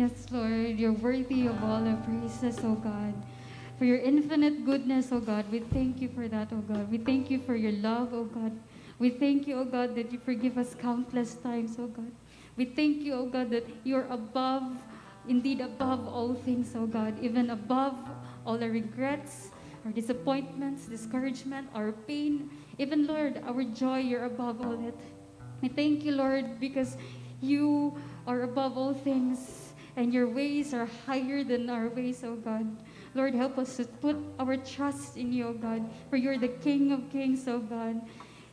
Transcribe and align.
Yes, 0.00 0.32
Lord, 0.32 0.80
you're 0.80 0.96
worthy 0.96 1.46
of 1.46 1.62
all 1.62 1.86
our 1.86 2.00
praises, 2.08 2.58
oh 2.64 2.72
God. 2.72 3.12
For 3.76 3.84
your 3.84 3.98
infinite 3.98 4.64
goodness, 4.64 5.12
oh 5.12 5.20
God. 5.20 5.44
We 5.52 5.60
thank 5.60 6.00
you 6.00 6.08
for 6.08 6.26
that, 6.26 6.48
oh 6.52 6.64
God. 6.64 6.90
We 6.90 6.96
thank 6.96 7.30
you 7.30 7.38
for 7.38 7.54
your 7.54 7.72
love, 7.84 8.14
oh 8.14 8.24
God. 8.24 8.56
We 8.98 9.10
thank 9.10 9.46
you, 9.46 9.56
oh 9.60 9.66
God, 9.66 9.94
that 9.96 10.10
you 10.10 10.18
forgive 10.18 10.56
us 10.56 10.74
countless 10.74 11.34
times, 11.34 11.76
oh 11.78 11.88
God. 11.88 12.10
We 12.56 12.64
thank 12.64 13.02
you, 13.02 13.12
oh 13.12 13.26
God, 13.26 13.50
that 13.50 13.68
you're 13.84 14.06
above, 14.08 14.72
indeed 15.28 15.60
above 15.60 16.08
all 16.08 16.32
things, 16.32 16.72
oh 16.74 16.86
God, 16.86 17.20
even 17.20 17.50
above 17.50 17.92
all 18.46 18.56
our 18.56 18.70
regrets, 18.70 19.50
our 19.84 19.92
disappointments, 19.92 20.86
discouragement, 20.86 21.68
our 21.74 21.92
pain, 21.92 22.48
even, 22.78 23.06
Lord, 23.06 23.42
our 23.44 23.64
joy, 23.64 23.98
you're 23.98 24.24
above 24.24 24.64
all 24.64 24.80
it. 24.80 24.96
We 25.60 25.68
thank 25.68 26.04
you, 26.04 26.12
Lord, 26.12 26.58
because 26.58 26.96
you 27.42 28.00
are 28.26 28.44
above 28.44 28.78
all 28.78 28.94
things 28.94 29.69
and 30.00 30.14
your 30.14 30.26
ways 30.26 30.72
are 30.72 30.88
higher 31.04 31.44
than 31.44 31.68
our 31.68 31.90
ways, 31.92 32.24
oh 32.24 32.34
God. 32.34 32.64
Lord, 33.12 33.34
help 33.34 33.58
us 33.58 33.76
to 33.76 33.84
put 33.84 34.16
our 34.38 34.56
trust 34.56 35.18
in 35.18 35.30
you, 35.30 35.48
oh 35.48 35.52
God, 35.52 35.84
for 36.08 36.16
you're 36.16 36.38
the 36.40 36.48
King 36.48 36.90
of 36.90 37.12
kings, 37.12 37.44
oh 37.46 37.58
God. 37.60 38.00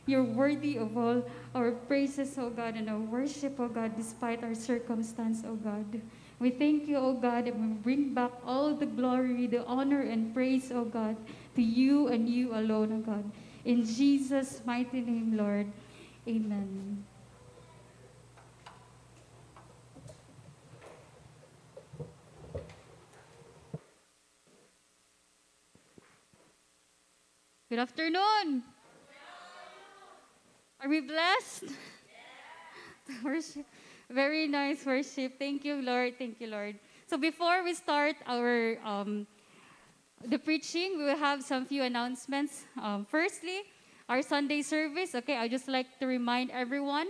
You're 0.04 0.28
worthy 0.28 0.76
of 0.76 0.92
all 0.92 1.24
our 1.54 1.72
praises, 1.72 2.36
oh 2.36 2.50
God, 2.50 2.76
and 2.76 2.90
our 2.90 3.00
worship, 3.00 3.56
oh 3.58 3.68
God, 3.68 3.96
despite 3.96 4.44
our 4.44 4.54
circumstance, 4.54 5.40
oh 5.48 5.56
God. 5.56 5.88
We 6.38 6.50
thank 6.50 6.86
you, 6.86 6.98
oh 6.98 7.14
God, 7.14 7.48
and 7.48 7.56
we 7.56 7.80
bring 7.80 8.12
back 8.12 8.32
all 8.44 8.74
the 8.74 8.84
glory, 8.84 9.46
the 9.46 9.64
honor, 9.64 10.02
and 10.02 10.34
praise, 10.34 10.70
oh 10.70 10.84
God, 10.84 11.16
to 11.56 11.62
you 11.62 12.08
and 12.08 12.28
you 12.28 12.52
alone, 12.52 12.92
oh 12.92 13.00
God. 13.00 13.24
In 13.64 13.86
Jesus' 13.86 14.60
mighty 14.66 15.00
name, 15.00 15.34
Lord. 15.34 15.72
Amen. 16.28 17.07
Good 27.68 27.80
afternoon. 27.80 28.64
Are 30.80 30.88
we 30.88 31.02
blessed? 31.02 31.64
worship. 33.22 33.66
Very 34.08 34.48
nice 34.48 34.86
worship. 34.86 35.38
Thank 35.38 35.66
you, 35.66 35.82
Lord. 35.82 36.16
Thank 36.16 36.40
you, 36.40 36.46
Lord. 36.46 36.80
So 37.08 37.18
before 37.18 37.62
we 37.62 37.74
start 37.74 38.16
our 38.24 38.78
um, 38.82 39.26
the 40.24 40.38
preaching, 40.38 40.96
we 40.96 41.04
will 41.04 41.20
have 41.20 41.42
some 41.44 41.66
few 41.66 41.82
announcements. 41.82 42.64
Um, 42.80 43.04
firstly, 43.04 43.68
our 44.08 44.22
Sunday 44.22 44.62
service. 44.62 45.14
Okay, 45.14 45.36
I 45.36 45.46
just 45.46 45.68
like 45.68 45.98
to 46.00 46.06
remind 46.06 46.50
everyone 46.50 47.08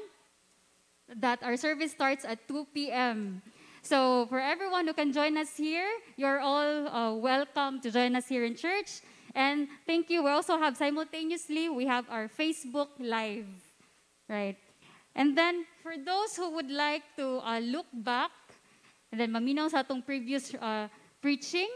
that 1.23 1.39
our 1.45 1.57
service 1.57 1.93
starts 1.93 2.25
at 2.25 2.49
2 2.49 2.67
p.m. 2.75 3.43
So 3.83 4.27
for 4.27 4.41
everyone 4.41 4.89
who 4.89 4.93
can 4.93 5.13
join 5.13 5.39
us 5.39 5.55
here, 5.57 5.87
you're 6.17 6.41
all 6.41 6.89
uh, 6.89 7.15
welcome 7.15 7.81
to 7.83 7.93
join 7.93 8.17
us 8.17 8.27
here 8.27 8.45
in 8.45 8.57
church. 8.57 9.07
And 9.35 9.69
thank 9.87 10.11
you. 10.11 10.23
We 10.25 10.31
also 10.31 10.59
have 10.59 10.77
simultaneously, 10.77 11.69
we 11.69 11.87
have 11.87 12.05
our 12.11 12.29
Facebook 12.29 12.89
Live, 12.99 13.49
right? 14.29 14.57
And 15.15 15.37
then 15.37 15.67
for 15.83 15.95
those 15.97 16.37
who 16.37 16.51
would 16.55 16.71
like 16.71 17.03
to 17.17 17.41
uh, 17.45 17.59
look 17.59 17.87
back, 17.93 18.31
and 19.11 19.21
then 19.21 19.33
maminaw 19.33 19.71
sa 19.71 19.81
atong 19.81 20.03
previous 20.03 20.55
uh, 20.55 20.89
preaching, 21.21 21.69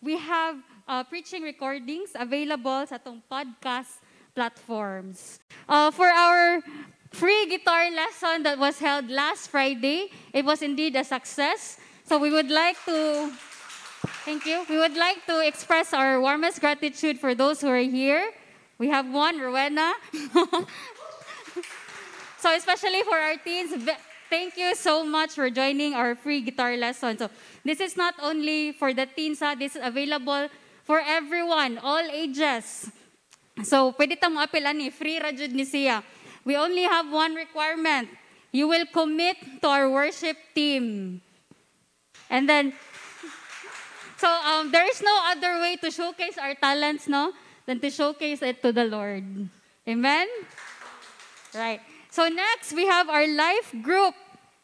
we 0.00 0.16
have 0.16 0.56
uh, 0.88 1.04
preaching 1.04 1.42
recordings 1.42 2.14
available 2.14 2.86
sa 2.86 2.96
atong 2.96 3.22
podcast 3.30 4.00
platforms. 4.34 5.40
Uh, 5.68 5.90
for 5.90 6.06
our 6.06 6.62
free 7.10 7.48
guitar 7.48 7.90
lesson 7.90 8.42
that 8.44 8.58
was 8.58 8.78
held 8.78 9.08
last 9.08 9.48
Friday, 9.48 10.12
it 10.32 10.44
was 10.44 10.62
indeed 10.62 10.94
a 10.96 11.04
success. 11.04 11.78
So 12.04 12.18
we 12.18 12.30
would 12.30 12.50
like 12.50 12.76
to 12.86 13.32
Thank 14.24 14.46
you. 14.46 14.64
We 14.68 14.78
would 14.78 14.96
like 14.96 15.26
to 15.26 15.46
express 15.46 15.92
our 15.92 16.20
warmest 16.20 16.60
gratitude 16.60 17.18
for 17.18 17.34
those 17.34 17.60
who 17.60 17.68
are 17.68 17.82
here. 17.82 18.30
We 18.78 18.88
have 18.88 19.10
one, 19.10 19.40
Rowena. 19.40 19.94
so 22.38 22.54
especially 22.54 23.02
for 23.02 23.16
our 23.16 23.36
teens, 23.36 23.72
thank 24.30 24.56
you 24.56 24.74
so 24.74 25.04
much 25.04 25.32
for 25.32 25.50
joining 25.50 25.94
our 25.94 26.14
free 26.14 26.40
guitar 26.40 26.76
lesson. 26.76 27.18
So 27.18 27.30
this 27.64 27.80
is 27.80 27.96
not 27.96 28.14
only 28.22 28.72
for 28.72 28.92
the 28.94 29.06
teens, 29.06 29.40
ha? 29.40 29.54
this 29.54 29.76
is 29.76 29.82
available 29.82 30.48
for 30.84 31.00
everyone, 31.00 31.78
all 31.78 32.04
ages. 32.12 32.90
So 33.64 33.92
pwede 33.92 34.20
tamo 34.20 34.44
ani, 34.44 34.90
free 34.90 35.18
ra 35.18 35.32
jud 35.32 35.52
ni 35.52 35.64
siya. 35.64 36.02
We 36.44 36.56
only 36.56 36.82
have 36.82 37.10
one 37.10 37.34
requirement. 37.34 38.08
You 38.52 38.68
will 38.68 38.86
commit 38.86 39.36
to 39.62 39.68
our 39.68 39.90
worship 39.90 40.36
team. 40.54 41.20
And 42.30 42.48
then 42.48 42.72
so 44.16 44.28
um, 44.28 44.72
there 44.72 44.88
is 44.88 45.02
no 45.02 45.16
other 45.28 45.60
way 45.60 45.76
to 45.76 45.90
showcase 45.90 46.38
our 46.38 46.54
talents, 46.54 47.08
no, 47.08 47.32
than 47.66 47.80
to 47.80 47.90
showcase 47.90 48.42
it 48.42 48.62
to 48.62 48.72
the 48.72 48.84
Lord. 48.84 49.24
Amen? 49.88 50.26
Right. 51.54 51.80
So 52.10 52.28
next, 52.28 52.72
we 52.72 52.86
have 52.86 53.08
our 53.08 53.26
life 53.26 53.74
group. 53.82 54.14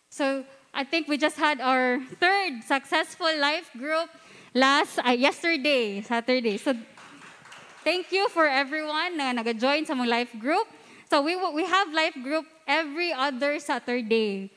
So 0.08 0.44
I 0.72 0.84
think 0.84 1.08
we 1.08 1.18
just 1.18 1.36
had 1.36 1.60
our 1.60 2.00
third 2.18 2.64
successful 2.64 3.28
life 3.38 3.70
group 3.76 4.08
last, 4.54 4.98
uh, 5.04 5.10
yesterday, 5.10 6.00
Saturday. 6.00 6.56
So 6.56 6.74
thank 7.84 8.12
you 8.12 8.28
for 8.28 8.48
everyone 8.48 9.16
na 9.16 9.32
nag-join 9.32 9.84
sa 9.84 9.92
mong 9.92 10.08
life 10.08 10.32
group. 10.40 10.66
So 11.10 11.20
we, 11.20 11.36
we 11.36 11.64
have 11.68 11.92
life 11.92 12.16
group 12.24 12.46
every 12.66 13.12
other 13.12 13.60
Saturday. 13.60 14.50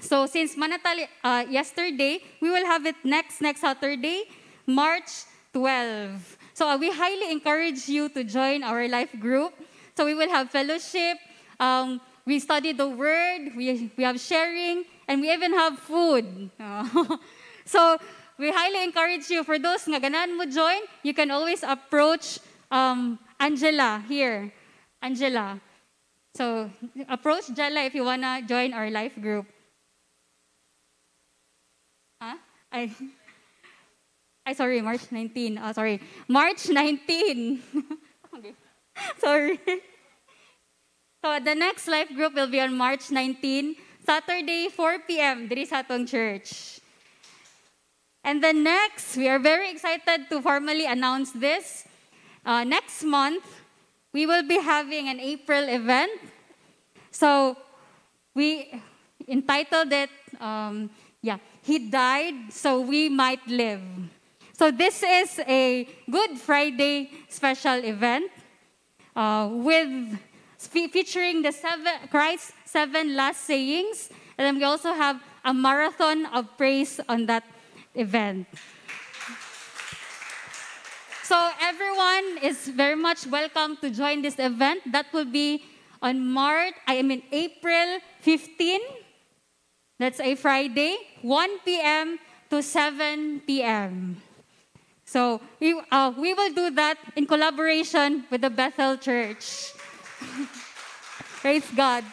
So 0.00 0.26
since 0.26 0.56
Manatali 0.56 1.06
uh, 1.22 1.44
yesterday, 1.48 2.20
we 2.40 2.50
will 2.50 2.64
have 2.66 2.86
it 2.86 2.96
next 3.04 3.40
next 3.40 3.60
Saturday, 3.60 4.24
March 4.66 5.28
12. 5.52 6.38
So 6.54 6.68
uh, 6.68 6.76
we 6.76 6.90
highly 6.90 7.30
encourage 7.30 7.88
you 7.88 8.08
to 8.10 8.24
join 8.24 8.64
our 8.64 8.88
life 8.88 9.12
group. 9.20 9.52
So 9.96 10.04
we 10.04 10.14
will 10.14 10.30
have 10.30 10.50
fellowship. 10.50 11.18
Um, 11.58 12.00
we 12.24 12.40
study 12.40 12.72
the 12.72 12.88
word. 12.88 13.52
We 13.56 13.92
we 13.96 14.04
have 14.04 14.20
sharing, 14.20 14.84
and 15.08 15.20
we 15.20 15.32
even 15.32 15.52
have 15.52 15.78
food. 15.78 16.50
so 17.64 17.98
we 18.38 18.48
highly 18.50 18.84
encourage 18.84 19.28
you. 19.28 19.44
For 19.44 19.60
those 19.60 19.84
nga 19.84 20.00
ganan 20.00 20.36
mo 20.36 20.48
join, 20.48 20.80
you 21.04 21.12
can 21.12 21.28
always 21.30 21.60
approach 21.60 22.40
um, 22.72 23.20
Angela 23.36 24.00
here. 24.08 24.52
Angela. 25.02 25.60
So 26.36 26.70
approach 27.08 27.52
Jella 27.52 27.84
if 27.84 27.94
you 27.94 28.04
wanna 28.04 28.40
join 28.46 28.72
our 28.72 28.88
life 28.88 29.16
group. 29.20 29.48
I, 32.72 32.94
I 34.46 34.52
sorry, 34.52 34.80
March 34.80 35.10
19. 35.10 35.60
Oh, 35.62 35.72
sorry. 35.72 36.00
March 36.28 36.68
19. 36.68 37.62
Sorry. 39.18 39.58
So 41.24 41.38
the 41.40 41.54
next 41.54 41.88
life 41.88 42.08
group 42.08 42.34
will 42.34 42.48
be 42.48 42.60
on 42.60 42.76
March 42.76 43.10
19, 43.10 43.76
Saturday, 44.04 44.68
4 44.68 44.98
p.m. 45.06 45.48
There 45.48 45.58
is 45.58 45.72
atong 45.72 46.06
church. 46.06 46.80
And 48.24 48.42
the 48.42 48.52
next, 48.52 49.16
we 49.16 49.28
are 49.28 49.38
very 49.38 49.70
excited 49.70 50.28
to 50.28 50.40
formally 50.40 50.86
announce 50.86 51.32
this. 51.32 51.84
Uh, 52.44 52.64
next 52.64 53.04
month, 53.04 53.44
we 54.12 54.26
will 54.26 54.46
be 54.46 54.60
having 54.60 55.08
an 55.08 55.20
April 55.20 55.68
event. 55.68 56.12
So 57.10 57.56
we 58.34 58.72
entitled 59.28 59.92
it, 59.92 60.10
um, 60.40 60.90
yeah, 61.22 61.38
he 61.70 61.78
died 61.78 62.50
so 62.50 62.80
we 62.80 63.08
might 63.08 63.46
live. 63.46 63.80
So 64.58 64.72
this 64.72 65.04
is 65.06 65.38
a 65.46 65.86
Good 66.10 66.34
Friday 66.36 67.14
special 67.28 67.78
event 67.84 68.26
uh, 69.14 69.48
with 69.52 70.18
featuring 70.58 71.42
the 71.42 71.52
seven 71.52 72.10
Christ's 72.10 72.52
seven 72.66 73.14
last 73.14 73.46
sayings, 73.46 74.10
and 74.36 74.50
then 74.50 74.56
we 74.58 74.64
also 74.64 74.92
have 74.92 75.22
a 75.44 75.54
marathon 75.54 76.26
of 76.34 76.50
praise 76.58 76.98
on 77.08 77.26
that 77.26 77.46
event. 77.94 78.50
So 81.22 81.38
everyone 81.62 82.42
is 82.42 82.66
very 82.66 82.98
much 82.98 83.30
welcome 83.30 83.78
to 83.78 83.90
join 83.94 84.22
this 84.22 84.40
event. 84.42 84.82
That 84.90 85.06
will 85.14 85.30
be 85.30 85.62
on 86.02 86.18
March, 86.26 86.74
I 86.88 87.02
mean 87.02 87.22
April 87.30 88.02
15 88.26 88.99
that's 90.00 90.18
a 90.18 90.34
Friday, 90.34 90.96
1 91.20 91.60
p.m. 91.60 92.18
to 92.48 92.64
7 92.64 93.44
p.m. 93.46 94.16
So 95.04 95.44
we, 95.60 95.76
uh, 95.92 96.16
we 96.16 96.32
will 96.32 96.52
do 96.56 96.70
that 96.72 96.96
in 97.14 97.26
collaboration 97.26 98.24
with 98.32 98.40
the 98.40 98.48
Bethel 98.48 98.96
Church. 98.96 99.76
Praise 101.44 101.68
God. 101.76 102.04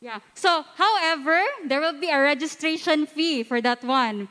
Yeah. 0.00 0.20
So, 0.34 0.64
however, 0.76 1.40
there 1.68 1.80
will 1.80 2.00
be 2.00 2.08
a 2.08 2.20
registration 2.20 3.04
fee 3.04 3.42
for 3.42 3.60
that 3.60 3.84
one. 3.84 4.28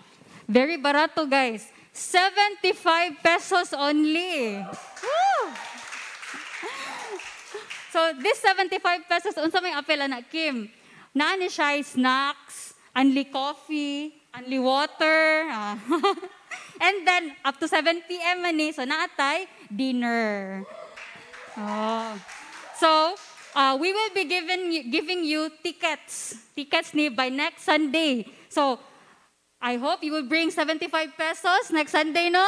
Very 0.48 0.78
barato, 0.78 1.30
guys. 1.30 1.70
75 1.94 3.22
pesos 3.22 3.74
only. 3.74 4.58
Woo! 4.58 5.52
So, 7.96 8.12
this 8.20 8.44
75 8.44 9.08
pesos, 9.08 9.36
unsa 9.40 9.64
may 9.64 9.72
apel 9.72 10.04
na 10.10 10.20
Kim? 10.20 10.68
Nani 11.16 11.48
siya 11.48 11.80
snacks, 11.80 12.76
unli 12.92 13.32
coffee, 13.32 14.12
only 14.36 14.60
water. 14.60 15.48
ah. 15.48 15.80
and 16.86 17.08
then, 17.08 17.32
up 17.48 17.56
to 17.56 17.72
7 17.72 18.04
p.m. 18.04 18.44
man 18.44 18.60
eh, 18.60 18.76
so 18.76 18.84
naatay, 18.84 19.48
dinner. 19.72 20.68
Oh. 21.56 22.20
So, 22.76 23.16
uh, 23.56 23.80
we 23.80 23.96
will 23.96 24.12
be 24.12 24.28
giving 24.28 24.68
you, 24.76 24.92
giving 24.92 25.24
you 25.24 25.48
tickets. 25.64 26.36
Tickets 26.52 26.92
ni 26.92 27.08
by 27.08 27.32
next 27.32 27.64
Sunday. 27.64 28.28
So, 28.52 28.76
I 29.64 29.80
hope 29.80 30.04
you 30.04 30.12
will 30.12 30.28
bring 30.28 30.52
75 30.52 30.92
pesos 31.16 31.72
next 31.72 31.96
Sunday, 31.96 32.28
no? 32.28 32.44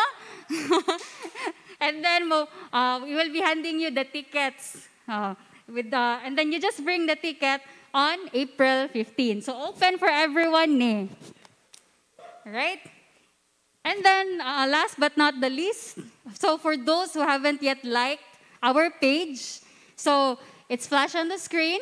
and 1.79 2.03
then 2.03 2.27
uh, 2.27 2.99
we 2.99 3.15
will 3.15 3.31
be 3.31 3.39
handing 3.39 3.79
you 3.79 3.95
the 3.95 4.03
tickets. 4.03 4.91
Uh, 5.07 5.35
with 5.71 5.91
the, 5.91 6.19
and 6.23 6.37
then 6.37 6.51
you 6.51 6.59
just 6.59 6.83
bring 6.83 7.07
the 7.07 7.15
ticket 7.15 7.61
on 7.97 8.29
April 8.31 8.87
15. 8.93 9.41
So, 9.41 9.57
open 9.57 9.97
for 9.97 10.07
everyone. 10.07 10.77
Eh. 10.79 11.07
Right? 12.45 12.79
And 13.83 14.05
then, 14.05 14.39
uh, 14.39 14.69
last 14.69 14.99
but 14.99 15.17
not 15.17 15.41
the 15.41 15.49
least, 15.49 15.97
so 16.37 16.57
for 16.57 16.77
those 16.77 17.13
who 17.13 17.21
haven't 17.25 17.63
yet 17.63 17.83
liked 17.83 18.21
our 18.61 18.91
page, 18.91 19.65
so 19.95 20.37
it's 20.69 20.85
flash 20.85 21.15
on 21.15 21.27
the 21.27 21.39
screen. 21.39 21.81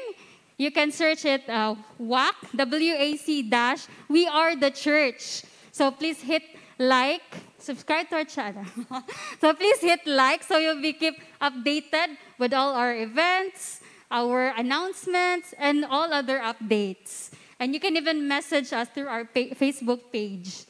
You 0.55 0.71
can 0.71 0.91
search 0.93 1.25
it 1.25 1.43
uh, 1.49 1.75
WAC, 1.99 2.55
W-A-C 2.55 3.49
dash, 3.49 3.87
We 4.07 4.25
Are 4.25 4.55
the 4.55 4.71
Church. 4.71 5.43
So 5.73 5.91
please 5.91 6.21
hit 6.21 6.43
like, 6.79 7.27
subscribe 7.59 8.07
to 8.09 8.15
our 8.15 8.23
channel. 8.23 8.63
so 9.41 9.53
please 9.53 9.81
hit 9.81 10.07
like 10.07 10.43
so 10.43 10.57
you'll 10.57 10.81
be 10.81 10.93
keep 10.93 11.19
updated 11.41 12.15
with 12.39 12.53
all 12.53 12.71
our 12.71 12.95
events, 12.95 13.81
our 14.15 14.55
announcements, 14.55 15.51
and 15.59 15.83
all 15.83 16.07
other 16.07 16.39
updates. 16.39 17.35
And 17.59 17.75
you 17.75 17.83
can 17.83 17.99
even 17.99 18.31
message 18.31 18.71
us 18.71 18.87
through 18.87 19.11
our 19.11 19.27
Facebook 19.27 20.07
page. 20.07 20.63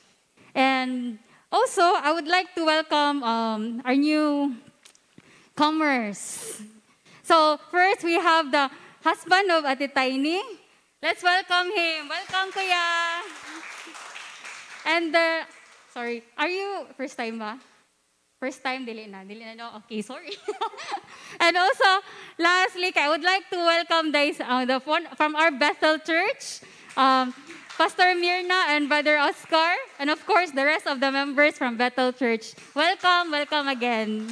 And 0.58 1.22
also, 1.52 1.86
I 1.86 2.10
would 2.10 2.26
like 2.26 2.58
to 2.58 2.66
welcome 2.66 3.22
um, 3.22 3.82
our 3.86 3.94
new 3.94 4.58
comers. 5.56 6.58
So 7.22 7.62
first, 7.70 8.04
we 8.04 8.18
have 8.18 8.50
the 8.50 8.66
husband 9.06 9.52
of 9.54 9.62
Ate 9.66 9.94
Tiny. 9.94 10.42
Let's 11.02 11.22
welcome 11.22 11.70
him. 11.70 12.10
Welcome, 12.10 12.50
Kuya. 12.50 13.22
And 14.90 15.14
the, 15.14 15.46
sorry, 15.94 16.24
are 16.38 16.50
you 16.50 16.90
first 16.98 17.18
time 17.18 17.38
ba? 17.38 17.62
First 18.40 18.64
time, 18.64 18.84
dili 18.84 19.08
na. 19.08 19.24
Dili 19.24 19.48
na, 19.48 19.56
no? 19.56 19.68
Okay, 19.80 20.04
sorry. 20.04 20.36
and 21.40 21.56
also, 21.56 22.04
lastly, 22.38 22.92
I 22.96 23.08
would 23.08 23.24
like 23.24 23.48
to 23.50 23.56
welcome 23.56 24.12
the, 24.12 24.36
uh, 24.44 24.66
the 24.66 24.80
one 24.84 25.08
from 25.16 25.36
our 25.36 25.52
Bethel 25.52 25.98
Church, 26.00 26.60
um, 27.00 27.34
Pastor 27.80 28.12
Myrna 28.16 28.76
and 28.76 28.92
Brother 28.92 29.18
Oscar, 29.18 29.80
and 30.00 30.10
of 30.12 30.20
course, 30.28 30.52
the 30.52 30.66
rest 30.68 30.86
of 30.86 31.00
the 31.00 31.12
members 31.12 31.58
from 31.58 31.78
Bethel 31.78 32.12
Church. 32.12 32.54
Welcome, 32.76 33.32
welcome 33.32 33.68
again. 33.72 34.28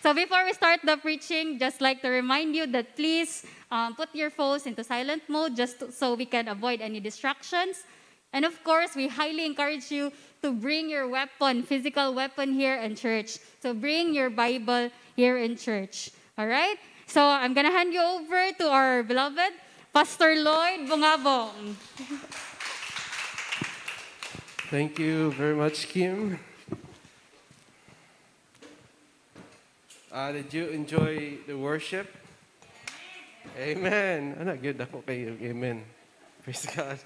So 0.00 0.14
before 0.14 0.44
we 0.46 0.52
start 0.54 0.78
the 0.84 0.96
preaching, 0.96 1.58
just 1.58 1.80
like 1.80 2.00
to 2.02 2.08
remind 2.08 2.54
you 2.54 2.66
that 2.68 2.94
please 2.94 3.44
um, 3.72 3.96
put 3.96 4.14
your 4.14 4.30
phones 4.30 4.66
into 4.66 4.84
silent 4.84 5.22
mode 5.26 5.56
just 5.56 5.92
so 5.92 6.14
we 6.14 6.26
can 6.26 6.46
avoid 6.46 6.80
any 6.80 7.00
distractions. 7.00 7.82
And 8.32 8.44
of 8.44 8.62
course, 8.62 8.94
we 8.94 9.08
highly 9.08 9.44
encourage 9.46 9.90
you 9.90 10.12
to 10.42 10.52
bring 10.52 10.88
your 10.88 11.08
weapon, 11.08 11.62
physical 11.62 12.14
weapon 12.14 12.52
here 12.52 12.76
in 12.76 12.94
church. 12.94 13.38
So 13.62 13.74
bring 13.74 14.14
your 14.14 14.30
Bible 14.30 14.90
here 15.16 15.38
in 15.38 15.56
church. 15.56 16.10
All 16.36 16.46
right? 16.46 16.76
So 17.06 17.24
I'm 17.24 17.54
going 17.54 17.66
to 17.66 17.72
hand 17.72 17.92
you 17.92 18.02
over 18.02 18.52
to 18.58 18.70
our 18.70 19.02
beloved 19.02 19.52
Pastor 19.92 20.36
Lloyd 20.36 20.86
Bungabong. 20.88 21.74
Thank 24.70 24.98
you 24.98 25.32
very 25.32 25.56
much, 25.56 25.88
Kim. 25.88 26.38
Uh, 30.12 30.32
did 30.32 30.52
you 30.52 30.66
enjoy 30.68 31.38
the 31.46 31.56
worship? 31.56 32.08
Amen. 33.56 34.36
Ano, 34.38 34.56
good 34.60 34.76
ako 34.76 35.02
kayo. 35.02 35.34
Amen. 35.40 35.82
Praise 36.44 36.68
God. 36.68 37.00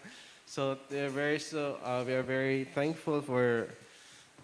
So 0.52 0.76
we 0.90 1.00
are 1.00 1.08
very 1.08 1.40
so 1.40 1.80
uh, 1.80 2.04
we 2.04 2.12
are 2.12 2.20
very 2.20 2.68
thankful 2.76 3.24
for 3.24 3.72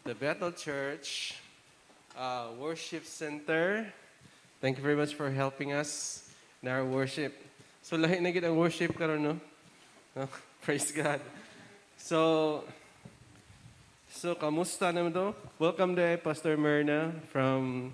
the 0.09 0.17
Bethel 0.17 0.49
Church 0.49 1.37
uh, 2.17 2.49
Worship 2.57 3.05
Center. 3.05 3.93
Thank 4.65 4.79
you 4.79 4.83
very 4.83 4.97
much 4.97 5.13
for 5.13 5.29
helping 5.29 5.77
us 5.77 6.25
in 6.65 6.73
our 6.73 6.81
worship. 6.81 7.37
So 7.85 8.01
lahi 8.01 8.25
na 8.25 8.33
ang 8.33 8.57
worship 8.57 8.97
karon 8.97 9.21
no? 9.21 9.37
Praise 10.65 10.89
God. 10.97 11.21
So 12.01 12.65
So, 14.09 14.33
kamusta 14.33 14.89
naman 14.89 15.13
to? 15.13 15.37
Welcome 15.61 15.93
to 16.01 16.17
Pastor 16.25 16.57
Myrna 16.57 17.13
from 17.29 17.93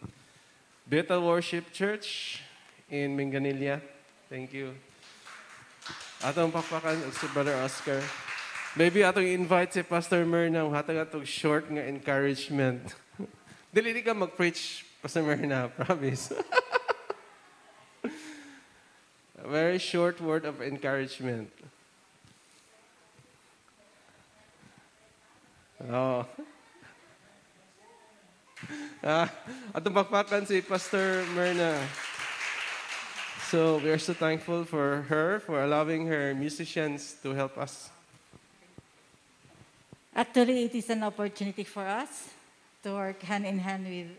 Bethel 0.86 1.26
Worship 1.26 1.74
Church 1.74 2.38
in 2.86 3.18
Minglanilla. 3.18 3.82
Thank 4.30 4.54
you. 4.54 4.93
Atong 6.24 6.48
papakan 6.48 7.04
si 7.12 7.28
Brother 7.36 7.52
Oscar. 7.60 8.00
Maybe 8.80 9.04
atong 9.04 9.28
invite 9.28 9.76
si 9.76 9.84
Pastor 9.84 10.24
Myrna 10.24 10.64
hatag 10.72 11.04
atong 11.04 11.28
short 11.28 11.68
nga 11.68 11.84
encouragement. 11.84 12.80
Dili 13.76 13.92
di 13.92 14.00
ka 14.00 14.16
mag-preach, 14.16 14.88
Pastor 15.04 15.20
Myrna, 15.20 15.68
promise. 15.76 16.32
A 19.36 19.46
very 19.52 19.76
short 19.76 20.16
word 20.24 20.48
of 20.48 20.64
encouragement. 20.64 21.52
Oh. 25.92 26.24
Ah, 29.04 29.28
atong 29.76 29.92
pakpakan 29.92 30.48
si 30.48 30.64
Pastor 30.64 31.28
Myrna. 31.36 31.76
So 33.54 33.78
we 33.78 33.88
are 33.90 34.02
so 34.02 34.14
thankful 34.14 34.64
for 34.64 35.06
her, 35.06 35.38
for 35.38 35.62
allowing 35.62 36.08
her 36.08 36.34
musicians 36.34 37.14
to 37.22 37.30
help 37.30 37.56
us. 37.56 37.88
Actually, 40.10 40.64
it 40.64 40.74
is 40.74 40.90
an 40.90 41.04
opportunity 41.04 41.62
for 41.62 41.86
us 41.86 42.34
to 42.82 42.90
work 42.90 43.22
hand 43.22 43.46
in 43.46 43.60
hand 43.60 43.86
with, 43.86 44.10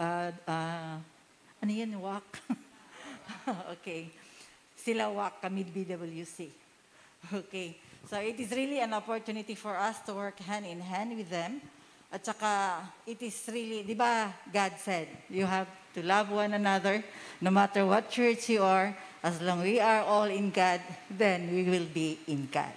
uh, 0.00 0.32
uh, 0.50 0.98
WAC? 1.62 2.22
okay. 3.78 4.10
Sila 4.74 5.14
WAC, 5.14 5.46
BWC. 5.46 6.48
Okay. 7.34 7.76
So 8.10 8.18
it 8.18 8.34
is 8.40 8.50
really 8.50 8.80
an 8.80 8.94
opportunity 8.94 9.54
for 9.54 9.76
us 9.76 10.00
to 10.06 10.14
work 10.14 10.40
hand 10.40 10.66
in 10.66 10.80
hand 10.80 11.16
with 11.16 11.30
them. 11.30 11.60
At 12.12 12.24
saka, 12.24 12.86
it 13.06 13.20
is 13.22 13.34
really, 13.48 13.82
di 13.82 13.94
ba, 13.94 14.32
God 14.52 14.72
said, 14.78 15.08
you 15.28 15.44
have 15.44 15.66
to 15.94 16.02
love 16.02 16.30
one 16.30 16.54
another, 16.54 17.02
no 17.40 17.50
matter 17.50 17.84
what 17.84 18.10
church 18.10 18.48
you 18.48 18.62
are, 18.62 18.96
as 19.22 19.40
long 19.42 19.62
we 19.62 19.80
are 19.80 20.02
all 20.02 20.30
in 20.30 20.50
God, 20.50 20.80
then 21.10 21.50
we 21.50 21.64
will 21.64 21.86
be 21.90 22.18
in 22.28 22.48
God. 22.52 22.72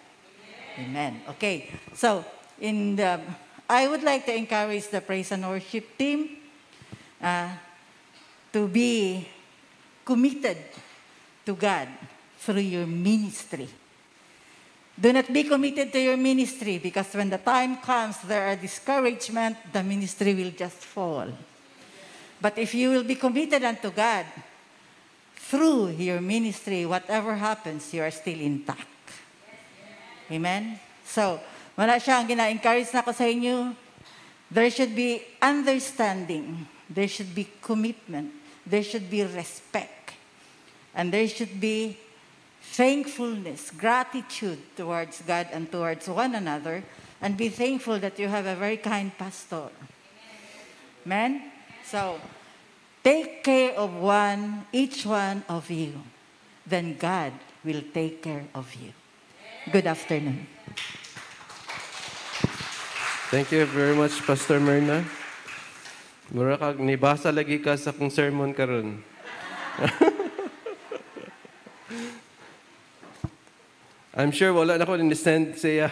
Amen. 0.79 1.21
Okay. 1.29 1.69
So, 1.93 2.25
in 2.59 2.95
the, 2.95 3.21
I 3.69 3.88
would 3.88 4.01
like 4.01 4.25
to 4.25 4.36
encourage 4.36 4.88
the 4.88 5.01
praise 5.01 5.31
and 5.31 5.48
worship 5.48 5.98
team 5.98 6.38
uh, 7.21 7.50
to 8.51 8.67
be 8.67 9.27
committed 10.03 10.57
to 11.45 11.53
God 11.53 11.88
through 12.39 12.65
your 12.65 12.88
ministry. 12.88 13.69
Do 14.99 15.13
not 15.13 15.31
be 15.31 15.47
committed 15.47 15.93
to 15.93 15.99
your 15.99 16.17
ministry 16.17 16.77
because 16.77 17.07
when 17.15 17.29
the 17.29 17.37
time 17.39 17.77
comes, 17.77 18.19
there 18.27 18.51
are 18.51 18.55
discouragement, 18.59 19.55
the 19.71 19.81
ministry 19.81 20.35
will 20.35 20.51
just 20.51 20.83
fall. 20.83 21.27
But 22.41 22.57
if 22.57 22.75
you 22.75 22.89
will 22.89 23.03
be 23.03 23.15
committed 23.15 23.63
unto 23.63 23.91
God, 23.91 24.25
through 25.35 25.95
your 25.95 26.19
ministry, 26.19 26.85
whatever 26.85 27.33
happens, 27.35 27.93
you 27.93 28.03
are 28.03 28.11
still 28.11 28.39
intact. 28.39 28.85
Amen? 30.29 30.77
So, 31.07 31.39
wala 31.79 31.95
siya 31.97 32.19
ang 32.19 32.27
gina-encourage 32.27 32.91
na 32.91 33.01
ko 33.01 33.15
sa 33.15 33.23
inyo. 33.23 33.71
There 34.51 34.69
should 34.69 34.93
be 34.93 35.23
understanding. 35.41 36.67
There 36.91 37.07
should 37.07 37.33
be 37.33 37.47
commitment. 37.63 38.35
There 38.67 38.83
should 38.83 39.09
be 39.09 39.23
respect. 39.23 40.13
And 40.93 41.09
there 41.09 41.25
should 41.25 41.55
be 41.57 41.97
thankfulness, 42.79 43.75
gratitude 43.75 44.63
towards 44.79 45.19
God 45.27 45.51
and 45.51 45.67
towards 45.67 46.07
one 46.07 46.31
another. 46.31 46.88
And 47.19 47.36
be 47.36 47.51
thankful 47.51 48.00
that 48.00 48.15
you 48.15 48.31
have 48.31 48.48
a 48.48 48.55
very 48.55 48.79
kind 48.79 49.12
pastor. 49.19 49.67
Amen? 51.03 51.51
So, 51.83 52.24
take 53.03 53.43
care 53.43 53.75
of 53.75 53.91
one, 53.91 54.63
each 54.71 55.03
one 55.03 55.43
of 55.51 55.67
you. 55.67 56.00
Then 56.63 56.95
God 56.95 57.36
will 57.67 57.83
take 57.91 58.24
care 58.24 58.48
of 58.55 58.71
you. 58.79 58.95
Good 59.67 59.83
afternoon. 59.83 60.48
Thank 63.27 63.51
you 63.51 63.67
very 63.67 63.91
much, 63.91 64.15
Pastor 64.24 64.63
Myrna. 64.63 65.03
Mura 66.31 66.55
nibasa 66.79 67.36
lagi 67.36 67.59
ka 67.59 67.75
sa 67.75 67.91
kong 67.91 68.07
sermon 68.07 68.55
karon. 68.55 69.03
I'm 74.19 74.35
sure 74.35 74.51
wala 74.51 74.75
na 74.75 74.83
ko 74.83 74.99
understand 74.99 75.55
siya. 75.55 75.88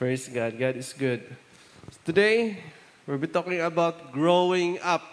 Praise 0.00 0.32
God. 0.32 0.56
God 0.56 0.80
is 0.80 0.96
good. 0.96 1.20
Today, 2.00 2.56
we'll 3.04 3.20
be 3.20 3.28
talking 3.28 3.60
about 3.60 4.08
growing 4.08 4.80
up. 4.80 5.04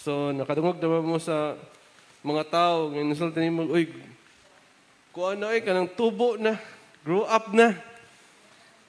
So, 0.00 0.32
nakadungog 0.32 0.80
naman 0.80 1.04
mo 1.04 1.20
sa 1.20 1.60
mga 2.24 2.48
tao. 2.48 2.88
Ngayon, 2.88 3.12
nasultan 3.12 3.52
mo, 3.52 3.68
uy, 3.68 4.00
kung 5.12 5.36
ano 5.36 5.52
eh, 5.52 5.60
kanang 5.60 5.92
tubo 5.92 6.40
na, 6.40 6.56
grow 7.04 7.28
up 7.28 7.52
na. 7.52 7.76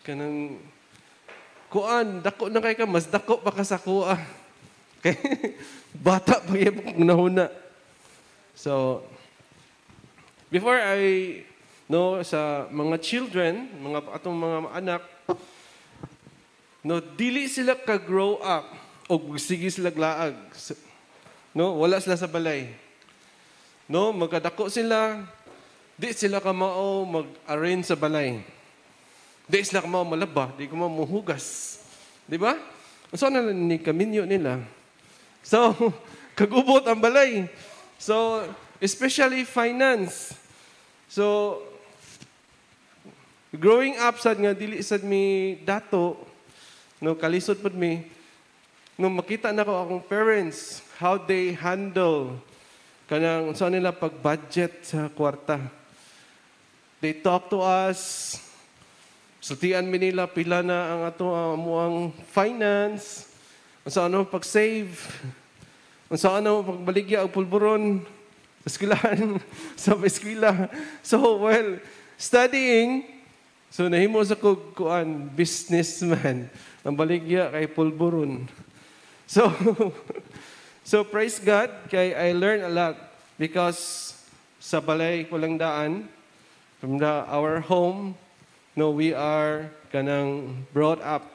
Kanang, 0.07 0.55
kuan, 1.67 2.23
dako 2.23 2.47
na 2.47 2.63
kay 2.63 2.79
ka, 2.79 2.87
mas 2.87 3.11
dako 3.11 3.43
pa 3.43 3.51
ka 3.51 3.67
sa 3.67 3.75
kuha. 3.75 4.15
Kay, 5.03 5.19
bata 5.99 6.39
pa 6.39 6.55
kayo 6.55 6.79
kung 6.79 7.03
nahuna. 7.03 7.51
So, 8.53 9.01
before 10.53 10.77
I 10.77 11.41
no 11.89 12.21
sa 12.21 12.69
mga 12.69 12.95
children, 13.01 13.69
mga 13.81 13.99
atong 14.13 14.37
mga 14.37 14.59
anak, 14.77 15.03
no 16.85 17.01
dili 17.01 17.49
sila 17.49 17.73
ka 17.73 17.97
grow 17.97 18.37
up 18.39 18.69
o 19.09 19.17
sige 19.41 19.69
sila 19.73 19.89
glaag. 19.89 20.37
No, 21.53 21.77
wala 21.77 22.01
sila 22.01 22.17
sa 22.17 22.25
balay. 22.25 22.73
No, 23.85 24.09
magkadako 24.09 24.73
sila, 24.73 25.21
di 25.93 26.09
sila 26.09 26.41
ka 26.41 26.49
mao 26.49 27.05
mag-arrange 27.05 27.93
sa 27.93 27.97
balay. 27.99 28.41
Di 29.45 29.61
sila 29.61 29.85
ka 29.85 29.89
mao 29.89 30.01
malaba, 30.01 30.49
di 30.57 30.65
ka 30.65 30.73
mao 30.73 30.89
muhugas. 30.89 31.77
Di 32.25 32.41
ba? 32.41 32.57
So 33.13 33.29
na 33.29 33.45
ni 33.53 33.77
kaminyo 33.77 34.25
nila. 34.25 34.65
So, 35.45 35.75
kagubot 36.39 36.81
ang 36.89 36.97
balay. 36.97 37.45
So, 38.03 38.43
especially 38.83 39.47
finance. 39.47 40.35
So, 41.07 41.55
growing 43.55 43.95
up 43.95 44.19
sad 44.19 44.43
nga 44.43 44.51
dili 44.51 44.83
sad 44.83 45.07
mi 45.07 45.55
dato 45.63 46.19
no 46.99 47.15
kalisod 47.15 47.63
pud 47.63 47.71
mi 47.79 48.03
no 48.99 49.07
makita 49.07 49.55
na 49.55 49.63
ko 49.63 49.71
akong 49.79 50.03
parents 50.03 50.83
how 50.99 51.15
they 51.15 51.55
handle 51.55 52.35
kanang 53.07 53.55
sa 53.55 53.71
nila 53.71 53.95
pag 53.95 54.19
budget 54.19 54.83
sa 54.83 55.07
kwarta. 55.07 55.63
They 56.99 57.23
talk 57.23 57.47
to 57.55 57.63
us. 57.63 58.35
Sutian 59.39 59.87
mi 59.87 59.95
nila 59.95 60.27
pila 60.27 60.59
na 60.59 60.91
ang 60.91 61.01
ato 61.07 61.31
amo 61.31 61.79
ang 61.79 62.11
finance. 62.35 63.31
Unsa 63.87 64.11
ano 64.11 64.27
pag 64.27 64.43
save 64.43 64.91
unsa 66.13 66.37
ano 66.37 66.61
pagbaligya 66.61 67.25
og 67.25 67.33
pulburon 67.33 68.05
sa 68.61 68.69
eskwelahan 68.69 69.41
sa 69.81 69.97
eskwela 69.97 70.69
so 71.01 71.17
well 71.41 71.81
studying 72.21 73.09
So 73.73 73.89
nahimo 73.89 74.21
sa 74.21 74.37
kuan 74.37 75.33
businessman 75.33 76.45
ang 76.85 76.93
baligya 76.93 77.49
kay 77.49 77.65
pulburon. 77.65 78.45
So 79.25 79.49
so 80.93 81.01
praise 81.01 81.41
God 81.41 81.73
kay 81.89 82.13
I 82.13 82.37
learned 82.37 82.69
a 82.69 82.69
lot 82.69 83.01
because 83.41 84.13
sa 84.61 84.77
balay 84.77 85.25
ko 85.25 85.41
lang 85.41 85.57
daan 85.57 86.05
from 86.77 87.01
the 87.01 87.25
our 87.25 87.65
home 87.65 88.13
no 88.77 88.93
we 88.93 89.09
are 89.09 89.73
kanang 89.89 90.61
brought 90.69 91.01
up 91.01 91.25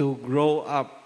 to 0.00 0.16
grow 0.24 0.64
up. 0.64 1.03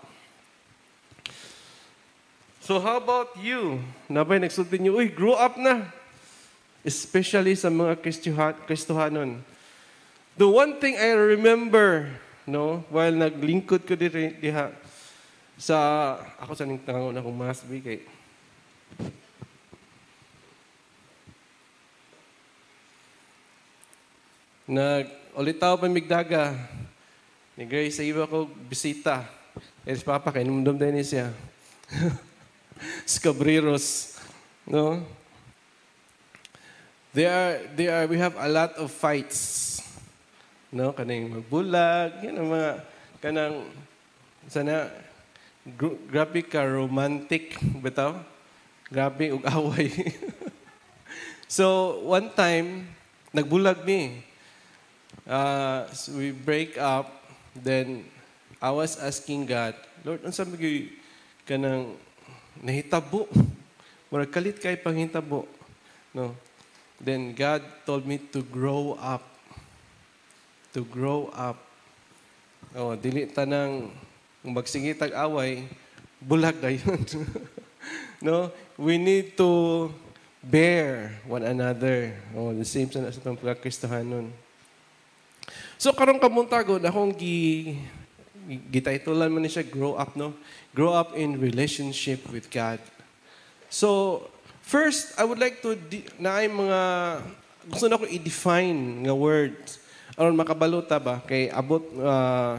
So 2.69 2.77
how 2.77 3.01
about 3.01 3.33
you? 3.41 3.81
Nabay 4.13 4.45
nagsulti 4.45 4.77
niyo, 4.77 5.01
uy, 5.01 5.09
grow 5.09 5.33
up 5.33 5.57
na. 5.57 5.89
Especially 6.85 7.57
sa 7.57 7.73
mga 7.73 7.97
Kristuhan, 7.97 8.53
Kristuhanon. 8.69 9.41
The 10.37 10.45
one 10.45 10.77
thing 10.77 11.01
I 11.01 11.17
remember, 11.17 12.13
no, 12.45 12.85
while 12.93 13.17
naglingkod 13.17 13.89
ko 13.89 13.97
diri 13.97 14.37
diha 14.37 14.69
sa 15.57 15.77
ako 16.37 16.53
sa 16.53 16.69
ning 16.69 16.77
tangon 16.85 17.17
akong 17.17 17.33
mas 17.33 17.65
kay 17.65 18.05
Nag 24.69 25.09
ulitaw 25.33 25.81
pa 25.81 25.89
migdaga 25.89 26.53
ni 27.57 27.65
Grace 27.65 27.97
sa 27.97 28.05
iba 28.05 28.29
ko 28.29 28.45
bisita. 28.69 29.25
Eh, 29.89 29.97
Papa, 30.05 30.37
kay 30.37 30.45
numdum 30.45 30.77
din 30.77 31.01
siya. 31.01 31.33
Scabreros. 33.07 34.19
No? 34.67 35.03
There 37.13 37.31
are, 37.31 37.55
there 37.75 37.91
are, 37.95 38.07
we 38.07 38.19
have 38.19 38.37
a 38.37 38.49
lot 38.49 38.77
of 38.77 38.91
fights 38.91 39.79
no 40.69 40.93
kaning 40.93 41.33
magbulag 41.33 42.21
yan 42.21 42.37
ang 42.37 42.49
mga 42.53 42.71
kanang 43.25 43.57
sana 44.45 44.93
gr- 45.65 45.97
grabe 46.13 46.45
ka 46.45 46.61
romantic 46.61 47.57
bitaw 47.81 48.21
grabe 48.93 49.33
ug 49.33 49.41
away 49.57 49.89
so 51.49 51.97
one 52.05 52.29
time 52.37 52.85
nagbulag 53.33 53.81
mi 53.81 54.21
uh, 55.25 55.89
so 55.89 56.21
we 56.21 56.37
break 56.37 56.77
up 56.77 57.25
then 57.57 58.05
I 58.61 58.69
was 58.69 59.01
asking 59.01 59.49
God 59.49 59.73
Lord 60.05 60.21
unsa 60.21 60.45
magi 60.45 61.01
kanang 61.49 61.97
nahitabo 62.63 63.31
murag 64.09 64.33
kalit 64.33 64.59
kay 64.59 64.75
panghitabo 64.79 65.47
no 66.15 66.35
then 66.99 67.31
God 67.35 67.63
told 67.87 68.05
me 68.05 68.19
to 68.35 68.43
grow 68.43 68.99
up 68.99 69.39
to 70.79 70.85
grow 70.87 71.33
up. 71.33 71.59
Oh, 72.77 72.93
dili 72.95 73.27
tanang 73.27 73.91
magsingitag 74.45 75.17
away, 75.17 75.67
bulag 76.21 76.61
dayon. 76.61 77.01
no, 78.27 78.53
we 78.77 79.01
need 79.01 79.35
to 79.35 79.91
bear 80.45 81.19
one 81.25 81.43
another. 81.43 82.15
Oh, 82.37 82.53
the 82.53 82.63
same 82.63 82.87
sa 82.93 83.09
sa 83.09 83.19
tong 83.19 83.35
pagkakristohanon. 83.35 84.31
So 85.81 85.91
karon 85.95 86.23
kamuntagon 86.23 86.83
akong 86.85 87.11
gi 87.17 87.79
gitaytulan 88.49 89.29
man 89.29 89.45
ni 89.45 89.53
siya 89.53 89.69
grow 89.69 89.95
up 89.95 90.17
no. 90.17 90.33
Grow 90.73 90.97
up 90.97 91.13
in 91.13 91.37
relationship 91.37 92.25
with 92.33 92.49
God. 92.49 92.81
So 93.69 94.25
first 94.65 95.13
I 95.21 95.29
would 95.29 95.37
like 95.37 95.61
to 95.65 95.77
na 96.17 96.41
ay 96.41 96.49
mga 96.49 96.81
gusto 97.69 97.85
na 97.89 98.01
ko 98.01 98.09
i-define 98.09 99.05
nga 99.05 99.13
words 99.13 99.81
aron 100.17 100.37
makabaluta 100.37 100.97
ba 100.97 101.21
kay 101.25 101.53
abot 101.53 101.85
uh, 102.01 102.57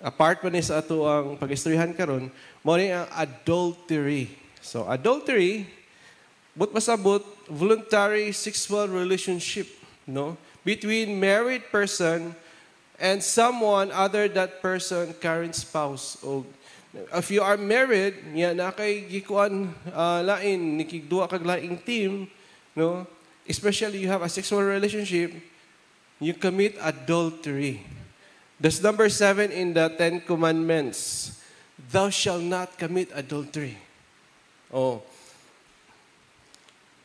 apart 0.00 0.40
pa 0.40 0.48
ni 0.48 0.64
sa 0.64 0.80
ato 0.80 1.04
ang 1.04 1.36
pag-istoryahan 1.36 1.92
karon 1.92 2.32
mo 2.64 2.70
ang 2.76 3.08
adultery 3.16 4.32
so 4.64 4.88
adultery 4.88 5.68
but 6.56 6.72
masabot 6.72 7.20
voluntary 7.46 8.32
sexual 8.32 8.88
relationship 8.88 9.68
no 10.08 10.34
between 10.64 11.14
married 11.16 11.62
person 11.68 12.32
and 13.00 13.22
someone 13.22 13.92
other 13.92 14.28
that 14.28 14.60
person 14.64 15.12
current 15.20 15.54
spouse 15.54 16.16
o 16.24 16.44
if 17.12 17.28
you 17.28 17.44
are 17.44 17.60
married 17.60 18.16
ya 18.32 18.56
na 18.56 18.72
kay 18.72 19.04
gikuan 19.04 19.68
uh, 19.92 20.20
lain 20.24 20.80
nikigduwa 20.80 21.28
kag 21.28 21.44
laing 21.44 21.76
team 21.84 22.24
no 22.72 23.04
especially 23.44 24.00
you 24.00 24.08
have 24.08 24.24
a 24.24 24.32
sexual 24.32 24.64
relationship 24.64 25.32
you 26.20 26.32
commit 26.32 26.76
adultery. 26.80 27.84
That's 28.56 28.80
number 28.80 29.08
seven 29.08 29.52
in 29.52 29.76
the 29.76 29.92
Ten 29.92 30.20
Commandments. 30.24 31.32
Thou 31.76 32.08
shalt 32.08 32.42
not 32.42 32.78
commit 32.78 33.12
adultery. 33.12 33.76
Oh. 34.72 35.04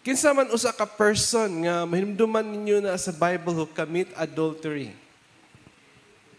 Kinsa 0.01 0.33
man 0.33 0.49
usa 0.49 0.71
ka 0.71 0.87
person 0.87 1.67
nga 1.67 1.85
mahinumduman 1.85 2.41
ninyo 2.41 2.81
na 2.81 2.97
sa 2.97 3.11
Bible 3.11 3.53
who 3.53 3.65
commit 3.69 4.09
adultery. 4.17 4.95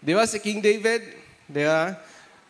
Di 0.02 0.12
ba 0.18 0.26
si 0.26 0.42
King 0.42 0.58
David? 0.58 1.14
Di 1.46 1.62
ba? 1.62 1.94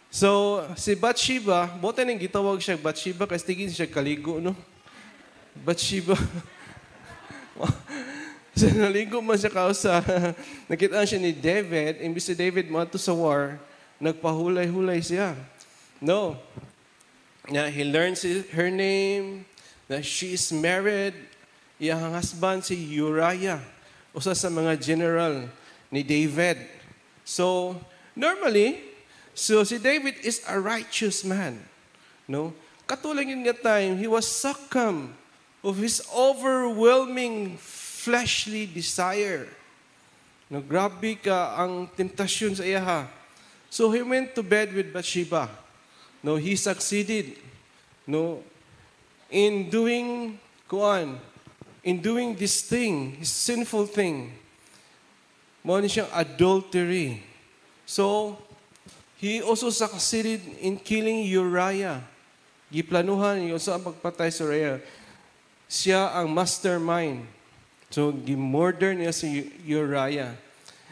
So, 0.08 0.60
si 0.76 0.96
Bathsheba, 0.96 1.68
buta 1.76 2.00
nang 2.00 2.16
gitawag 2.16 2.56
siya 2.64 2.80
Bathsheba 2.80 3.28
kasi 3.28 3.44
tigin 3.44 3.68
siya 3.68 3.84
kaligo, 3.84 4.40
no? 4.40 4.56
Bathsheba. 5.60 6.16
So 8.52 8.68
naligo 8.68 9.24
man 9.24 9.40
siya 9.40 9.48
kausa. 9.48 10.04
Nakita 10.68 11.00
siya 11.08 11.16
ni 11.16 11.32
David. 11.32 12.04
Imbis 12.04 12.28
si 12.28 12.36
David 12.36 12.68
mo 12.68 12.84
sa 13.00 13.16
war, 13.16 13.56
nagpahulay-hulay 13.96 15.00
siya. 15.00 15.32
No. 15.96 16.36
Yeah, 17.48 17.72
he 17.72 17.82
learns 17.82 18.22
her 18.52 18.68
name, 18.68 19.48
that 19.88 20.04
she 20.04 20.36
is 20.36 20.52
married. 20.52 21.16
Iyang 21.80 22.12
husband 22.12 22.68
si 22.68 22.76
Uriah. 22.76 23.58
Usa 24.12 24.36
sa 24.36 24.52
mga 24.52 24.76
general 24.76 25.48
ni 25.88 26.04
David. 26.04 26.60
So, 27.32 27.80
normally, 28.12 28.76
so 29.32 29.64
si 29.64 29.80
David 29.80 30.20
is 30.20 30.44
a 30.44 30.60
righteous 30.60 31.24
man. 31.24 31.64
No? 32.28 32.52
Katulad 32.84 33.24
yun 33.24 33.40
nga 33.40 33.56
time, 33.56 33.96
he 33.96 34.04
was 34.04 34.28
succumb 34.28 35.16
of 35.64 35.80
his 35.80 36.04
overwhelming 36.12 37.56
fleshly 37.56 38.68
desire. 38.68 39.48
No, 40.52 40.60
grabe 40.60 41.16
ka 41.24 41.56
ang 41.56 41.88
temptasyon 41.96 42.52
sa 42.52 42.68
iya 42.68 42.84
ha. 42.84 43.08
So 43.72 43.88
he 43.88 44.04
went 44.04 44.36
to 44.36 44.44
bed 44.44 44.76
with 44.76 44.92
Bathsheba. 44.92 45.48
No, 46.20 46.36
he 46.36 46.52
succeeded. 46.60 47.40
No, 48.04 48.44
in 49.32 49.72
doing 49.72 50.36
kuan, 50.68 51.16
in 51.80 52.04
doing 52.04 52.36
this 52.36 52.60
thing, 52.60 53.16
his 53.24 53.32
sinful 53.32 53.88
thing. 53.88 54.41
Mo 55.62 55.78
siyang 55.78 56.10
adultery. 56.10 57.22
So, 57.86 58.34
he 59.22 59.38
also 59.38 59.70
succeeded 59.70 60.42
in 60.58 60.74
killing 60.78 61.22
Uriah. 61.22 62.02
Giplanuhan 62.74 63.46
yung 63.46 63.62
sa 63.62 63.78
pagpatay 63.78 64.34
sa 64.34 64.42
Uriah. 64.50 64.82
Siya 65.70 66.18
ang 66.18 66.34
mastermind. 66.34 67.22
So, 67.94 68.10
gimurder 68.10 68.98
niya 68.98 69.14
si 69.14 69.54
Uriah. 69.62 70.34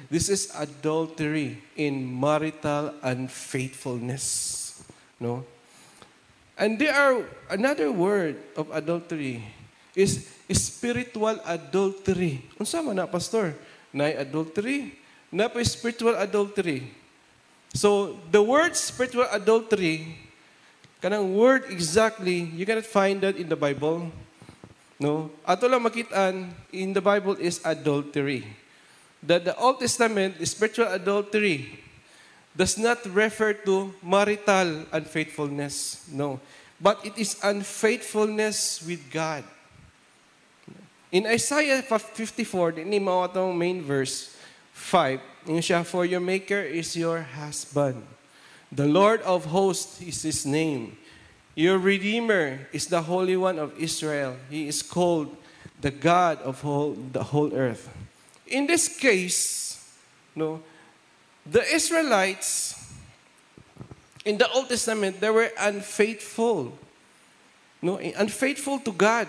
This 0.07 0.31
is 0.31 0.55
adultery 0.55 1.59
in 1.75 2.07
marital 2.07 2.95
unfaithfulness. 3.03 4.25
No? 5.19 5.45
And 6.55 6.79
there 6.79 6.95
are 6.95 7.27
another 7.51 7.91
word 7.91 8.39
of 8.55 8.71
adultery 8.71 9.45
is 9.97 10.29
spiritual 10.53 11.41
adultery. 11.45 12.47
Unsa 12.57 12.85
man 12.85 12.97
na 13.03 13.07
pastor? 13.07 13.55
Nay 13.93 14.15
adultery, 14.15 14.95
na 15.31 15.51
spiritual 15.63 16.15
adultery. 16.15 16.91
So 17.75 18.19
the 18.31 18.43
word 18.43 18.77
spiritual 18.77 19.27
adultery, 19.31 20.19
kanang 21.03 21.35
word 21.35 21.71
exactly, 21.71 22.51
you 22.55 22.67
cannot 22.67 22.87
find 22.87 23.21
that 23.23 23.37
in 23.37 23.49
the 23.49 23.59
Bible. 23.59 24.11
No? 24.99 25.31
Ato 25.47 25.67
lang 25.67 25.81
makitaan 25.81 26.51
in 26.73 26.93
the 26.93 27.01
Bible 27.01 27.35
is 27.39 27.63
adultery. 27.65 28.45
That 29.23 29.45
the 29.45 29.57
Old 29.57 29.81
Testament, 29.81 30.37
spiritual 30.47 30.89
adultery, 30.93 31.79
does 32.57 32.77
not 32.77 33.05
refer 33.09 33.53
to 33.65 33.95
marital 34.03 34.85
unfaithfulness. 34.93 36.05
No. 36.11 36.41
But 36.81 37.05
it 37.05 37.17
is 37.17 37.37
unfaithfulness 37.43 38.85
with 38.85 39.01
God. 39.13 39.45
In 41.11 41.27
Isaiah 41.27 41.83
54, 41.83 42.73
din 42.73 43.03
mao 43.03 43.27
atong 43.27 43.59
main 43.59 43.83
verse 43.83 44.31
5, 44.73 45.19
yung 45.51 45.59
siya, 45.59 45.85
For 45.85 46.07
your 46.07 46.23
maker 46.23 46.63
is 46.63 46.95
your 46.95 47.23
husband. 47.23 48.07
The 48.71 48.87
Lord 48.87 49.21
of 49.23 49.51
hosts 49.51 50.01
is 50.01 50.23
his 50.23 50.47
name. 50.47 50.97
Your 51.59 51.79
Redeemer 51.79 52.71
is 52.73 52.87
the 52.87 53.03
Holy 53.03 53.37
One 53.37 53.59
of 53.59 53.75
Israel. 53.75 54.37
He 54.49 54.69
is 54.69 54.83
called 54.83 55.35
the 55.81 55.91
God 55.91 56.39
of 56.47 56.63
whole, 56.63 56.95
the 56.95 57.25
whole 57.25 57.53
earth. 57.55 57.91
In 58.47 58.67
this 58.67 58.87
case, 58.87 59.83
no, 60.37 60.63
the 61.45 61.67
Israelites 61.75 62.79
in 64.25 64.39
the 64.39 64.49
Old 64.53 64.69
Testament, 64.69 65.21
they 65.21 65.31
were 65.31 65.51
unfaithful. 65.59 66.79
No, 67.83 67.97
unfaithful 67.99 68.79
to 68.81 68.93
God. 68.93 69.27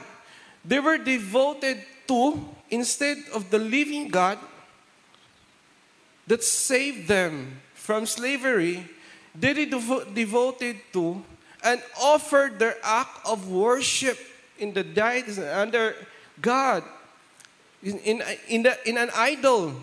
They 0.63 0.80
were 0.80 0.98
devoted 0.98 1.84
to, 2.08 2.39
instead 2.70 3.18
of 3.34 3.50
the 3.50 3.60
living 3.60 4.10
God 4.10 4.38
that 6.27 6.44
saved 6.44 7.08
them 7.08 7.62
from 7.74 8.06
slavery, 8.06 8.88
they 9.34 9.53
were 9.53 9.65
devo- 9.65 10.13
devoted 10.13 10.77
to 10.94 11.24
and 11.63 11.82
offered 12.01 12.60
their 12.60 12.77
act 12.84 13.25
of 13.25 13.50
worship 13.50 14.18
in 14.58 14.74
the 14.74 14.84
deities 14.84 15.39
under 15.39 15.96
God, 16.41 16.84
in, 17.84 17.98
in, 18.00 18.24
in, 18.48 18.63
the, 18.63 18.77
in 18.88 18.98
an 18.98 19.10
idol, 19.15 19.74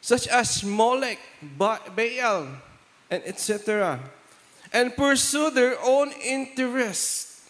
such 0.00 0.26
as 0.28 0.62
Molech, 0.64 1.18
Ba- 1.42 1.80
Baal, 1.94 2.48
and 3.10 3.22
etc. 3.24 4.00
And 4.72 4.94
pursue 4.96 5.50
their 5.50 5.76
own 5.82 6.12
interests, 6.24 7.48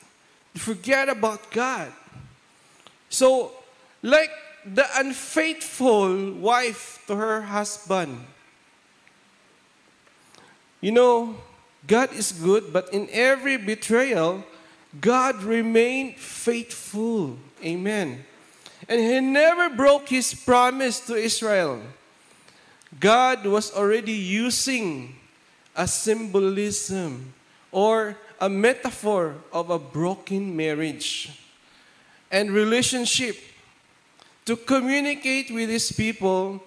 forget 0.55 1.09
about 1.09 1.51
God. 1.51 1.93
So, 3.09 3.53
like 4.03 4.31
the 4.65 4.87
unfaithful 4.97 6.33
wife 6.35 7.03
to 7.07 7.17
her 7.17 7.43
husband, 7.43 8.25
you 10.81 10.93
know, 10.93 11.37
God 11.87 12.13
is 12.13 12.33
good, 12.33 12.73
but 12.73 12.93
in 12.93 13.09
every 13.11 13.57
betrayal, 13.57 14.45
God 15.01 15.43
remained 15.43 16.17
faithful. 16.17 17.39
Amen. 17.65 18.25
And 18.89 19.01
he 19.01 19.21
never 19.21 19.71
broke 19.71 20.09
his 20.09 20.35
promise 20.35 21.01
to 21.07 21.15
Israel. 21.15 21.81
God 22.99 23.45
was 23.47 23.73
already 23.73 24.13
using 24.13 25.17
a 25.75 25.87
symbolism 25.87 27.35
or 27.71 28.17
a 28.41 28.49
metaphor 28.49 29.37
of 29.53 29.71
a 29.71 29.79
broken 29.79 30.57
marriage 30.57 31.46
and 32.37 32.53
relationship 32.53 33.35
to 34.45 34.57
communicate 34.57 35.51
with 35.51 35.71
his 35.71 35.91
people 35.91 36.61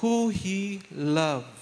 who 0.00 0.30
he 0.30 0.80
loved. 0.90 1.52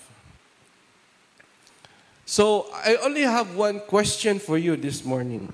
So 2.25 2.71
I 2.73 2.95
only 3.03 3.23
have 3.23 3.57
one 3.57 3.81
question 3.81 4.39
for 4.39 4.57
you 4.57 4.77
this 4.77 5.05
morning. 5.05 5.53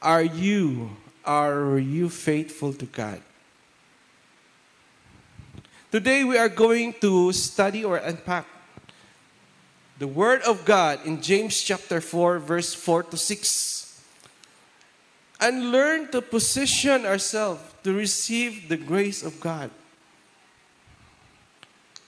Are 0.00 0.24
you 0.24 0.96
are 1.26 1.76
you 1.76 2.08
faithful 2.08 2.72
to 2.72 2.86
God? 2.86 3.20
Today 5.92 6.24
we 6.24 6.38
are 6.38 6.48
going 6.48 6.94
to 7.04 7.32
study 7.32 7.84
or 7.84 7.98
unpack 7.98 8.46
the 9.98 10.08
word 10.08 10.40
of 10.42 10.64
God 10.64 11.04
in 11.04 11.20
James 11.20 11.60
chapter 11.60 12.00
4 12.00 12.38
verse 12.38 12.72
4 12.72 13.12
to 13.12 13.16
6 13.18 13.75
and 15.40 15.70
learn 15.70 16.10
to 16.12 16.22
position 16.22 17.04
ourselves 17.04 17.62
to 17.84 17.92
receive 17.92 18.68
the 18.68 18.76
grace 18.76 19.22
of 19.22 19.38
God. 19.40 19.70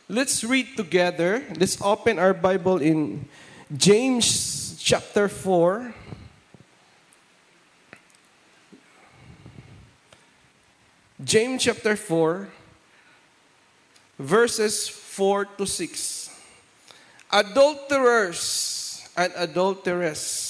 Let's 0.08 0.42
read 0.42 0.76
together. 0.76 1.44
Let's 1.56 1.80
open 1.82 2.18
our 2.18 2.32
Bible 2.32 2.80
in 2.80 3.28
James 3.76 4.80
chapter 4.80 5.28
4. 5.28 5.94
James 11.22 11.64
chapter 11.64 11.96
4, 11.96 12.48
verses 14.18 14.88
4 14.88 15.44
to 15.58 15.66
6. 15.66 16.30
Adulterers 17.30 19.06
and 19.16 19.32
adulteress, 19.36 20.47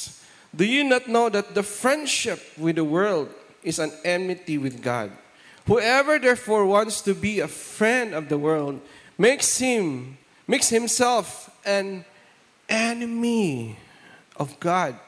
do 0.58 0.64
you 0.64 0.82
not 0.82 1.06
know 1.06 1.28
that 1.28 1.54
the 1.54 1.62
friendship 1.62 2.42
with 2.58 2.74
the 2.74 2.84
world 2.84 3.30
is 3.62 3.78
an 3.78 3.92
enmity 4.04 4.58
with 4.58 4.82
God? 4.82 5.12
Whoever 5.66 6.18
therefore 6.18 6.66
wants 6.66 7.00
to 7.02 7.14
be 7.14 7.38
a 7.38 7.46
friend 7.46 8.12
of 8.12 8.28
the 8.28 8.38
world 8.38 8.80
makes 9.16 9.58
him 9.58 10.18
makes 10.48 10.68
himself 10.68 11.48
an 11.64 12.04
enemy 12.68 13.76
of 14.34 14.58
God. 14.58 14.98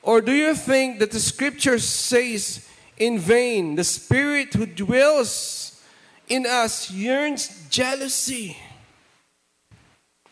Or 0.00 0.20
do 0.20 0.32
you 0.32 0.54
think 0.54 1.00
that 1.00 1.10
the 1.10 1.18
scripture 1.18 1.80
says 1.80 2.68
in 2.96 3.18
vain, 3.18 3.74
the 3.74 3.82
spirit 3.82 4.54
who 4.54 4.66
dwells 4.66 5.82
in 6.28 6.46
us 6.46 6.90
yearns 6.90 7.66
jealousy, 7.68 8.56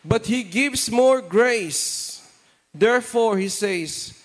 but 0.05 0.27
he 0.27 0.43
gives 0.43 0.89
more 0.89 1.21
grace. 1.21 2.12
Therefore, 2.73 3.37
he 3.37 3.49
says, 3.49 4.19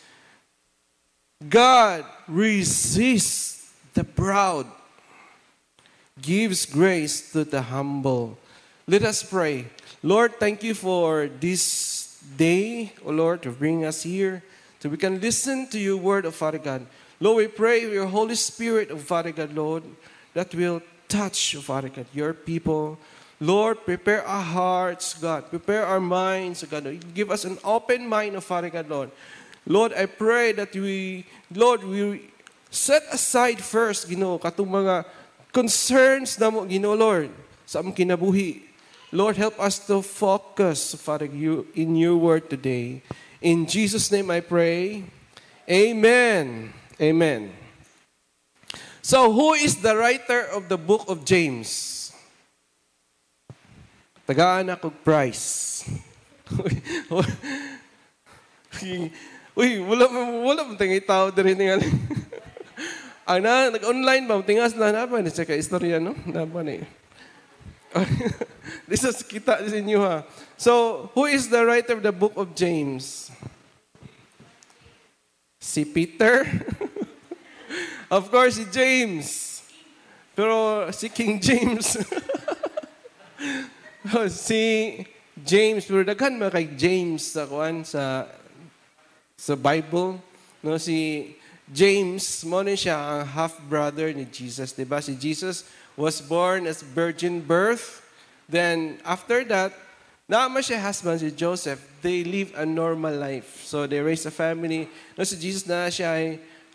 God 1.47 2.05
resists 2.27 3.73
the 3.95 4.05
proud, 4.05 4.67
gives 6.21 6.67
grace 6.67 7.33
to 7.33 7.45
the 7.45 7.63
humble. 7.63 8.39
Let 8.87 9.05
us 9.05 9.23
pray. 9.23 9.67
Lord, 10.03 10.41
thank 10.41 10.63
you 10.63 10.75
for 10.75 11.29
this 11.29 12.21
day, 12.37 12.93
O 13.05 13.11
Lord, 13.11 13.43
to 13.43 13.51
bring 13.51 13.85
us 13.85 14.03
here 14.03 14.43
so 14.81 14.89
we 14.89 14.97
can 14.97 15.21
listen 15.21 15.69
to 15.69 15.79
your 15.79 15.97
word, 15.97 16.25
of 16.25 16.35
Father 16.35 16.59
God. 16.59 16.87
Lord, 17.21 17.37
we 17.37 17.49
pray 17.49 17.83
your 17.83 18.07
Holy 18.07 18.37
Spirit, 18.37 18.91
of 18.91 19.03
Father 19.03 19.33
God, 19.33 19.53
Lord, 19.53 19.83
that 20.35 20.55
will 20.55 20.83
touch, 21.09 21.57
Father 21.57 21.89
God, 21.89 22.07
your 22.15 22.33
people. 22.33 22.99
Lord, 23.39 23.87
prepare 23.87 24.27
our 24.27 24.43
hearts, 24.43 25.15
God. 25.15 25.51
Prepare 25.51 25.87
our 25.87 26.01
minds, 26.01 26.67
God. 26.67 26.91
Give 27.15 27.31
us 27.31 27.45
an 27.45 27.59
open 27.63 28.07
mind, 28.09 28.35
O 28.35 28.41
Father 28.41 28.71
God, 28.71 28.91
Lord. 28.91 29.11
Lord, 29.67 29.93
I 29.95 30.07
pray 30.07 30.53
that 30.53 30.75
we, 30.75 31.25
Lord, 31.55 31.85
we 31.85 32.31
set 32.71 33.05
aside 33.13 33.61
first, 33.61 34.11
Ginoo, 34.11 34.41
katong 34.41 34.67
mga 34.67 35.05
concerns 35.53 36.35
na 36.41 36.51
mo, 36.51 36.67
Lord, 36.67 37.31
sa 37.63 37.79
among 37.79 37.95
kinabuhi. 37.95 38.67
Lord, 39.13 39.37
help 39.37 39.61
us 39.61 39.79
to 39.87 40.03
focus, 40.03 40.95
Father, 40.99 41.25
you 41.27 41.67
in 41.75 41.97
your 41.97 42.17
word 42.17 42.51
today. 42.51 43.01
In 43.41 43.65
Jesus' 43.65 44.11
name 44.13 44.31
I 44.31 44.41
pray. 44.41 45.05
Amen. 45.71 46.73
Amen. 47.01 47.53
So, 49.01 49.33
who 49.33 49.55
is 49.55 49.81
the 49.81 49.97
writer 49.97 50.45
of 50.53 50.69
the 50.69 50.77
book 50.77 51.09
of 51.09 51.25
James? 51.25 51.98
Tagaan 54.29 54.69
ako 54.69 54.93
price. 54.93 55.89
Uy, 59.57 59.81
wala 59.81 60.05
wala 60.45 60.69
mo 60.69 60.77
tingay 60.77 61.01
tao 61.01 61.33
diri 61.33 61.57
nga. 61.57 61.81
Ana, 63.25 63.73
nag-online 63.73 64.29
ba? 64.29 64.45
Tingas 64.45 64.77
na 64.77 64.93
na 64.93 65.09
ba? 65.09 65.25
Sa 65.33 65.49
istorya, 65.49 65.97
no? 65.97 66.13
Na 66.29 66.45
ba 66.45 66.61
ni? 66.61 66.85
This 68.89 69.09
is 69.09 69.25
kita 69.25 69.65
sa 69.65 69.77
inyo 69.81 70.05
ha. 70.05 70.29
So, 70.61 71.09
who 71.17 71.25
is 71.25 71.49
the 71.49 71.65
writer 71.65 71.97
of 71.97 72.05
the 72.05 72.13
book 72.13 72.37
of 72.37 72.53
James? 72.53 73.33
Si 75.57 75.89
Peter? 75.89 76.45
of 78.17 78.29
course, 78.29 78.61
si 78.61 78.69
James. 78.69 79.65
Pero 80.37 80.85
si 80.93 81.09
King 81.09 81.41
James. 81.41 81.97
si 84.33 85.05
James, 85.45 85.85
pero 85.85 86.05
daghan 86.05 86.41
man 86.41 86.51
kay 86.51 86.67
James 86.77 87.37
sa 87.37 87.45
kuan 87.45 87.85
sa 87.85 88.27
sa 89.39 89.55
Bible, 89.55 90.19
no 90.65 90.81
si 90.81 91.33
James 91.69 92.25
mo 92.49 92.65
ni 92.65 92.75
siya 92.75 92.97
ang 92.97 93.23
half 93.29 93.61
brother 93.69 94.11
ni 94.11 94.25
Jesus, 94.25 94.73
'di 94.73 94.89
ba? 94.89 95.05
Si 95.05 95.15
Jesus 95.15 95.69
was 95.99 96.23
born 96.25 96.65
as 96.65 96.81
virgin 96.81 97.45
birth. 97.45 98.01
Then 98.49 98.97
after 99.05 99.45
that, 99.53 99.77
naman 100.25 100.65
siya 100.65 100.81
husband 100.81 101.21
si 101.21 101.29
Joseph. 101.35 101.81
They 102.01 102.25
live 102.25 102.55
a 102.57 102.65
normal 102.65 103.13
life. 103.13 103.67
So 103.67 103.85
they 103.85 104.01
raise 104.01 104.25
a 104.25 104.33
family. 104.33 104.89
No 105.19 105.27
si 105.29 105.37
Jesus 105.37 105.69
na 105.69 105.93
siya 105.93 106.09
ay 106.17 106.27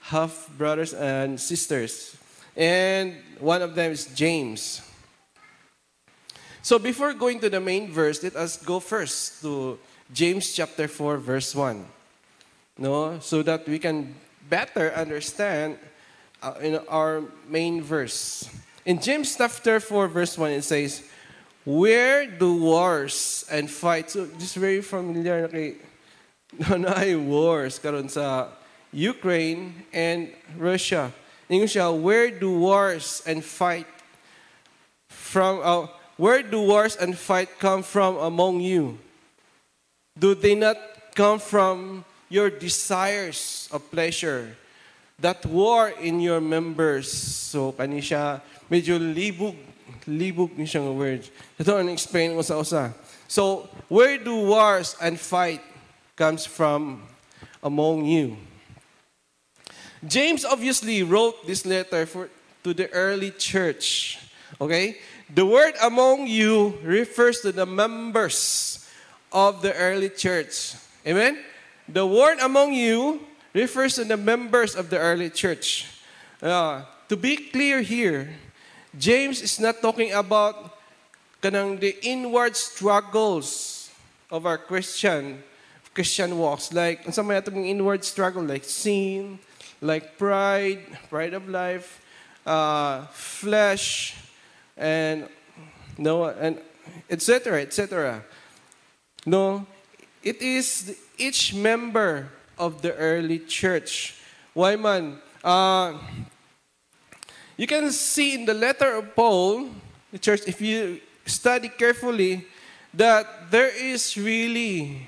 half 0.05 0.51
brothers 0.59 0.93
and 0.93 1.39
sisters. 1.39 2.13
And 2.53 3.17
one 3.41 3.65
of 3.65 3.73
them 3.73 3.89
is 3.89 4.05
James. 4.13 4.92
So 6.63 6.79
before 6.79 7.11
going 7.11 7.41
to 7.41 7.49
the 7.49 7.59
main 7.59 7.91
verse, 7.91 8.23
let 8.23 8.37
us 8.37 8.55
go 8.55 8.79
first 8.79 9.41
to 9.41 9.77
James 10.13 10.53
chapter 10.55 10.87
4 10.87 11.17
verse 11.17 11.53
1. 11.53 11.83
No, 12.77 13.19
so 13.19 13.43
that 13.43 13.67
we 13.67 13.77
can 13.77 14.15
better 14.47 14.93
understand 14.95 15.77
uh, 16.41 16.53
in 16.61 16.79
our 16.87 17.23
main 17.49 17.83
verse. 17.83 18.47
In 18.85 19.01
James 19.01 19.35
chapter 19.35 19.81
4 19.81 20.07
verse 20.07 20.37
1 20.37 20.51
it 20.51 20.63
says, 20.63 21.03
"Where 21.67 22.31
do 22.31 22.55
wars 22.55 23.43
and 23.51 23.67
fights?" 23.67 24.13
So 24.15 24.23
this 24.23 24.55
very 24.55 24.79
familiar 24.79 25.51
kay 25.51 25.83
na 26.79 26.95
ay 26.95 27.19
wars 27.19 27.75
karon 27.75 28.07
sa 28.07 28.55
Ukraine 28.95 29.83
and 29.91 30.31
Russia. 30.55 31.11
Ingon 31.51 31.67
siya, 31.67 31.91
where 31.91 32.31
do 32.31 32.55
wars 32.55 33.19
and 33.27 33.43
fight 33.43 33.91
from 35.11 35.59
uh, 35.59 35.91
where 36.17 36.43
do 36.43 36.61
wars 36.61 36.95
and 36.95 37.17
fight 37.17 37.59
come 37.59 37.83
from 37.83 38.17
among 38.17 38.61
you? 38.61 38.99
Do 40.17 40.35
they 40.35 40.55
not 40.55 40.77
come 41.15 41.39
from 41.39 42.05
your 42.29 42.49
desires 42.49 43.69
of 43.71 43.89
pleasure 43.89 44.55
that 45.19 45.45
war 45.45 45.89
in 45.89 46.19
your 46.19 46.41
members? 46.41 47.11
So 47.11 47.71
kani 47.73 48.01
medyo 48.69 48.97
libog 48.97 49.57
libog 50.07 50.55
ni 50.57 50.65
siyang 50.65 50.95
words. 50.95 51.31
Ito 51.59 51.79
ang 51.79 51.89
explain 51.89 52.35
ko 52.35 52.41
sa 52.41 52.59
usa. 52.59 52.93
So, 53.27 53.69
where 53.89 54.17
do 54.19 54.51
wars 54.51 54.95
and 55.01 55.17
fight 55.17 55.61
comes 56.15 56.45
from 56.45 57.01
among 57.63 58.05
you? 58.05 58.37
James 60.03 60.43
obviously 60.43 61.01
wrote 61.01 61.47
this 61.47 61.65
letter 61.65 62.05
for, 62.05 62.29
to 62.63 62.73
the 62.73 62.91
early 62.91 63.31
church. 63.31 64.19
Okay? 64.59 64.99
The 65.33 65.45
word 65.45 65.73
among 65.81 66.27
you 66.27 66.77
refers 66.83 67.41
to 67.41 67.51
the 67.51 67.65
members 67.65 68.85
of 69.31 69.63
the 69.63 69.73
early 69.73 70.09
church. 70.09 70.75
Amen? 71.07 71.41
The 71.89 72.05
word 72.05 72.37
among 72.37 72.73
you 72.73 73.19
refers 73.53 73.95
to 73.95 74.05
the 74.05 74.17
members 74.17 74.75
of 74.75 74.91
the 74.91 74.99
early 74.99 75.31
church. 75.31 75.89
Uh, 76.39 76.83
to 77.09 77.17
be 77.17 77.49
clear 77.49 77.81
here, 77.81 78.29
James 78.97 79.41
is 79.41 79.59
not 79.59 79.81
talking 79.81 80.13
about 80.13 80.77
the 81.41 81.97
inward 82.05 82.55
struggles 82.55 83.89
of 84.29 84.45
our 84.45 84.57
Christian 84.57 85.41
Christian 85.93 86.37
walks. 86.37 86.73
Like, 86.73 87.05
sa 87.13 87.21
may 87.21 87.37
atong 87.37 87.65
inward 87.65 88.05
struggle, 88.05 88.41
like 88.41 88.65
sin, 88.65 89.37
like 89.81 90.17
pride, 90.17 90.81
pride 91.09 91.33
of 91.33 91.49
life, 91.49 92.01
uh, 92.45 93.05
flesh, 93.13 94.17
and 94.77 95.27
no, 95.97 96.25
and 96.25 96.59
etc. 97.09 97.61
etc. 97.61 98.23
No, 99.25 99.65
it 100.23 100.41
is 100.41 100.97
each 101.17 101.53
member 101.53 102.29
of 102.57 102.81
the 102.81 102.93
early 102.95 103.39
church. 103.39 104.15
Why 104.53 104.75
man? 104.75 105.19
Uh, 105.43 105.97
you 107.57 107.67
can 107.67 107.91
see 107.91 108.33
in 108.33 108.45
the 108.45 108.53
letter 108.53 108.95
of 108.95 109.15
Paul, 109.15 109.69
the 110.11 110.17
church, 110.17 110.41
if 110.47 110.59
you 110.59 110.99
study 111.25 111.69
carefully, 111.69 112.45
that 112.93 113.51
there 113.51 113.69
is 113.69 114.17
really 114.17 115.07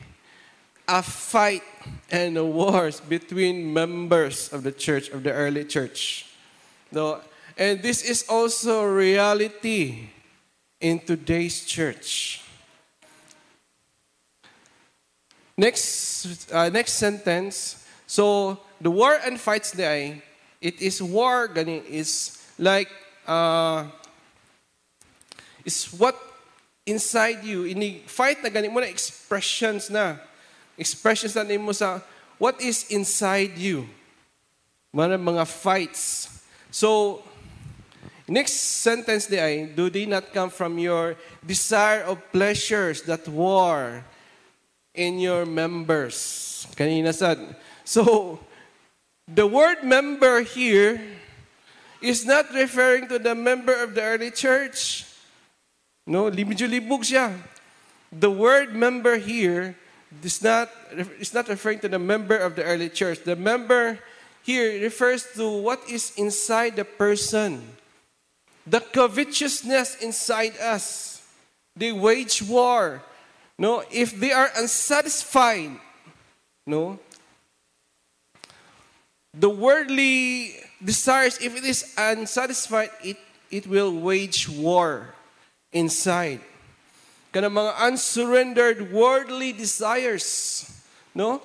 a 0.88 1.01
fight 1.01 1.63
and 2.12 2.38
a 2.38 2.45
wars 2.45 2.99
between 2.99 3.73
members 3.73 4.54
of 4.54 4.63
the 4.63 4.71
church, 4.71 5.10
of 5.10 5.23
the 5.23 5.32
early 5.32 5.65
church. 5.65 6.28
No, 6.91 7.21
and 7.57 7.81
this 7.81 8.03
is 8.03 8.25
also 8.27 8.83
reality 8.83 10.09
in 10.79 10.99
today's 10.99 11.65
church. 11.65 12.41
Next, 15.57 16.51
uh, 16.51 16.69
next 16.69 16.93
sentence. 16.93 17.85
So, 18.07 18.59
the 18.81 18.91
war 18.91 19.17
and 19.25 19.39
fights 19.39 19.71
day, 19.71 20.21
it 20.59 20.81
is 20.81 21.01
war, 21.01 21.47
gani, 21.47 21.81
is 21.89 22.43
like, 22.59 22.89
uh, 23.25 23.87
is 25.63 25.85
what 25.97 26.15
inside 26.85 27.43
you, 27.43 27.63
ini 27.63 28.01
fight 28.05 28.43
na 28.43 28.49
gani 28.49 28.67
mo 28.67 28.79
na 28.79 28.87
expressions 28.87 29.89
na. 29.89 30.17
Expressions 30.77 31.33
na 31.35 31.43
mo 31.57 31.71
sa 31.71 31.99
what 32.37 32.59
is 32.61 32.91
inside 32.91 33.57
you. 33.57 33.87
Mga 34.93 35.17
mga 35.23 35.47
fights. 35.47 36.29
So, 36.69 37.23
next 38.27 38.81
sentence 38.81 39.27
di 39.27 39.38
ay, 39.39 39.69
do 39.75 39.89
they 39.89 40.05
not 40.05 40.33
come 40.33 40.49
from 40.49 40.77
your 40.77 41.15
desire 41.45 42.01
of 42.03 42.21
pleasures 42.31 43.01
that 43.03 43.27
war 43.27 44.03
in 44.93 45.19
your 45.19 45.45
members? 45.45 46.67
Kanina 46.75 47.13
said. 47.13 47.39
So, 47.83 48.39
the 49.27 49.45
word 49.45 49.83
member 49.83 50.41
here 50.41 51.01
is 52.01 52.25
not 52.25 52.53
referring 52.53 53.07
to 53.09 53.19
the 53.19 53.35
member 53.35 53.73
of 53.73 53.95
the 53.95 54.01
early 54.01 54.31
church. 54.31 55.05
No, 56.05 56.29
libog 56.29 57.01
siya. 57.01 57.33
The 58.11 58.29
word 58.29 58.75
member 58.75 59.17
here 59.17 59.75
is 60.23 60.41
not, 60.41 60.69
is 61.19 61.33
not 61.33 61.49
referring 61.49 61.79
to 61.79 61.89
the 61.89 61.99
member 61.99 62.38
of 62.38 62.55
the 62.55 62.63
early 62.63 62.89
church. 62.89 63.23
The 63.25 63.35
member 63.35 63.99
here 64.43 64.81
refers 64.81 65.25
to 65.33 65.49
what 65.49 65.81
is 65.89 66.13
inside 66.15 66.75
the 66.75 66.85
person. 66.85 67.65
The 68.67 68.80
covetousness 68.80 70.01
inside 70.01 70.58
us. 70.58 71.21
They 71.75 71.91
wage 71.91 72.41
war. 72.41 73.04
No, 73.58 73.84
if 73.91 74.19
they 74.19 74.32
are 74.32 74.49
unsatisfied, 74.58 75.80
no, 76.67 76.99
the 79.34 79.49
worldly 79.49 80.56
desires, 80.84 81.38
if 81.41 81.56
it 81.56 81.63
is 81.63 81.93
unsatisfied, 81.97 82.89
it, 83.04 83.17
it 83.51 83.67
will 83.67 83.93
wage 83.93 84.49
war 84.49 85.13
inside. 85.71 86.41
Kana 87.32 87.49
mga 87.49 87.75
unsurrendered 87.75 88.91
worldly 88.91 89.51
desires, 89.51 90.71
no? 91.13 91.41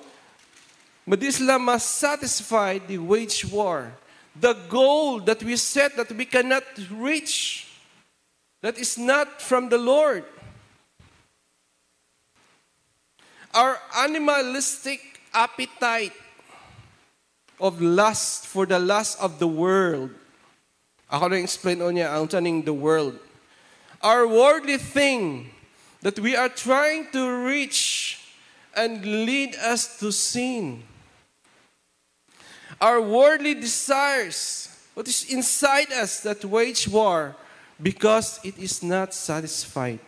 but 1.05 1.19
Madi 1.19 1.31
sila 1.31 1.59
masatisfy 1.59 2.79
the 2.87 2.97
wage 2.97 3.43
war. 3.45 3.91
The 4.39 4.53
goal 4.69 5.19
that 5.21 5.43
we 5.43 5.55
set 5.57 5.97
that 5.97 6.11
we 6.11 6.25
cannot 6.25 6.63
reach, 6.89 7.67
that 8.61 8.77
is 8.77 8.97
not 8.97 9.41
from 9.41 9.69
the 9.69 9.77
Lord. 9.77 10.23
Our 13.53 13.77
animalistic 13.97 15.19
appetite 15.33 16.13
of 17.59 17.81
lust 17.81 18.47
for 18.47 18.65
the 18.65 18.79
lust 18.79 19.19
of 19.21 19.39
the 19.39 19.47
world. 19.47 20.11
Ako 21.11 21.27
na 21.27 21.35
explain 21.43 21.81
o 21.83 21.91
niya 21.91 22.15
ang 22.15 22.27
taning 22.27 22.63
the 22.63 22.73
world. 22.73 23.19
Our 24.01 24.25
worldly 24.25 24.79
thing 24.79 25.51
that 26.01 26.17
we 26.17 26.35
are 26.35 26.49
trying 26.49 27.11
to 27.11 27.45
reach 27.45 28.17
and 28.73 29.03
lead 29.03 29.55
us 29.59 29.99
to 29.99 30.11
sin. 30.11 30.83
Our 32.81 32.99
worldly 32.99 33.53
desires, 33.53 34.67
what 34.95 35.07
is 35.07 35.29
inside 35.29 35.93
us 35.93 36.21
that 36.21 36.43
wage 36.43 36.87
war 36.87 37.35
because 37.81 38.39
it 38.43 38.57
is 38.57 38.81
not 38.81 39.13
satisfied. 39.13 39.99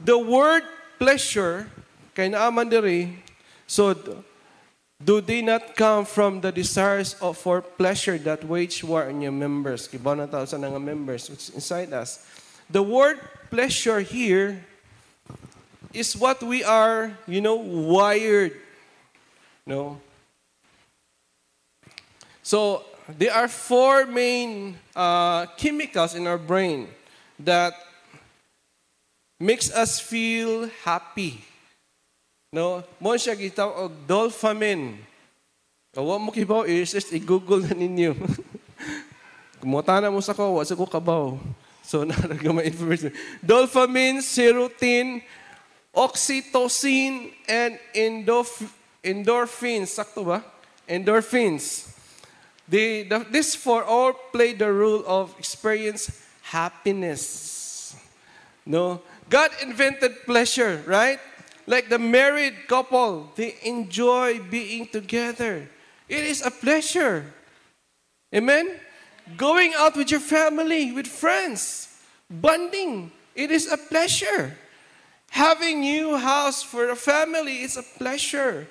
The 0.00 0.16
word 0.16 0.62
pleasure, 0.98 1.68
kay 2.14 2.28
naaman 2.28 2.68
diri, 2.68 3.22
so 3.66 3.92
do 5.04 5.20
they 5.20 5.42
not 5.42 5.76
come 5.76 6.04
from 6.04 6.40
the 6.40 6.50
desires 6.50 7.14
of 7.20 7.36
for 7.36 7.60
pleasure 7.60 8.18
that 8.18 8.42
wage 8.44 8.82
war 8.82 9.04
in 9.04 9.20
your 9.20 9.32
members? 9.32 9.86
Kibaw 9.86 10.16
na 10.16 10.44
sa 10.44 10.56
members 10.56 11.28
which 11.28 11.50
inside 11.50 11.92
us. 11.92 12.24
The 12.70 12.82
word 12.82 13.20
pleasure 13.50 14.00
here 14.00 14.64
is 15.92 16.16
what 16.16 16.42
we 16.42 16.64
are, 16.64 17.12
you 17.26 17.40
know, 17.40 17.56
wired. 17.56 18.52
No? 19.66 20.00
So, 22.48 22.80
there 23.12 23.36
are 23.36 23.44
four 23.44 24.08
main 24.08 24.80
uh, 24.96 25.44
chemicals 25.60 26.16
in 26.16 26.24
our 26.24 26.40
brain 26.40 26.88
that 27.44 27.76
makes 29.36 29.68
us 29.68 30.00
feel 30.00 30.72
happy. 30.80 31.44
No? 32.48 32.80
Mo 32.96 33.20
siya 33.20 33.36
gitawag 33.36 33.76
og 33.76 33.92
dopamine. 34.08 34.96
Kawa 35.92 36.16
mo 36.16 36.32
kibaw 36.32 36.64
is 36.64 36.88
just 36.88 37.12
i-google 37.12 37.68
na 37.68 37.76
ninyo. 37.76 38.16
Kumuta 39.60 40.00
na 40.00 40.08
mo 40.08 40.24
sa 40.24 40.32
ko, 40.32 40.56
wasa 40.56 40.72
ko 40.72 40.88
kabaw. 40.88 41.36
So, 41.84 42.00
naraga 42.08 42.48
may 42.48 42.72
information. 42.72 43.12
Dopamine, 43.44 44.24
serotonin, 44.24 45.20
oxytocin, 45.92 47.28
and 47.44 47.76
endorph- 47.92 48.72
endorphins. 49.04 49.92
Sakto 49.92 50.24
ba? 50.24 50.40
Endorphins. 50.88 51.97
The, 52.68 53.04
this 53.30 53.54
for 53.54 53.82
all 53.82 54.12
play 54.12 54.52
the 54.52 54.70
role 54.70 55.02
of 55.06 55.34
experience 55.38 56.10
happiness. 56.42 57.96
No? 58.66 59.00
God 59.30 59.50
invented 59.62 60.24
pleasure, 60.24 60.82
right? 60.86 61.18
Like 61.66 61.88
the 61.88 61.98
married 61.98 62.66
couple, 62.66 63.32
they 63.36 63.56
enjoy 63.64 64.40
being 64.40 64.88
together. 64.88 65.68
It 66.08 66.24
is 66.24 66.44
a 66.44 66.50
pleasure. 66.50 67.32
Amen? 68.34 68.80
Going 69.36 69.72
out 69.76 69.96
with 69.96 70.10
your 70.10 70.20
family, 70.20 70.92
with 70.92 71.06
friends, 71.06 71.88
bonding, 72.30 73.12
it 73.34 73.50
is 73.50 73.70
a 73.70 73.76
pleasure. 73.76 74.56
Having 75.30 75.80
new 75.80 76.16
house 76.16 76.62
for 76.62 76.88
a 76.88 76.96
family 76.96 77.60
is 77.60 77.76
a 77.76 77.82
pleasure. 77.82 78.66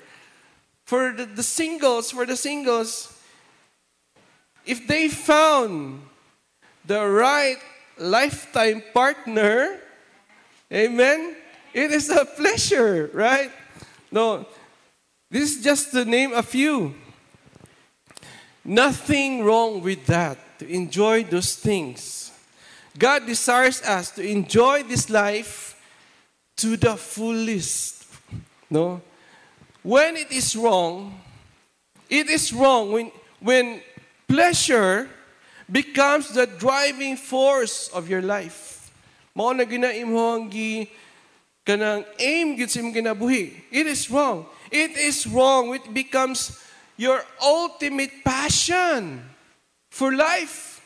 For 0.86 1.12
the, 1.12 1.26
the 1.26 1.44
singles, 1.44 2.12
for 2.12 2.26
the 2.26 2.36
singles, 2.36 3.17
if 4.68 4.86
they 4.88 5.08
found 5.08 6.02
the 6.86 7.06
right 7.06 7.58
lifetime 7.98 8.84
partner, 8.94 9.80
amen, 10.72 11.36
it 11.74 11.92
is 11.92 12.10
a 12.10 12.26
pleasure, 12.26 13.10
right? 13.14 13.52
No, 14.12 14.46
this 15.32 15.58
is 15.58 15.64
just 15.64 15.92
to 15.92 16.06
name 16.06 16.34
a 16.34 16.44
few. 16.44 16.96
Nothing 18.64 19.44
wrong 19.44 19.82
with 19.82 20.06
that, 20.08 20.38
to 20.60 20.68
enjoy 20.68 21.24
those 21.24 21.56
things. 21.56 22.32
God 22.98 23.26
desires 23.26 23.82
us 23.84 24.12
to 24.12 24.28
enjoy 24.28 24.84
this 24.84 25.10
life 25.10 25.80
to 26.58 26.76
the 26.76 26.96
fullest. 26.98 28.06
No? 28.70 29.02
When 29.84 30.18
it 30.18 30.32
is 30.32 30.56
wrong, 30.56 31.22
it 32.10 32.30
is 32.30 32.52
wrong 32.52 32.92
when, 32.92 33.12
when 33.40 33.82
pleasure 34.28 35.10
becomes 35.72 36.30
the 36.36 36.46
driving 36.46 37.16
force 37.16 37.88
of 37.90 38.10
your 38.10 38.22
life. 38.22 38.92
Mao 39.36 39.52
na 39.52 39.64
ginaim 39.64 40.08
mo 40.08 40.36
ang 40.36 40.52
kanang 41.68 42.04
aim 42.20 42.56
gyud 42.56 42.72
sa 42.72 42.80
imong 42.80 42.96
kinabuhi. 42.96 43.54
It 43.72 43.88
is 43.88 44.08
wrong. 44.12 44.48
It 44.72 44.96
is 44.96 45.28
wrong. 45.28 45.76
It 45.76 45.92
becomes 45.92 46.56
your 46.96 47.24
ultimate 47.44 48.24
passion 48.24 49.24
for 49.92 50.16
life. 50.16 50.80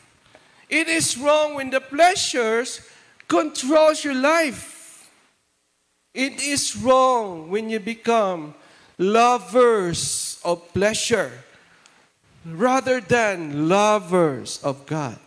It 0.68 0.88
is 0.88 1.18
wrong 1.18 1.54
when 1.54 1.70
the 1.70 1.80
pleasures 1.80 2.82
controls 3.28 4.02
your 4.02 4.18
life. 4.18 5.10
It 6.12 6.42
is 6.42 6.76
wrong 6.76 7.48
when 7.48 7.70
you 7.70 7.80
become 7.80 8.54
lovers 8.98 10.38
of 10.44 10.60
pleasure 10.74 11.32
rather 12.44 13.00
than 13.00 13.68
lovers 13.68 14.62
of 14.62 14.86
God. 14.86 15.18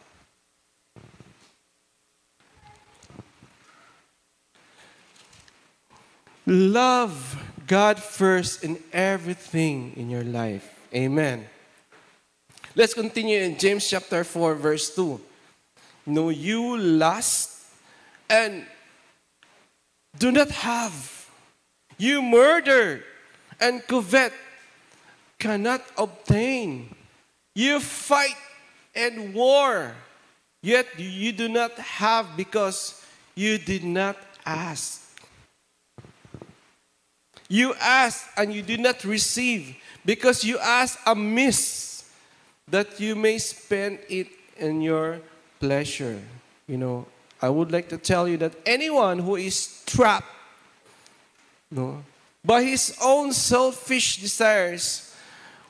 Love 6.45 7.41
God 7.65 7.99
first 7.99 8.63
in 8.63 8.77
everything 8.93 9.93
in 9.95 10.09
your 10.09 10.23
life. 10.23 10.87
Amen. 10.93 11.47
Let's 12.75 12.93
continue 12.93 13.39
in 13.39 13.57
James 13.57 13.87
chapter 13.87 14.23
4, 14.23 14.55
verse 14.55 14.93
2. 14.95 15.19
No, 16.05 16.29
you 16.29 16.77
lust 16.77 17.65
and 18.29 18.65
do 20.17 20.31
not 20.31 20.49
have. 20.51 21.29
You 21.97 22.21
murder 22.21 23.03
and 23.59 23.85
covet, 23.87 24.33
cannot 25.39 25.81
obtain. 25.97 26.94
You 27.55 27.79
fight 27.79 28.37
and 28.93 29.33
war, 29.33 29.93
yet 30.61 30.87
you 30.99 31.31
do 31.31 31.47
not 31.47 31.71
have 31.79 32.35
because 32.35 33.01
you 33.33 33.57
did 33.57 33.83
not 33.83 34.17
ask. 34.45 35.01
You 37.47 37.73
ask 37.79 38.27
and 38.37 38.53
you 38.53 38.61
do 38.61 38.77
not 38.77 39.03
receive 39.03 39.75
because 40.03 40.43
you 40.43 40.59
ask 40.59 40.99
amiss 41.05 42.11
that 42.67 42.99
you 42.99 43.15
may 43.15 43.37
spend 43.37 43.99
it 44.09 44.27
in 44.57 44.81
your 44.81 45.21
pleasure. 45.59 46.19
You 46.67 46.77
know, 46.77 47.05
I 47.41 47.49
would 47.49 47.71
like 47.71 47.89
to 47.89 47.97
tell 47.97 48.27
you 48.27 48.37
that 48.37 48.53
anyone 48.65 49.19
who 49.19 49.35
is 49.35 49.83
trapped 49.85 50.27
no, 51.71 52.03
by 52.43 52.63
his 52.63 52.97
own 53.03 53.33
selfish 53.33 54.17
desires, 54.17 55.04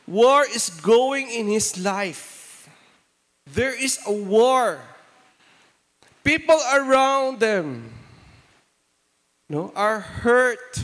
war 0.07 0.45
is 0.45 0.69
going 0.69 1.29
in 1.29 1.47
his 1.47 1.77
life. 1.77 2.69
There 3.53 3.73
is 3.73 3.99
a 4.05 4.11
war. 4.11 4.79
People 6.23 6.59
around 6.73 7.39
them 7.39 7.91
no, 9.49 9.71
are 9.75 9.99
hurt 9.99 10.83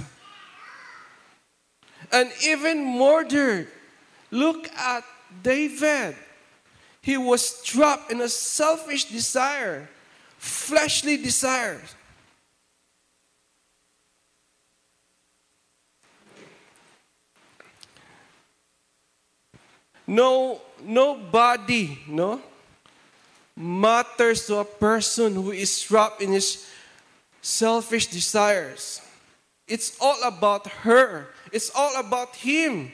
and 2.12 2.32
even 2.46 2.98
murdered. 2.98 3.68
Look 4.30 4.72
at 4.74 5.04
David. 5.42 6.16
He 7.02 7.18
was 7.18 7.64
trapped 7.64 8.12
in 8.12 8.22
a 8.22 8.30
selfish 8.30 9.06
desire, 9.06 9.90
fleshly 10.38 11.18
desires. 11.18 11.96
No, 20.12 20.60
nobody, 20.84 21.98
no, 22.06 22.42
matters 23.56 24.46
to 24.48 24.58
a 24.58 24.66
person 24.66 25.36
who 25.36 25.52
is 25.52 25.82
trapped 25.82 26.22
in 26.22 26.34
his 26.34 26.68
selfish 27.42 28.08
desires. 28.08 29.00
It's 29.70 29.96
all 30.02 30.22
about 30.28 30.68
her. 30.84 31.28
It's 31.54 31.72
all 31.74 31.98
about 31.98 32.36
him. 32.36 32.92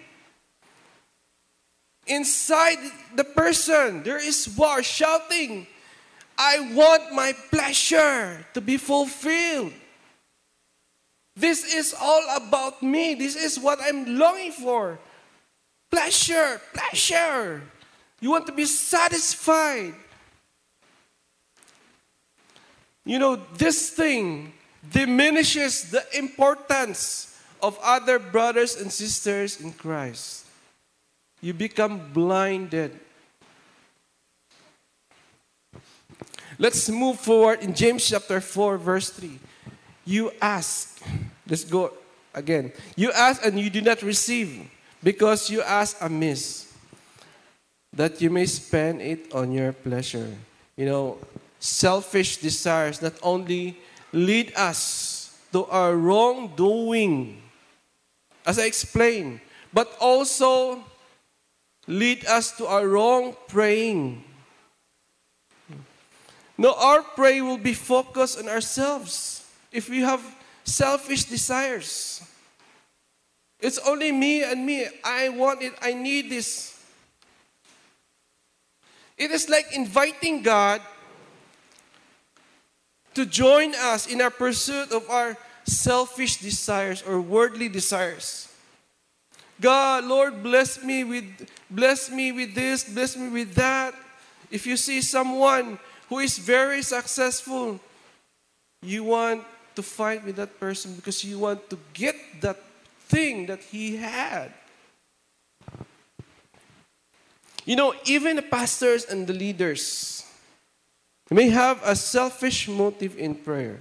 Inside 2.06 2.78
the 3.16 3.24
person, 3.24 4.04
there 4.04 4.24
is 4.24 4.48
war 4.56 4.84
shouting, 4.84 5.66
I 6.38 6.72
want 6.76 7.14
my 7.14 7.34
pleasure 7.50 8.46
to 8.54 8.62
be 8.62 8.78
fulfilled. 8.78 9.74
This 11.36 11.74
is 11.74 11.96
all 12.00 12.38
about 12.38 12.84
me. 12.84 13.16
This 13.16 13.36
is 13.36 13.60
what 13.60 13.80
I'm 13.82 14.20
longing 14.20 14.52
for. 14.52 15.00
Pleasure, 15.90 16.62
pleasure. 16.74 17.62
You 18.20 18.32
want 18.32 18.48
to 18.48 18.54
be 18.54 18.66
satisfied. 18.66 19.94
You 23.06 23.20
know, 23.20 23.36
this 23.56 23.90
thing 23.90 24.54
diminishes 24.92 25.92
the 25.92 26.04
importance 26.18 27.40
of 27.62 27.80
other 27.82 28.20
brothers 28.20 28.76
and 28.80 28.92
sisters 28.92 29.62
in 29.62 29.72
Christ. 29.74 30.46
You 31.42 31.54
become 31.54 32.12
blinded. 32.12 33.00
Let's 36.60 36.90
move 36.90 37.20
forward 37.20 37.62
in 37.62 37.74
James 37.74 38.08
chapter 38.08 38.42
4, 38.42 38.78
verse 38.78 39.10
3. 39.12 39.40
You 40.06 40.32
ask. 40.42 41.00
Let's 41.48 41.64
go 41.64 41.94
again. 42.34 42.74
You 42.96 43.12
ask 43.12 43.46
and 43.46 43.60
you 43.60 43.70
do 43.70 43.82
not 43.82 44.02
receive 44.02 44.70
because 45.08 45.50
you 45.50 45.62
ask 45.62 45.96
amiss. 46.02 46.68
that 47.94 48.20
you 48.20 48.30
may 48.30 48.46
spend 48.46 49.02
it 49.02 49.34
on 49.34 49.54
your 49.56 49.72
pleasure. 49.72 50.36
You 50.76 50.86
know, 50.86 51.18
selfish 51.58 52.44
desires 52.44 53.02
not 53.02 53.14
only 53.24 53.80
lead 54.12 54.52
us 54.54 55.32
to 55.54 55.64
our 55.72 55.96
wrongdoing, 55.96 57.42
as 58.46 58.60
I 58.60 58.66
explained, 58.68 59.40
but 59.72 59.88
also 60.02 60.84
lead 61.88 62.28
us 62.28 62.52
to 62.58 62.68
our 62.68 62.86
wrong 62.86 63.34
praying. 63.48 64.22
No, 66.58 66.76
our 66.76 67.02
prayer 67.02 67.46
will 67.46 67.58
be 67.58 67.74
focused 67.74 68.38
on 68.38 68.52
ourselves 68.52 69.48
if 69.72 69.88
we 69.88 70.02
have 70.02 70.22
selfish 70.66 71.24
desires. 71.24 72.27
It's 73.60 73.80
only 73.80 74.12
me 74.12 74.44
and 74.44 74.66
me. 74.66 74.88
I 75.04 75.30
want 75.30 75.62
it. 75.62 75.74
I 75.82 75.94
need 75.94 76.30
this. 76.30 76.74
It 79.18 79.32
is 79.32 79.50
like 79.50 79.66
inviting 79.74 80.44
God 80.44 80.82
to 83.16 83.26
join 83.26 83.74
us 83.74 84.06
in 84.06 84.22
our 84.22 84.30
pursuit 84.30 84.92
of 84.92 85.10
our 85.10 85.36
selfish 85.66 86.38
desires 86.38 87.02
or 87.02 87.20
worldly 87.20 87.68
desires. 87.68 88.48
God, 89.60 90.06
Lord, 90.06 90.44
bless 90.44 90.84
me 90.84 91.04
with 91.04 91.50
bless 91.70 92.12
me 92.12 92.32
with 92.32 92.54
this, 92.54 92.84
bless 92.84 93.18
me 93.18 93.30
with 93.30 93.56
that. 93.56 93.96
If 94.52 94.68
you 94.68 94.78
see 94.78 95.02
someone 95.02 95.80
who 96.10 96.20
is 96.20 96.38
very 96.38 96.84
successful, 96.84 97.80
you 98.84 99.04
want 99.04 99.44
to 99.76 99.82
fight 99.82 100.24
with 100.24 100.36
that 100.36 100.60
person 100.60 100.94
because 100.94 101.24
you 101.24 101.40
want 101.40 101.68
to 101.72 101.78
get 101.94 102.16
that 102.42 102.67
thing 103.08 103.48
that 103.48 103.62
he 103.62 103.98
had. 103.98 104.52
You 107.66 107.76
know, 107.76 107.94
even 108.06 108.38
the 108.38 108.42
pastors 108.42 109.06
and 109.06 109.28
the 109.28 109.34
leaders 109.34 110.26
may 111.30 111.50
have 111.50 111.82
a 111.84 111.96
selfish 111.96 112.68
motive 112.68 113.18
in 113.18 113.36
prayer. 113.36 113.80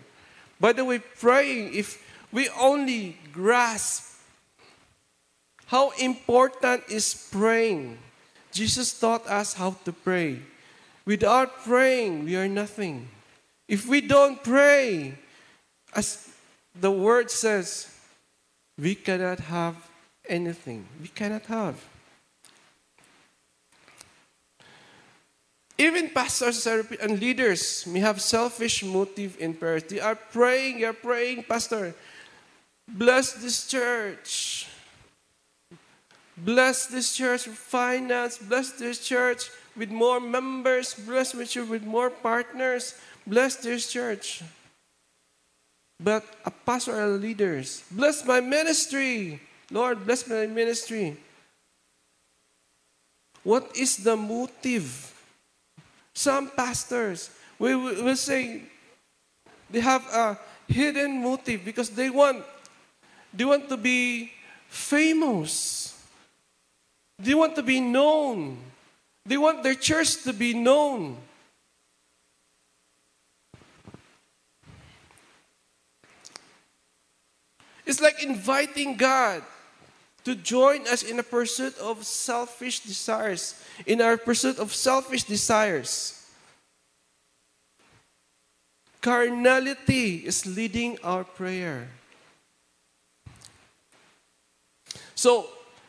By 0.59 0.73
the 0.73 0.85
way, 0.85 0.99
praying, 0.99 1.75
if 1.75 2.03
we 2.33 2.49
only 2.59 3.17
grasp 3.33 4.19
how 5.67 5.91
important 5.99 6.83
is 6.89 7.29
praying, 7.31 7.99
Jesus 8.53 8.99
taught 8.99 9.27
us 9.27 9.55
how 9.55 9.77
to 9.85 9.93
pray. 9.93 10.41
Without 11.05 11.62
praying, 11.62 12.25
we 12.25 12.37
are 12.37 12.49
nothing. 12.49 13.09
If 13.69 13.87
we 13.87 14.01
don't 14.01 14.43
pray, 14.43 15.19
as 15.95 16.29
the 16.75 16.91
word 16.91 17.31
says, 17.31 17.95
we 18.79 18.95
cannot 18.95 19.41
have 19.41 19.77
anything. 20.29 20.87
We 21.01 21.09
cannot 21.09 21.47
have. 21.47 21.77
Even 25.79 26.09
pastors 26.09 26.67
and 26.67 27.21
leaders 27.21 27.87
may 27.87 28.01
have 28.01 28.21
selfish 28.21 28.83
motive 28.83 29.37
in 29.39 29.53
prayer. 29.53 29.81
They 29.81 30.01
are 30.01 30.15
praying, 30.15 30.81
you're 30.81 30.95
praying, 30.95 31.45
Pastor, 31.45 31.95
bless 32.89 33.35
this 33.35 33.67
church. 33.67 34.69
Bless 36.37 36.87
this 36.87 37.15
church 37.15 37.47
with 37.47 37.57
finance. 37.57 38.37
Bless 38.37 38.73
this 38.73 39.01
church 39.01 39.51
with 39.75 39.91
more 39.91 40.21
members. 40.21 40.95
Bless 40.95 41.33
this 41.33 41.53
church 41.53 41.69
with 41.69 41.83
more 41.83 42.11
partners. 42.11 42.95
Bless 43.27 43.57
this 43.57 43.91
church. 43.91 44.43
But 45.98 46.24
a 46.44 46.50
pastoral 46.50 47.16
leaders, 47.16 47.82
bless 47.90 48.24
my 48.24 48.40
ministry. 48.40 49.40
Lord, 49.70 50.04
bless 50.04 50.28
my 50.28 50.46
ministry. 50.46 51.16
What 53.42 53.76
is 53.76 53.96
the 53.98 54.16
motive? 54.16 55.12
Some 56.12 56.50
pastors 56.50 57.30
we 57.59 57.74
will 57.74 58.16
say 58.16 58.62
they 59.70 59.80
have 59.80 60.04
a 60.12 60.38
hidden 60.68 61.22
motive 61.22 61.64
because 61.64 61.90
they 61.90 62.11
want 62.11 62.44
they 63.32 63.44
want 63.44 63.68
to 63.68 63.76
be 63.76 64.32
famous. 64.68 65.92
They 67.18 67.35
want 67.35 67.56
to 67.56 67.62
be 67.62 67.80
known. 67.80 68.59
They 69.24 69.37
want 69.37 69.62
their 69.62 69.74
church 69.74 70.22
to 70.24 70.32
be 70.32 70.54
known. 70.54 71.16
It's 77.87 78.01
like 78.01 78.22
inviting 78.22 78.96
God 78.96 79.42
to 80.25 80.35
join 80.35 80.88
us 80.88 81.05
in 81.05 81.20
a 81.20 81.22
pursuit 81.22 81.79
of 81.79 82.05
selfish 82.05 82.81
desires, 82.81 83.55
in 83.87 84.03
our 84.03 84.16
pursuit 84.16 84.59
of 84.59 84.75
selfish 84.75 85.22
desires. 85.22 86.27
Carnality 89.01 90.27
is 90.27 90.44
leading 90.44 90.99
our 91.05 91.22
prayer. 91.22 91.87
So, 95.14 95.46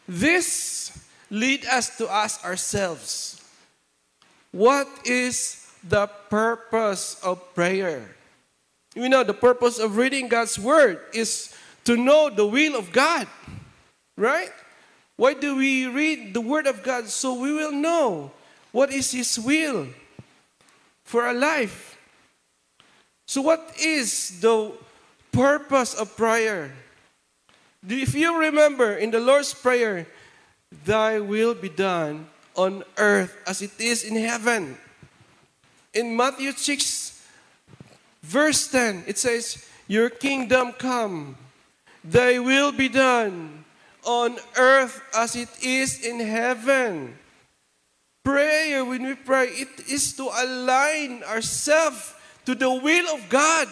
this 0.07 0.93
lead 1.31 1.65
us 1.65 1.97
to 1.97 2.07
ask 2.07 2.45
ourselves, 2.45 3.41
what 4.51 4.87
is 5.03 5.67
the 5.83 6.05
purpose 6.29 7.19
of 7.23 7.41
prayer? 7.55 8.15
You 8.93 9.09
know, 9.09 9.23
the 9.23 9.33
purpose 9.33 9.79
of 9.79 9.97
reading 9.97 10.27
God's 10.27 10.59
word 10.59 11.01
is 11.11 11.56
to 11.87 11.95
know 11.95 12.29
the 12.29 12.45
will 12.45 12.75
of 12.75 12.91
God. 12.91 13.27
Right? 14.17 14.51
Why 15.15 15.33
do 15.33 15.55
we 15.55 15.87
read 15.87 16.33
the 16.33 16.41
Word 16.41 16.67
of 16.67 16.83
God? 16.83 17.07
So 17.07 17.33
we 17.33 17.53
will 17.53 17.71
know 17.71 18.31
what 18.71 18.91
is 18.91 19.11
His 19.11 19.39
will 19.39 19.87
for 21.03 21.23
our 21.23 21.33
life. 21.33 21.97
So, 23.25 23.41
what 23.41 23.75
is 23.79 24.39
the 24.41 24.71
purpose 25.31 25.93
of 25.93 26.15
prayer? 26.15 26.71
If 27.87 28.13
you 28.15 28.37
remember 28.37 28.95
in 28.95 29.11
the 29.11 29.19
Lord's 29.19 29.53
Prayer, 29.53 30.07
Thy 30.83 31.19
will 31.19 31.53
be 31.53 31.69
done 31.69 32.27
on 32.55 32.83
earth 32.97 33.37
as 33.47 33.61
it 33.61 33.71
is 33.79 34.03
in 34.03 34.15
heaven. 34.15 34.77
In 35.93 36.15
Matthew 36.15 36.51
6, 36.51 37.23
verse 38.23 38.67
10, 38.67 39.05
it 39.07 39.17
says, 39.17 39.65
Your 39.87 40.09
kingdom 40.09 40.73
come, 40.73 41.37
Thy 42.09 42.39
will 42.39 42.71
be 42.71 42.87
done 42.87 43.65
on 44.05 44.37
earth 44.55 45.01
as 45.13 45.35
it 45.35 45.49
is 45.61 46.05
in 46.05 46.21
heaven. 46.21 47.17
Prayer, 48.23 48.85
when 48.85 49.03
we 49.03 49.15
pray, 49.15 49.47
it 49.47 49.91
is 49.91 50.13
to 50.15 50.23
align 50.23 51.21
ourselves 51.23 52.13
to 52.45 52.55
the 52.55 52.71
will 52.71 53.13
of 53.13 53.27
God, 53.27 53.67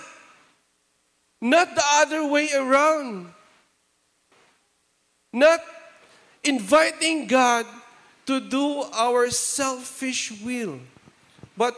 not 1.39 1.75
the 1.75 1.83
other 1.95 2.27
way 2.27 2.49
around. 2.53 3.31
Not 5.31 5.59
inviting 6.43 7.27
God 7.27 7.65
to 8.25 8.39
do 8.39 8.83
our 8.93 9.29
selfish 9.29 10.31
will, 10.43 10.79
but 11.55 11.75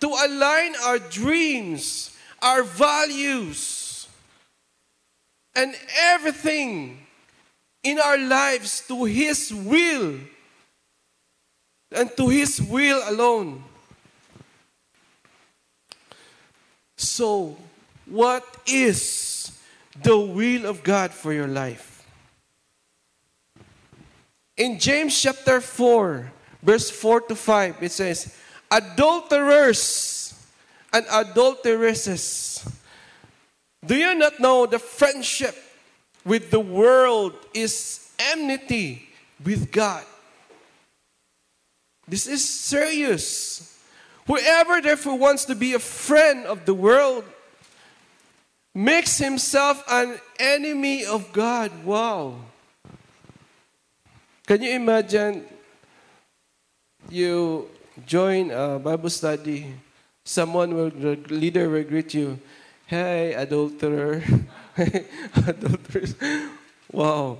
to 0.00 0.08
align 0.08 0.74
our 0.84 0.98
dreams, 0.98 2.16
our 2.42 2.62
values, 2.62 3.79
and 5.54 5.74
everything 5.98 7.06
in 7.82 7.98
our 7.98 8.18
lives 8.18 8.86
to 8.88 9.04
His 9.04 9.52
will 9.52 10.18
and 11.92 12.16
to 12.16 12.28
His 12.28 12.60
will 12.60 13.02
alone. 13.08 13.64
So, 16.96 17.56
what 18.06 18.44
is 18.66 19.58
the 20.02 20.18
will 20.18 20.66
of 20.66 20.82
God 20.82 21.10
for 21.10 21.32
your 21.32 21.48
life? 21.48 22.04
In 24.56 24.78
James 24.78 25.18
chapter 25.18 25.60
4, 25.60 26.30
verse 26.62 26.90
4 26.90 27.22
to 27.22 27.34
5, 27.34 27.82
it 27.82 27.92
says, 27.92 28.36
Adulterers 28.70 30.34
and 30.92 31.06
adulteresses, 31.10 32.68
do 33.84 33.96
you 33.96 34.14
not 34.14 34.40
know 34.40 34.66
the 34.66 34.78
friendship 34.78 35.56
with 36.24 36.50
the 36.50 36.60
world 36.60 37.34
is 37.54 38.10
enmity 38.18 39.08
with 39.42 39.72
God. 39.72 40.04
This 42.06 42.26
is 42.26 42.46
serious. 42.46 43.78
Whoever 44.26 44.80
therefore 44.80 45.18
wants 45.18 45.44
to 45.46 45.54
be 45.54 45.74
a 45.74 45.78
friend 45.78 46.46
of 46.46 46.66
the 46.66 46.74
world 46.74 47.24
makes 48.74 49.18
himself 49.18 49.82
an 49.90 50.20
enemy 50.38 51.04
of 51.04 51.32
God. 51.32 51.70
Wow. 51.84 52.36
Can 54.46 54.62
you 54.62 54.72
imagine 54.72 55.44
you 57.08 57.68
join 58.06 58.50
a 58.50 58.78
Bible 58.78 59.10
study, 59.10 59.74
someone 60.24 60.74
will, 60.74 60.90
the 60.90 61.16
leader 61.28 61.68
will 61.68 61.84
greet 61.84 62.14
you, 62.14 62.38
Hey, 62.90 63.34
adulterer. 63.34 64.18
Adulterers. 65.46 66.16
Wow. 66.90 67.38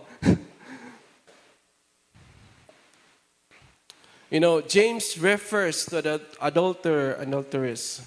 You 4.31 4.39
know, 4.39 4.61
James 4.61 5.19
refers 5.19 5.87
to 5.87 6.03
the 6.03 6.21
adulterer, 6.41 7.17
adulteress. 7.19 8.07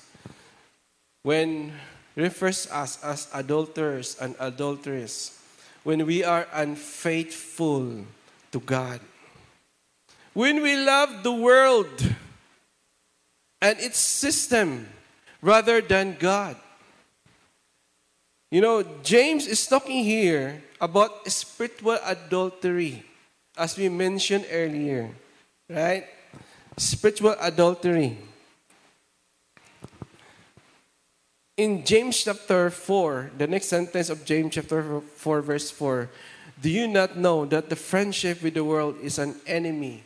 When 1.23 1.73
refers 2.15 2.65
us 2.71 3.03
as 3.03 3.27
adulterers 3.33 4.15
and 4.21 4.39
adulteress, 4.39 5.37
when 5.83 6.05
we 6.05 6.23
are 6.23 6.47
unfaithful 6.53 8.07
to 8.53 8.59
God. 8.61 9.01
When 10.31 10.63
we 10.63 10.77
love 10.77 11.23
the 11.23 11.33
world 11.33 12.07
and 13.61 13.77
its 13.81 13.99
system 13.99 14.87
rather 15.41 15.81
than 15.81 16.15
God. 16.17 16.55
You 18.53 18.61
know, 18.61 18.85
James 19.01 19.49
is 19.49 19.65
talking 19.65 20.05
here 20.05 20.61
about 20.79 21.25
spiritual 21.25 21.97
adultery, 22.05 23.01
as 23.57 23.75
we 23.75 23.89
mentioned 23.89 24.45
earlier, 24.53 25.09
right? 25.67 26.05
Spiritual 26.77 27.33
adultery. 27.41 28.15
In 31.57 31.83
James 31.83 32.21
chapter 32.21 32.69
4, 32.69 33.31
the 33.39 33.47
next 33.47 33.73
sentence 33.73 34.11
of 34.11 34.23
James 34.23 34.53
chapter 34.53 35.01
4, 35.01 35.41
verse 35.41 35.71
4, 35.71 36.11
do 36.61 36.69
you 36.69 36.85
not 36.85 37.17
know 37.17 37.45
that 37.49 37.71
the 37.71 37.75
friendship 37.75 38.43
with 38.43 38.53
the 38.53 38.63
world 38.63 39.01
is 39.01 39.17
an 39.17 39.33
enemy? 39.47 40.03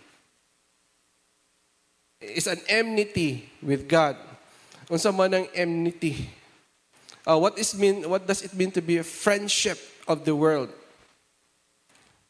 Is 2.22 2.48
an 2.48 2.62
enmity 2.70 3.50
with 3.62 3.90
God. 3.90 4.16
Unsa 4.88 5.12
man 5.12 5.34
ang 5.34 5.48
enmity? 5.54 6.37
Uh, 7.28 7.38
what 7.38 7.60
is 7.60 7.76
mean? 7.76 8.08
What 8.08 8.24
does 8.24 8.40
it 8.42 8.56
mean 8.56 8.72
to 8.72 8.82
be 8.82 8.96
a 8.98 9.04
friendship 9.04 9.76
of 10.08 10.24
the 10.24 10.32
world? 10.32 10.72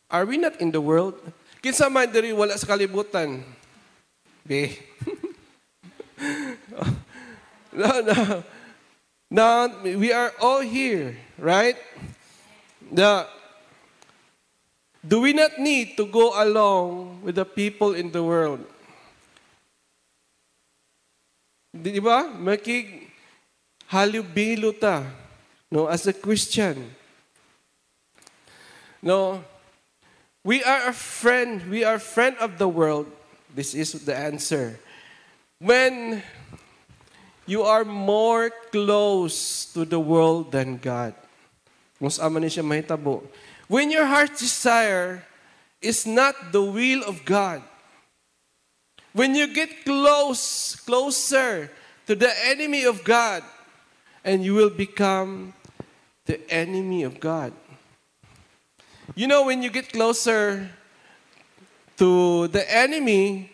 Are 0.09 0.25
we 0.25 0.41
not 0.41 0.57
in 0.57 0.73
the 0.73 0.81
world? 0.81 1.13
Kinsa 1.61 1.85
man 1.85 2.09
diri 2.09 2.33
wala 2.33 2.57
sa 2.57 2.65
kalibutan? 2.65 3.45
Be. 4.41 4.73
no, 7.77 8.01
no. 8.01 8.43
Now 9.29 9.69
we 9.85 10.09
are 10.09 10.33
all 10.41 10.65
here, 10.65 11.13
right? 11.37 11.77
The, 12.89 13.27
do 15.05 15.21
we 15.21 15.33
not 15.33 15.59
need 15.59 15.93
to 15.97 16.07
go 16.07 16.41
along 16.41 17.21
with 17.21 17.35
the 17.35 17.45
people 17.45 17.93
in 17.93 18.09
the 18.09 18.23
world? 18.23 18.65
Di 21.75 21.99
ba? 21.99 22.33
Halubilo 23.91 24.77
ta 24.79 25.03
no, 25.69 25.87
as 25.87 26.07
a 26.07 26.13
Christian. 26.13 26.95
No, 29.01 29.43
we 30.43 30.63
are 30.63 30.89
a 30.89 30.93
friend. 30.93 31.69
We 31.69 31.83
are 31.83 31.99
friend 31.99 32.37
of 32.39 32.57
the 32.57 32.67
world. 32.67 33.11
This 33.53 33.73
is 33.73 33.91
the 34.05 34.15
answer. 34.15 34.79
When 35.59 36.23
you 37.45 37.63
are 37.63 37.83
more 37.83 38.51
close 38.71 39.65
to 39.73 39.83
the 39.85 39.99
world 39.99 40.51
than 40.51 40.77
God. 40.77 41.13
When 41.99 43.91
your 43.91 44.05
heart's 44.05 44.39
desire 44.39 45.25
is 45.81 46.05
not 46.05 46.51
the 46.51 46.61
will 46.61 47.03
of 47.03 47.25
God, 47.25 47.63
when 49.13 49.33
you 49.33 49.51
get 49.53 49.83
close, 49.83 50.75
closer 50.75 51.71
to 52.05 52.15
the 52.15 52.31
enemy 52.45 52.83
of 52.83 53.03
God, 53.03 53.43
and 54.27 54.43
you 54.43 54.53
will 54.53 54.69
become 54.69 55.53
the 56.25 56.35
enemy 56.51 57.03
of 57.03 57.17
God. 57.17 57.53
You 59.15 59.25
know, 59.25 59.45
when 59.45 59.63
you 59.63 59.69
get 59.69 59.93
closer 59.93 60.69
to 61.95 62.49
the 62.49 62.67
enemy, 62.67 63.49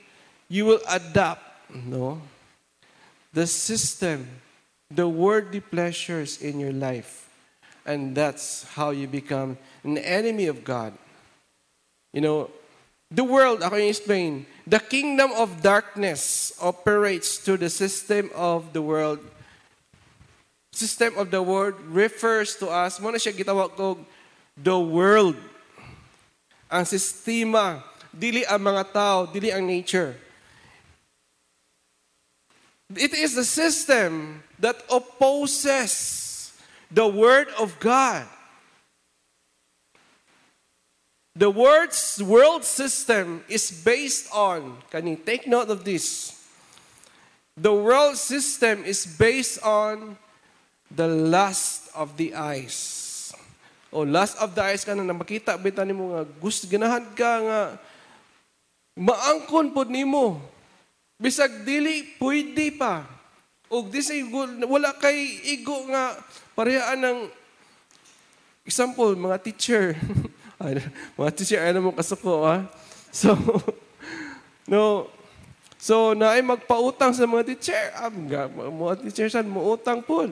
you 0.49 0.65
will 0.65 0.82
adapt, 0.89 1.45
no? 1.69 2.19
The 3.34 3.45
system, 3.45 4.28
the 4.89 5.07
worldly 5.07 5.61
pleasures 5.61 6.41
in 6.41 6.59
your 6.59 6.74
life. 6.74 7.30
And 7.86 8.17
that's 8.17 8.63
how 8.74 8.89
you 8.89 9.07
become 9.07 9.59
an 9.84 9.99
enemy 9.99 10.47
of 10.47 10.63
God. 10.63 10.97
You 12.13 12.21
know, 12.21 12.49
the 13.11 13.24
world, 13.24 13.61
ako 13.61 13.76
yung 13.76 13.89
explain, 13.89 14.45
the 14.65 14.80
kingdom 14.80 15.34
of 15.38 15.61
darkness 15.61 16.51
operates 16.59 17.38
through 17.38 17.57
the 17.57 17.69
system 17.69 18.32
of 18.34 18.74
the 18.74 18.82
world. 18.82 19.19
System 20.74 21.13
of 21.21 21.30
the 21.30 21.38
world 21.38 21.78
refers 21.86 22.57
to 22.57 22.65
us, 22.65 22.97
muna 22.97 23.21
siya 23.21 23.30
gitawag 23.30 23.78
ko, 23.78 24.01
the 24.57 24.74
world. 24.74 25.38
Ang 26.65 26.89
sistema, 26.89 27.86
dili 28.09 28.41
ang 28.49 28.57
mga 28.57 28.84
tao, 28.89 29.30
dili 29.30 29.53
ang 29.53 29.69
nature. 29.69 30.17
It 32.97 33.13
is 33.13 33.38
the 33.38 33.45
system 33.45 34.41
that 34.57 34.82
opposes 34.89 36.53
the 36.89 37.05
word 37.05 37.53
of 37.61 37.78
God. 37.78 38.26
The 41.38 41.49
word's 41.53 42.21
world 42.21 42.65
system 42.65 43.45
is 43.45 43.69
based 43.69 44.26
on, 44.34 44.82
can 44.89 45.05
you 45.05 45.17
take 45.17 45.45
note 45.45 45.69
of 45.69 45.86
this? 45.86 46.34
The 47.57 47.74
world 47.74 48.17
system 48.17 48.86
is 48.86 49.05
based 49.05 49.61
on 49.61 50.17
the 50.91 51.07
lust 51.07 51.93
of 51.95 52.15
the 52.19 52.36
eyes. 52.36 53.31
O 53.93 54.01
lust 54.01 54.36
of 54.41 54.57
the 54.57 54.61
eyes 54.65 54.81
ka 54.81 54.97
na 54.97 55.05
makita 55.13 55.53
bitan 55.55 55.86
nimo 55.86 56.17
nga 56.17 56.25
gusto 56.41 56.65
ganahan 56.65 57.05
ka 57.13 57.31
nga 57.45 57.59
maangkon 58.97 59.69
pod 59.69 59.88
nimo. 59.88 60.41
Bisag 61.21 61.61
dili 61.61 62.17
pwede 62.17 62.73
pa. 62.73 63.05
Og 63.69 63.93
this 63.93 64.09
wala 64.65 64.97
kay 64.97 65.39
igo 65.55 65.88
nga 65.93 66.17
parehaan 66.57 66.99
ng 66.99 67.19
example 68.65 69.13
mga 69.13 69.38
teacher. 69.45 69.93
mga 71.21 71.31
teacher 71.38 71.61
ano 71.61 71.89
mo 71.89 71.91
kasuko 71.93 72.49
ha. 72.49 72.65
So 73.13 73.38
no 74.71 75.09
So 75.84 76.15
na 76.15 76.31
ay 76.31 76.39
magpautang 76.39 77.11
sa 77.11 77.27
mga 77.27 77.43
teacher, 77.43 77.91
nga 78.31 78.47
mga 78.47 79.03
teacher 79.03 79.27
san 79.27 79.43
mo 79.43 79.67
utang 79.75 79.99
pud. 79.99 80.31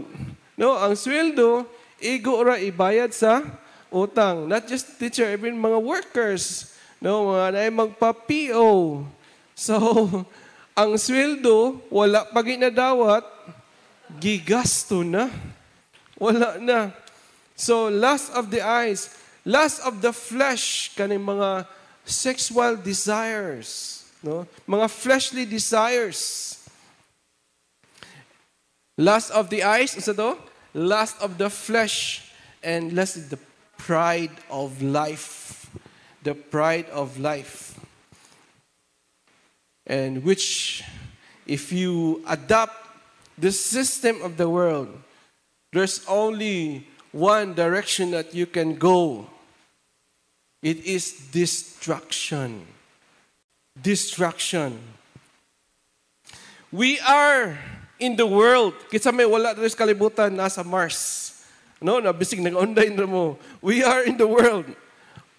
No, 0.61 0.77
ang 0.77 0.93
sweldo 0.93 1.65
igo 1.97 2.37
ra 2.45 2.61
ibayad 2.61 3.09
sa 3.09 3.41
utang. 3.89 4.45
Not 4.45 4.69
just 4.69 4.93
teacher, 5.01 5.25
even 5.33 5.57
mga 5.57 5.81
workers. 5.81 6.77
No, 7.01 7.33
mga 7.33 7.49
na 7.49 7.81
magpa-PO. 7.81 9.01
So, 9.57 9.75
ang 10.77 10.91
sweldo, 11.01 11.81
wala 11.89 12.29
pa 12.29 12.45
ginadawat, 12.45 13.25
gigasto 14.21 15.01
na. 15.01 15.33
Wala 16.21 16.61
na. 16.61 16.93
So, 17.57 17.89
lust 17.89 18.29
of 18.37 18.53
the 18.53 18.61
eyes, 18.61 19.09
lust 19.41 19.81
of 19.81 19.97
the 19.97 20.13
flesh, 20.13 20.93
kaning 20.93 21.25
mga 21.25 21.65
sexual 22.05 22.77
desires, 22.77 24.05
no? 24.21 24.45
Mga 24.69 24.93
fleshly 24.93 25.49
desires. 25.49 26.61
Lust 28.93 29.33
of 29.33 29.49
the 29.49 29.65
eyes, 29.65 29.97
ano 29.97 30.13
to? 30.13 30.50
Lust 30.73 31.21
of 31.21 31.37
the 31.37 31.49
flesh, 31.49 32.31
and 32.63 32.93
lust 32.93 33.17
of 33.17 33.29
the 33.29 33.39
pride 33.77 34.31
of 34.49 34.81
life. 34.81 35.69
The 36.23 36.35
pride 36.35 36.89
of 36.91 37.19
life. 37.19 37.79
And 39.87 40.23
which, 40.23 40.83
if 41.45 41.71
you 41.71 42.23
adopt 42.27 42.75
the 43.37 43.51
system 43.51 44.21
of 44.21 44.37
the 44.37 44.47
world, 44.47 44.89
there's 45.73 46.05
only 46.07 46.87
one 47.11 47.53
direction 47.53 48.11
that 48.11 48.33
you 48.33 48.45
can 48.45 48.75
go. 48.75 49.27
It 50.61 50.85
is 50.85 51.11
destruction. 51.31 52.67
Destruction. 53.81 54.79
We 56.71 56.99
are 56.99 57.57
in 58.01 58.17
the 58.17 58.25
world. 58.25 58.73
Kitsa 58.89 59.13
may 59.13 59.29
wala 59.29 59.53
rin 59.53 59.69
kalibutan, 59.69 60.33
nasa 60.33 60.65
Mars. 60.65 61.29
No, 61.77 62.01
nabisig 62.01 62.41
nag-online 62.41 62.97
na 62.97 63.05
mo. 63.05 63.37
We 63.61 63.85
are 63.85 64.03
in 64.03 64.17
the 64.17 64.27
world, 64.27 64.65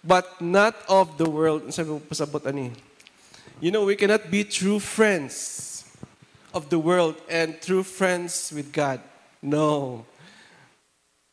but 0.03 0.27
not 0.41 0.79
of 0.89 1.19
the 1.19 1.29
world. 1.29 1.67
Sabi 1.75 1.91
mo, 1.91 1.99
pasabot 1.99 2.47
ani. 2.47 2.71
You 3.59 3.71
know, 3.71 3.85
we 3.85 3.95
cannot 3.95 4.31
be 4.31 4.43
true 4.43 4.79
friends 4.79 5.87
of 6.55 6.71
the 6.71 6.79
world 6.79 7.15
and 7.31 7.61
true 7.63 7.83
friends 7.83 8.51
with 8.55 8.73
God. 8.73 8.99
No. 9.43 10.07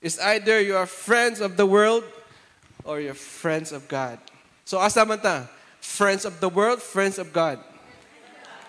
It's 0.01 0.19
either 0.21 0.61
you 0.61 0.77
are 0.77 0.85
friends 0.85 1.41
of 1.41 1.57
the 1.57 1.65
world 1.65 2.05
or 2.85 3.01
you're 3.01 3.17
friends 3.17 3.71
of 3.71 3.87
God. 3.87 4.17
So 4.63 4.77
asa 4.77 5.05
man 5.05 5.19
ta? 5.19 5.49
Friends 5.81 6.23
of 6.23 6.39
the 6.39 6.49
world, 6.49 6.81
friends 6.81 7.17
of 7.17 7.33
God. 7.33 7.59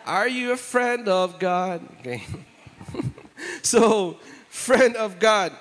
Are 0.07 0.27
you 0.27 0.53
a 0.53 0.57
friend 0.57 1.07
of 1.07 1.39
God? 1.39 1.85
Okay. 2.01 2.25
So, 3.63 4.17
friend 4.49 4.97
of 4.97 5.19
God. 5.19 5.53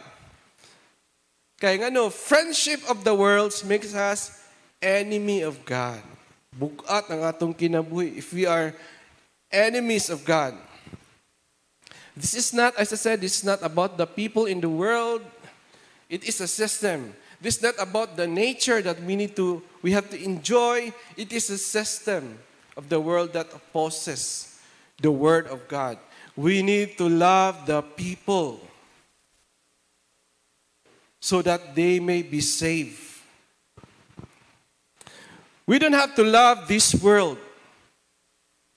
Kaya 1.59 1.75
nga 1.75 1.91
no, 1.91 2.09
friendship 2.09 2.79
of 2.87 3.03
the 3.03 3.13
world 3.13 3.51
makes 3.67 3.93
us 3.93 4.31
enemy 4.81 5.41
of 5.41 5.65
God. 5.65 5.99
bugat 6.59 7.07
ang 7.07 7.23
atong 7.23 7.53
kinabuhi 7.53 8.17
if 8.17 8.33
we 8.33 8.43
are 8.43 8.73
enemies 9.47 10.09
of 10.09 10.25
God. 10.25 10.57
This 12.19 12.35
is 12.35 12.51
not, 12.51 12.75
as 12.75 12.91
I 12.91 12.99
said, 12.99 13.21
this 13.21 13.39
is 13.39 13.45
not 13.45 13.63
about 13.63 13.95
the 13.95 14.05
people 14.05 14.45
in 14.45 14.59
the 14.59 14.69
world. 14.69 15.23
It 16.09 16.27
is 16.27 16.41
a 16.41 16.51
system. 16.51 17.15
This 17.39 17.57
is 17.57 17.63
not 17.63 17.79
about 17.79 18.17
the 18.17 18.27
nature 18.27 18.81
that 18.81 18.99
we 19.01 19.15
need 19.15 19.37
to, 19.37 19.63
we 19.81 19.95
have 19.95 20.09
to 20.09 20.19
enjoy. 20.19 20.91
It 21.15 21.31
is 21.31 21.49
a 21.49 21.57
system 21.57 22.37
of 22.75 22.89
the 22.89 22.99
world 22.99 23.31
that 23.33 23.47
opposes 23.55 24.59
the 24.99 25.11
word 25.11 25.47
of 25.47 25.63
God. 25.69 25.97
We 26.39 26.63
need 26.63 26.97
to 26.99 27.09
love 27.09 27.65
the 27.65 27.81
people 27.81 28.61
so 31.19 31.41
that 31.41 31.75
they 31.75 31.99
may 31.99 32.21
be 32.21 32.39
saved. 32.39 33.03
We 35.67 35.79
don't 35.79 35.91
have 35.91 36.15
to 36.15 36.23
love 36.23 36.65
this 36.65 36.95
world. 36.95 37.39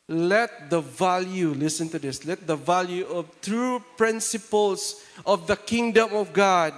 Let 0.08 0.70
the 0.70 0.80
value, 0.80 1.50
listen 1.50 1.88
to 1.90 2.00
this, 2.00 2.26
let 2.26 2.48
the 2.48 2.56
value 2.56 3.06
of 3.06 3.30
true 3.40 3.78
principles 3.96 5.00
of 5.24 5.46
the 5.46 5.54
kingdom 5.54 6.14
of 6.14 6.32
God 6.32 6.74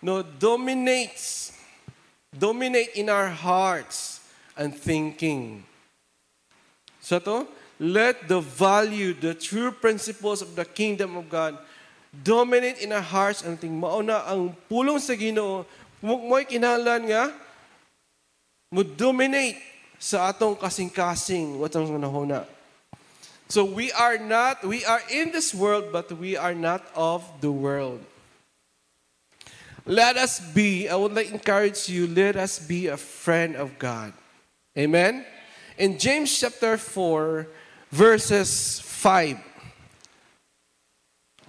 no, 0.00 0.22
dominates, 0.22 1.58
dominate 2.38 2.90
in 2.94 3.10
our 3.10 3.26
hearts 3.26 4.20
and 4.56 4.72
thinking. 4.72 5.64
So 7.00 7.18
to, 7.18 7.48
let 7.78 8.26
the 8.26 8.42
value, 8.42 9.14
the 9.14 9.34
true 9.34 9.70
principles 9.70 10.42
of 10.42 10.54
the 10.58 10.66
kingdom 10.66 11.16
of 11.16 11.30
God 11.30 11.58
dominate 12.10 12.82
in 12.82 12.92
our 12.92 13.04
hearts 13.04 13.42
and 13.42 13.58
thinking. 13.58 13.78
Mauna 13.78 14.26
ang 14.26 14.54
pulong 14.66 14.98
sa 14.98 15.14
Ginoo, 15.14 15.62
mo'y 16.02 16.46
kinahanglan 16.46 17.02
nga 17.06 17.24
mo 18.74 18.82
dominate 18.82 19.56
sa 19.98 20.30
atong 20.30 20.54
kasing-kasing 20.54 21.58
what 21.58 21.74
ang 21.74 21.88
nahuna. 21.98 22.46
So 23.48 23.64
we 23.64 23.90
are 23.92 24.18
not, 24.18 24.60
we 24.60 24.84
are 24.84 25.00
in 25.08 25.32
this 25.32 25.54
world, 25.54 25.88
but 25.90 26.12
we 26.12 26.36
are 26.36 26.52
not 26.52 26.84
of 26.94 27.24
the 27.40 27.50
world. 27.50 28.04
Let 29.88 30.20
us 30.20 30.36
be, 30.38 30.84
I 30.86 30.96
would 30.96 31.16
like 31.16 31.32
to 31.32 31.34
encourage 31.34 31.88
you, 31.88 32.06
let 32.06 32.36
us 32.36 32.60
be 32.60 32.92
a 32.92 33.00
friend 33.00 33.56
of 33.56 33.78
God. 33.78 34.12
Amen? 34.76 35.24
In 35.78 35.96
James 35.96 36.28
chapter 36.28 36.76
4, 36.76 37.48
verses 37.90 38.80
5. 38.80 39.38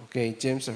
Okay, 0.04 0.32
James. 0.32 0.68
Uh, 0.68 0.74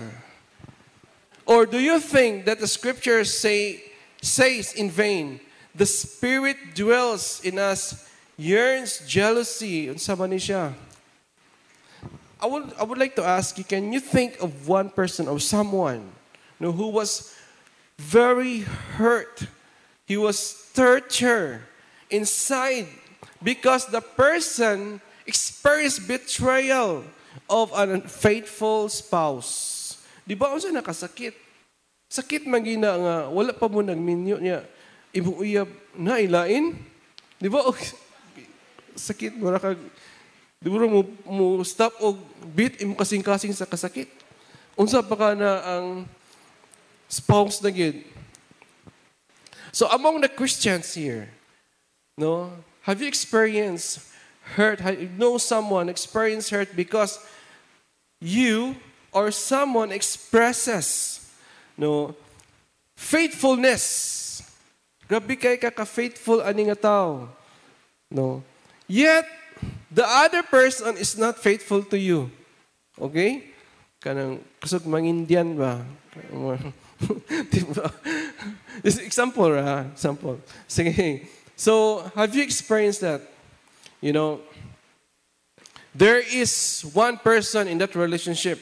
or 1.46 1.66
do 1.66 1.78
you 1.78 1.98
think 2.00 2.44
that 2.46 2.60
the 2.60 2.66
scriptures 2.66 3.36
say 3.36 3.82
says 4.22 4.72
in 4.72 4.90
vain, 4.90 5.40
the 5.74 5.86
spirit 5.86 6.56
dwells 6.74 7.40
in 7.44 7.58
us, 7.58 8.08
yearns 8.36 9.02
jealousy, 9.06 9.88
unsa 9.88 10.16
man? 10.16 10.74
I 12.40 12.46
would, 12.46 12.72
I 12.78 12.84
would 12.84 12.98
like 12.98 13.16
to 13.16 13.24
ask 13.24 13.56
you, 13.58 13.64
can 13.64 13.92
you 13.92 14.00
think 14.00 14.40
of 14.40 14.68
one 14.68 14.90
person 14.90 15.28
or 15.28 15.40
someone 15.40 16.12
you 16.60 16.66
know, 16.66 16.72
who 16.72 16.88
was 16.88 17.34
very 17.98 18.60
hurt? 18.60 19.46
He 20.06 20.16
was 20.16 20.70
tortured 20.74 21.62
inside 22.10 22.88
because 23.42 23.86
the 23.86 24.00
person 24.00 25.00
experienced 25.24 26.06
betrayal 26.06 27.04
of 27.48 27.72
an 27.74 28.00
unfaithful 28.00 28.88
spouse. 28.88 29.50
Di 30.24 30.32
ba 30.36 30.52
unsa 30.52 30.72
nakasakit? 30.72 31.36
Sakit 32.08 32.46
magina 32.46 32.94
nga 32.94 33.16
wala 33.28 33.52
pa 33.52 33.66
mo 33.68 33.82
nagminyo 33.84 34.38
niya. 34.38 34.64
Imuuyab 35.12 35.68
na 35.98 36.20
ilain. 36.20 36.76
Di 37.40 37.48
ba? 37.50 37.64
Oh, 37.64 37.76
sakit 38.94 39.36
mo 39.36 39.50
na 39.50 39.60
kag 39.60 39.80
Di 40.64 40.72
mo 40.72 40.80
mo, 40.88 41.00
mo 41.28 41.44
stop 41.60 41.92
og 42.00 42.16
beat 42.56 42.80
imo 42.80 42.96
kasing-kasing 42.96 43.52
sa 43.52 43.68
kasakit. 43.68 44.08
Unsa 44.80 45.04
pa 45.04 45.12
ka 45.12 45.36
na 45.36 45.60
ang 45.60 46.08
spouse 47.04 47.60
na 47.60 47.68
gid. 47.68 48.00
So 49.68 49.84
among 49.92 50.24
the 50.24 50.30
Christians 50.32 50.96
here, 50.96 51.28
no, 52.16 52.48
have 52.88 52.96
you 53.04 53.08
experienced 53.12 54.00
hurt? 54.56 54.80
Know 55.16 55.38
someone 55.38 55.88
experience 55.88 56.50
hurt 56.50 56.76
because 56.76 57.18
you 58.20 58.76
or 59.12 59.30
someone 59.30 59.92
expresses 59.92 61.20
no 61.76 62.14
faithfulness. 62.96 64.42
Grabe 65.08 65.36
kay 65.36 65.56
ka 65.56 65.70
ka-faithful 65.70 66.40
ani 66.42 66.70
nga 66.70 66.76
tao. 66.76 67.28
No. 68.10 68.42
Yet 68.88 69.26
the 69.90 70.06
other 70.06 70.42
person 70.42 70.96
is 70.96 71.18
not 71.18 71.38
faithful 71.38 71.82
to 71.90 71.98
you. 71.98 72.30
Okay? 72.96 73.50
Kanang 74.00 74.38
kusog 74.62 74.86
mang 74.86 75.04
Indian 75.04 75.56
ba? 75.56 75.84
This 78.84 78.98
example, 78.98 79.50
ha? 79.58 79.90
Example. 79.92 80.38
Sige. 80.68 81.26
So, 81.56 82.04
have 82.14 82.34
you 82.34 82.42
experienced 82.42 83.00
that? 83.02 83.33
You 84.04 84.12
know, 84.12 84.40
there 85.94 86.20
is 86.20 86.84
one 86.92 87.16
person 87.16 87.68
in 87.68 87.78
that 87.78 87.94
relationship 87.94 88.60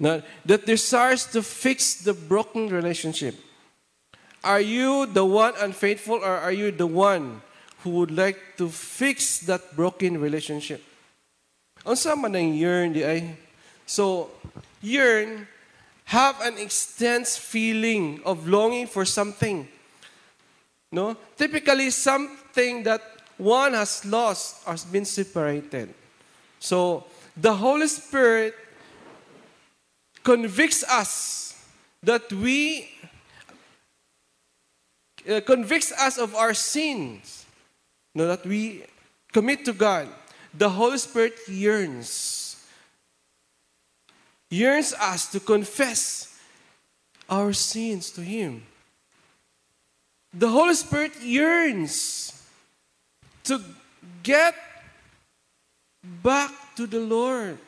that, 0.00 0.66
desires 0.66 1.26
to 1.26 1.42
fix 1.42 2.02
the 2.02 2.12
broken 2.12 2.68
relationship. 2.68 3.36
Are 4.42 4.60
you 4.60 5.06
the 5.06 5.24
one 5.24 5.54
unfaithful 5.60 6.16
or 6.16 6.42
are 6.42 6.50
you 6.50 6.72
the 6.72 6.88
one 6.88 7.40
who 7.84 7.90
would 7.90 8.10
like 8.10 8.58
to 8.58 8.68
fix 8.68 9.38
that 9.46 9.76
broken 9.76 10.20
relationship? 10.20 10.82
Unsa 11.86 12.20
man 12.20 12.34
ang 12.34 12.52
yearn 12.54 12.94
di 12.94 13.04
ay? 13.06 13.38
So, 13.86 14.30
yearn 14.82 15.46
have 16.06 16.34
an 16.42 16.58
intense 16.58 17.38
feeling 17.38 18.22
of 18.26 18.48
longing 18.48 18.88
for 18.88 19.04
something. 19.04 19.68
No? 20.90 21.16
Typically 21.38 21.90
something 21.90 22.82
that 22.82 23.15
one 23.38 23.74
has 23.74 24.04
lost 24.04 24.62
or 24.66 24.72
has 24.72 24.84
been 24.84 25.04
separated. 25.04 25.92
So, 26.58 27.04
the 27.36 27.54
Holy 27.54 27.86
Spirit 27.88 28.54
convicts 30.22 30.82
us 30.84 31.62
that 32.02 32.32
we 32.32 32.88
uh, 35.28 35.40
convicts 35.40 35.92
us 35.92 36.18
of 36.18 36.34
our 36.34 36.54
sins 36.54 37.46
no, 38.16 38.26
that 38.28 38.46
we 38.46 38.82
commit 39.30 39.66
to 39.66 39.74
God. 39.74 40.08
The 40.54 40.70
Holy 40.70 40.96
Spirit 40.96 41.34
yearns 41.48 42.64
yearns 44.48 44.94
us 44.94 45.30
to 45.32 45.40
confess 45.40 46.40
our 47.28 47.52
sins 47.52 48.10
to 48.12 48.22
Him. 48.22 48.62
The 50.32 50.48
Holy 50.48 50.72
Spirit 50.72 51.20
yearns 51.20 52.32
to 53.46 53.62
get 54.22 54.54
back 56.22 56.50
to 56.76 56.86
the 56.86 57.00
Lord, 57.00 57.58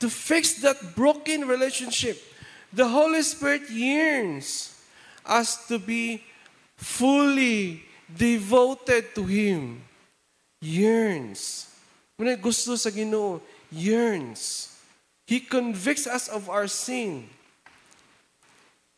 to 0.00 0.08
fix 0.08 0.60
that 0.62 0.94
broken 0.94 1.48
relationship. 1.48 2.20
The 2.72 2.88
Holy 2.88 3.22
Spirit 3.22 3.68
yearns 3.70 4.80
us 5.24 5.66
to 5.68 5.78
be 5.78 6.22
fully 6.76 7.82
devoted 8.08 9.14
to 9.14 9.24
Him. 9.24 9.82
Yearns. 10.60 11.68
When 12.16 12.28
Muna 12.28 12.40
gusto 12.40 12.76
sa 12.76 12.90
Ginoo, 12.90 13.40
yearns. 13.70 14.68
He 15.26 15.40
convicts 15.40 16.06
us 16.06 16.28
of 16.28 16.48
our 16.48 16.68
sin. 16.68 17.28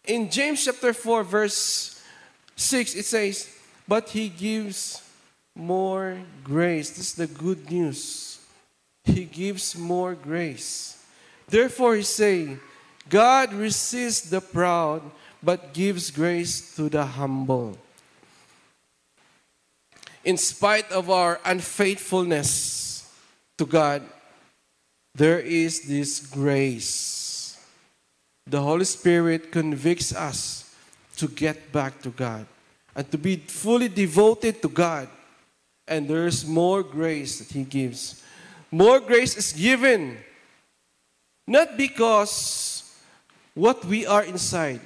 In 0.05 0.29
James 0.31 0.65
chapter 0.65 0.93
4, 0.93 1.25
verse 1.25 2.03
6, 2.57 2.95
it 2.95 3.05
says, 3.05 3.49
But 3.89 4.11
He 4.11 4.29
gives 4.29 5.04
more 5.55 6.19
grace. 6.43 6.91
This 6.91 7.11
is 7.11 7.15
the 7.15 7.27
good 7.27 7.71
news. 7.71 8.39
He 9.05 9.25
gives 9.25 9.77
more 9.77 10.15
grace. 10.15 11.05
Therefore, 11.49 11.97
He 11.97 12.03
say, 12.03 12.57
God 13.09 13.53
resists 13.53 14.31
the 14.31 14.41
proud, 14.41 15.03
but 15.43 15.75
gives 15.75 16.11
grace 16.11 16.75
to 16.77 16.89
the 16.89 17.05
humble. 17.05 17.77
In 20.25 20.39
spite 20.39 20.91
of 20.91 21.11
our 21.11 21.39
unfaithfulness 21.45 23.13
to 23.59 23.67
God, 23.67 24.03
there 25.15 25.39
is 25.39 25.83
this 25.83 26.19
grace. 26.27 27.61
The 28.47 28.61
Holy 28.61 28.87
Spirit 28.87 29.53
convicts 29.53 30.15
us 30.15 30.75
to 31.17 31.29
get 31.29 31.71
back 31.73 32.01
to 32.03 32.11
God 32.11 32.47
and 32.97 33.11
to 33.11 33.19
be 33.19 33.37
fully 33.37 33.89
devoted 33.89 34.61
to 34.63 34.69
God. 34.69 35.09
And 35.87 36.09
there's 36.09 36.47
more 36.47 36.83
grace 36.83 37.39
that 37.39 37.53
He 37.53 37.65
gives. 37.65 38.23
More 38.71 39.01
grace 39.01 39.37
is 39.37 39.53
given 39.53 40.19
not 41.47 41.77
because 41.77 42.83
what 43.55 43.85
we 43.85 44.07
are 44.07 44.25
inside. 44.25 44.81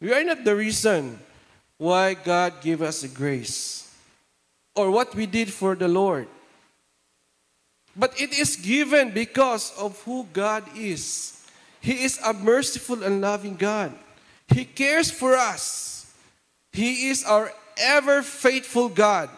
We 0.00 0.12
are 0.12 0.24
not 0.24 0.44
the 0.44 0.56
reason 0.56 1.18
why 1.76 2.14
God 2.14 2.60
gave 2.62 2.82
us 2.82 3.02
a 3.04 3.08
grace 3.08 3.94
or 4.74 4.90
what 4.90 5.14
we 5.14 5.26
did 5.26 5.52
for 5.52 5.74
the 5.74 5.88
Lord. 5.88 6.26
But 7.96 8.18
it 8.20 8.38
is 8.38 8.56
given 8.56 9.10
because 9.10 9.76
of 9.78 10.00
who 10.02 10.26
God 10.32 10.64
is. 10.76 11.36
He 11.80 12.04
is 12.04 12.18
a 12.24 12.32
merciful 12.32 13.02
and 13.02 13.20
loving 13.20 13.56
God. 13.56 13.92
He 14.48 14.64
cares 14.64 15.10
for 15.10 15.36
us. 15.36 16.12
He 16.72 17.08
is 17.08 17.24
our 17.24 17.52
ever 17.76 18.22
faithful 18.22 18.88
God. 18.88 19.28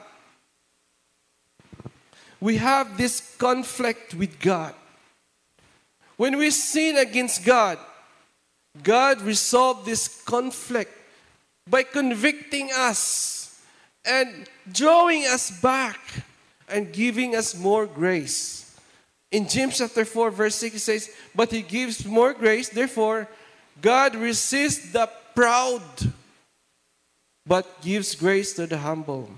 We 2.43 2.57
have 2.57 2.99
this 2.99 3.36
conflict 3.38 4.14
with 4.14 4.40
God. 4.40 4.74
When 6.16 6.36
we 6.38 6.51
sin 6.51 6.97
against 6.97 7.45
God, 7.45 7.78
God 8.82 9.20
resolved 9.22 9.86
this 9.86 10.20
conflict 10.24 10.90
by 11.70 11.84
convicting 11.84 12.70
us 12.74 13.62
and 14.05 14.49
drawing 14.72 15.22
us 15.24 15.53
back 15.61 16.01
and 16.68 16.93
giving 16.93 17.36
us 17.36 17.55
more 17.55 17.86
grace. 17.86 18.76
In 19.30 19.49
James 19.49 19.78
chapter 19.78 20.05
4, 20.05 20.32
verse 20.32 20.57
6, 20.57 20.74
it 20.74 20.78
says, 20.80 21.11
But 21.36 21.53
he 21.53 21.62
gives 21.62 22.05
more 22.05 22.32
grace, 22.32 22.68
therefore, 22.68 23.28
God 23.80 24.16
resists 24.16 24.90
the 24.90 25.09
proud, 25.36 25.82
but 27.47 27.82
gives 27.82 28.16
grace 28.16 28.53
to 28.55 28.66
the 28.66 28.78
humble. 28.78 29.30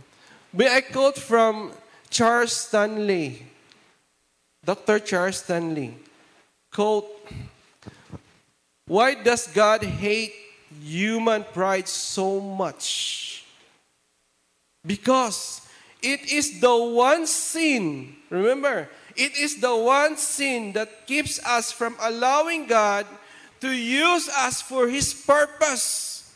May 0.55 0.74
I 0.74 0.80
quote 0.80 1.18
from 1.18 1.72
Charles 2.14 2.52
Stanley, 2.52 3.42
Dr. 4.64 5.00
Charles 5.00 5.42
Stanley. 5.42 5.98
Quote, 6.70 7.10
Why 8.86 9.14
does 9.18 9.48
God 9.48 9.82
hate 9.82 10.32
human 10.80 11.42
pride 11.42 11.88
so 11.88 12.38
much? 12.38 13.44
Because 14.86 15.66
it 16.00 16.30
is 16.30 16.60
the 16.60 16.70
one 16.70 17.26
sin, 17.26 18.14
remember, 18.30 18.88
it 19.16 19.36
is 19.36 19.60
the 19.60 19.74
one 19.74 20.16
sin 20.16 20.70
that 20.74 21.08
keeps 21.08 21.44
us 21.44 21.72
from 21.72 21.96
allowing 22.00 22.66
God 22.66 23.06
to 23.60 23.72
use 23.72 24.28
us 24.28 24.62
for 24.62 24.86
His 24.86 25.12
purpose. 25.12 26.32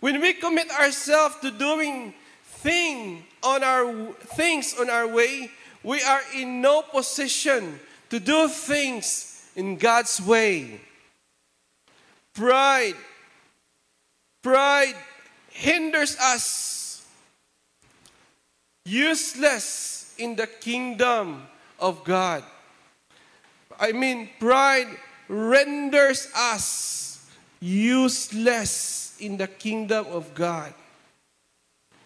When 0.00 0.20
we 0.20 0.32
commit 0.32 0.72
ourselves 0.72 1.36
to 1.42 1.52
doing 1.52 2.14
thing 2.42 3.29
on 3.42 3.62
our 3.62 4.12
things 4.36 4.74
on 4.78 4.90
our 4.90 5.06
way, 5.06 5.50
we 5.82 6.02
are 6.02 6.20
in 6.34 6.60
no 6.60 6.82
position 6.82 7.80
to 8.10 8.20
do 8.20 8.48
things 8.48 9.50
in 9.56 9.76
God's 9.76 10.20
way. 10.20 10.80
Pride, 12.34 12.94
pride 14.42 14.94
hinders 15.50 16.16
us, 16.18 17.06
useless 18.84 20.14
in 20.18 20.36
the 20.36 20.46
kingdom 20.46 21.42
of 21.78 22.04
God. 22.04 22.44
I 23.78 23.92
mean, 23.92 24.28
pride 24.38 24.88
renders 25.28 26.28
us 26.36 27.30
useless 27.60 29.16
in 29.20 29.36
the 29.36 29.46
kingdom 29.46 30.06
of 30.10 30.34
God. 30.34 30.74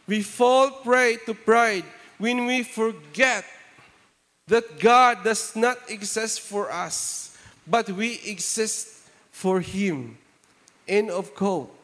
We 0.06 0.22
fall 0.22 0.70
prey 0.70 1.18
to 1.26 1.34
pride 1.34 1.84
when 2.18 2.46
we 2.46 2.62
forget 2.62 3.44
that 4.46 4.78
God 4.78 5.24
does 5.24 5.56
not 5.56 5.78
exist 5.88 6.40
for 6.40 6.70
us, 6.70 7.36
but 7.66 7.88
we 7.90 8.20
exist 8.26 9.08
for 9.30 9.60
Him. 9.60 10.18
End 10.86 11.10
of 11.10 11.34
quote. 11.34 11.74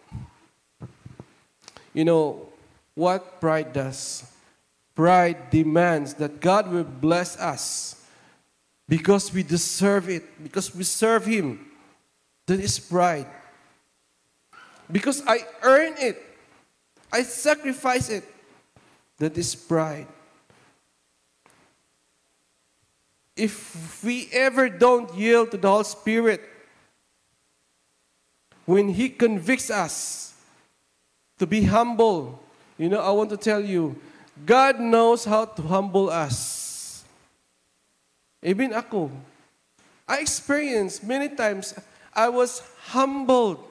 You 1.95 2.05
know 2.05 2.49
what 2.95 3.41
pride 3.41 3.73
does? 3.73 4.25
Pride 4.95 5.51
demands 5.51 6.15
that 6.15 6.41
God 6.41 6.71
will 6.71 6.85
bless 6.85 7.39
us 7.39 7.97
because 8.87 9.33
we 9.33 9.43
deserve 9.43 10.11
it, 10.11 10.43
because 10.43 10.75
we 10.75 10.85
serve 10.85 11.25
Him. 11.25 11.67
That 12.47 12.61
is 12.61 12.79
pride. 12.79 13.27
Because 14.91 15.23
I 15.27 15.47
earn 15.63 15.95
it, 15.99 16.30
I 17.13 17.23
sacrifice 17.23 18.09
it. 18.09 18.25
That 19.19 19.37
is 19.37 19.55
pride. 19.55 20.07
if 23.41 24.05
we 24.05 24.29
ever 24.33 24.69
don't 24.69 25.15
yield 25.15 25.51
to 25.51 25.57
the 25.57 25.69
Holy 25.69 25.85
Spirit, 25.85 26.45
when 28.67 28.91
He 28.91 29.09
convicts 29.09 29.71
us 29.71 30.35
to 31.39 31.47
be 31.47 31.63
humble, 31.65 32.39
you 32.77 32.91
know, 32.91 33.01
I 33.01 33.11
want 33.11 33.31
to 33.31 33.39
tell 33.39 33.65
you, 33.65 33.97
God 34.45 34.79
knows 34.79 35.25
how 35.25 35.47
to 35.47 35.63
humble 35.63 36.11
us. 36.11 37.03
Even 38.43 38.73
ako, 38.73 39.11
I 40.07 40.21
experienced 40.21 41.03
many 41.03 41.29
times, 41.29 41.73
I 42.13 42.29
was 42.29 42.63
humbled 42.93 43.65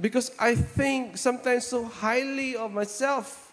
because 0.00 0.32
I 0.40 0.56
think 0.56 1.20
sometimes 1.20 1.68
so 1.68 1.84
highly 1.84 2.56
of 2.56 2.72
myself. 2.72 3.52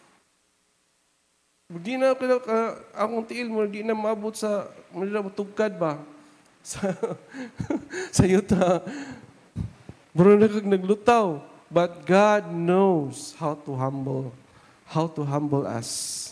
Di 1.68 2.00
na 2.00 2.16
ka, 2.16 2.80
akong 2.96 3.28
tiil 3.28 3.52
mo, 3.52 3.68
di 3.68 3.84
na 3.84 3.92
maabot 3.92 4.32
sa, 4.32 4.72
hindi 4.96 5.12
na 5.12 5.28
tugkad 5.28 5.76
ba? 5.76 6.00
Sa, 6.68 6.92
sa 8.12 8.24
yuta. 8.28 8.84
Bro 10.12 10.36
na 10.36 10.52
kag 10.52 10.68
naglutaw. 10.68 11.40
But 11.72 12.04
God 12.04 12.52
knows 12.52 13.36
how 13.40 13.56
to 13.68 13.72
humble, 13.76 14.36
how 14.84 15.08
to 15.16 15.24
humble 15.24 15.64
us. 15.64 16.32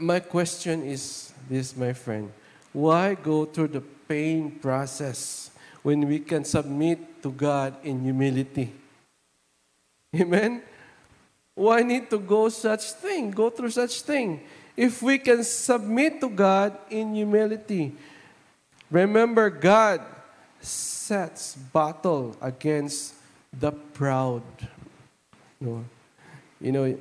My 0.00 0.20
question 0.20 0.88
is 0.88 1.32
this, 1.48 1.76
my 1.76 1.92
friend. 1.92 2.32
Why 2.72 3.12
go 3.12 3.44
through 3.44 3.76
the 3.76 3.84
pain 4.12 4.52
process 4.60 5.48
when 5.80 6.04
we 6.04 6.20
can 6.20 6.44
submit 6.44 7.22
to 7.24 7.32
God 7.32 7.72
in 7.82 8.04
humility? 8.04 8.68
Amen? 10.20 10.60
Why 11.54 11.80
need 11.80 12.10
to 12.10 12.18
go 12.18 12.50
such 12.50 12.92
thing, 13.00 13.30
go 13.30 13.48
through 13.48 13.72
such 13.72 14.02
thing? 14.02 14.44
If 14.76 15.00
we 15.00 15.16
can 15.16 15.44
submit 15.44 16.20
to 16.20 16.28
God 16.28 16.76
in 16.90 17.14
humility. 17.14 17.92
Remember, 18.90 19.48
God 19.48 20.04
sets 20.60 21.56
battle 21.72 22.36
against 22.40 23.14
the 23.48 23.72
proud. 23.72 24.44
You 25.60 25.84
know, 26.60 26.98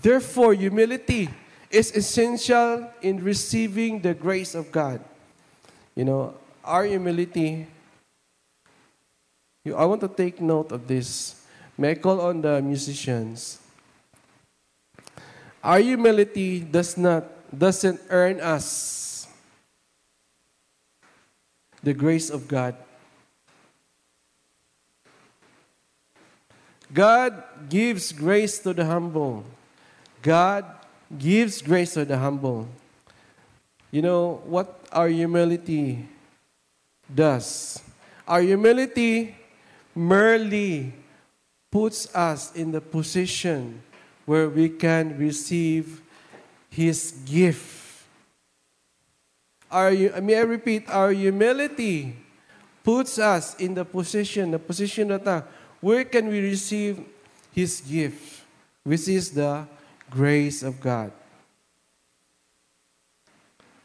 therefore, 0.00 0.54
humility 0.54 1.28
is 1.70 1.92
essential 1.92 2.88
in 3.02 3.22
receiving 3.22 4.00
the 4.00 4.14
grace 4.14 4.54
of 4.54 4.72
God. 4.72 5.04
You 6.00 6.06
know, 6.08 6.32
our 6.64 6.88
humility, 6.88 7.66
I 9.68 9.84
want 9.84 10.00
to 10.00 10.08
take 10.08 10.40
note 10.40 10.72
of 10.72 10.88
this. 10.88 11.44
May 11.76 11.90
I 11.90 11.94
call 11.96 12.22
on 12.22 12.40
the 12.40 12.62
musicians? 12.62 13.60
Our 15.62 15.80
humility 15.80 16.60
does 16.60 16.96
not 16.96 17.28
doesn't 17.52 18.00
earn 18.08 18.40
us 18.40 19.28
the 21.84 21.92
grace 21.92 22.30
of 22.32 22.48
God. 22.48 22.80
God 26.88 27.44
gives 27.68 28.10
grace 28.12 28.58
to 28.60 28.72
the 28.72 28.86
humble. 28.86 29.44
God 30.22 30.64
gives 31.12 31.60
grace 31.60 31.92
to 31.92 32.06
the 32.06 32.16
humble. 32.16 32.72
You 33.90 34.02
know 34.02 34.42
what 34.46 34.86
our 34.92 35.08
humility 35.08 36.06
does? 37.12 37.82
Our 38.26 38.40
humility 38.40 39.34
merely 39.94 40.94
puts 41.70 42.14
us 42.14 42.54
in 42.54 42.70
the 42.70 42.80
position 42.80 43.82
where 44.26 44.48
we 44.48 44.68
can 44.68 45.18
receive 45.18 46.02
His 46.70 47.12
gift. 47.26 48.06
Our, 49.70 49.90
may 50.22 50.36
I 50.38 50.46
repeat, 50.46 50.88
our 50.88 51.10
humility 51.10 52.14
puts 52.82 53.18
us 53.18 53.54
in 53.56 53.74
the 53.74 53.84
position, 53.84 54.52
the 54.52 54.58
position 54.58 55.08
that 55.08 55.26
uh, 55.26 55.42
where 55.80 56.04
can 56.04 56.28
we 56.28 56.40
receive 56.40 57.02
His 57.52 57.80
gift, 57.80 58.42
which 58.84 59.08
is 59.08 59.30
the 59.30 59.66
grace 60.10 60.62
of 60.62 60.80
God. 60.80 61.12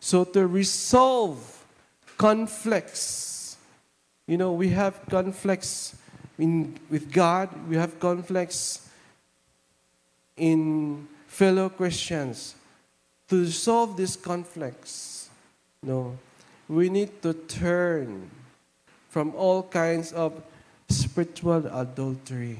So 0.05 0.23
to 0.23 0.45
resolve 0.45 1.65
conflicts, 2.15 3.57
you 4.27 4.37
know, 4.37 4.51
we 4.51 4.69
have 4.69 5.01
conflicts 5.09 5.97
in, 6.37 6.77
with 6.91 7.11
God, 7.11 7.49
we 7.67 7.75
have 7.75 7.99
conflicts 7.99 8.87
in 10.37 11.07
fellow 11.25 11.69
Christians. 11.69 12.53
To 13.29 13.49
solve 13.49 13.97
these 13.97 14.15
conflicts, 14.15 15.31
no, 15.81 16.19
we 16.69 16.89
need 16.89 17.23
to 17.23 17.33
turn 17.33 18.29
from 19.09 19.33
all 19.33 19.63
kinds 19.63 20.13
of 20.13 20.39
spiritual 20.87 21.65
adultery. 21.65 22.59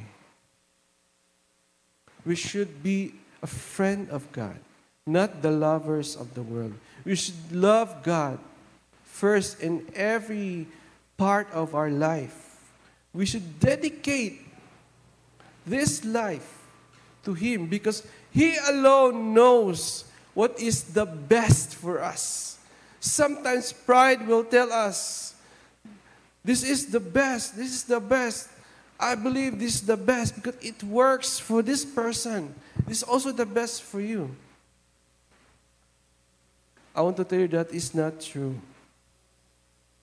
we 2.26 2.34
should 2.34 2.82
be 2.82 3.14
a 3.43 3.48
friend 3.48 4.10
of 4.10 4.32
God, 4.32 4.58
not 5.06 5.43
the 5.43 5.52
lovers 5.52 6.16
of 6.16 6.34
the 6.34 6.41
world. 6.41 6.74
We 7.06 7.16
should 7.16 7.51
love 7.51 8.01
God 8.03 8.39
first 9.03 9.62
in 9.62 9.86
every 9.95 10.68
part 11.18 11.47
of 11.53 11.76
our 11.76 11.89
life. 11.89 12.60
We 13.14 13.26
should 13.26 13.60
dedicate 13.60 14.41
this 15.66 16.03
life 16.03 16.66
to 17.24 17.34
Him 17.34 17.68
because 17.68 18.06
He 18.32 18.58
alone 18.58 19.34
knows 19.34 20.03
what 20.34 20.60
is 20.60 20.84
the 20.84 21.06
best 21.06 21.76
for 21.76 22.01
us. 22.01 22.58
Sometimes 22.99 23.72
pride 23.72 24.28
will 24.28 24.43
tell 24.43 24.74
us, 24.74 25.36
This 26.43 26.64
is 26.64 26.88
the 26.88 26.99
best, 26.99 27.56
this 27.56 27.72
is 27.72 27.84
the 27.86 27.99
best. 27.99 28.49
I 28.99 29.16
believe 29.16 29.60
this 29.60 29.76
is 29.76 29.82
the 29.82 29.97
best 29.97 30.36
because 30.36 30.56
it 30.62 30.82
works 30.84 31.38
for 31.38 31.62
this 31.62 31.84
person. 31.84 32.53
This 32.88 32.97
is 32.97 33.03
also 33.03 33.32
the 33.32 33.45
best 33.45 33.84
for 33.84 33.99
you. 33.99 34.36
I 36.96 37.02
want 37.02 37.18
to 37.18 37.26
tell 37.26 37.39
you 37.39 37.48
that 37.50 37.72
is 37.72 37.93
not 37.93 38.22
true. 38.22 38.56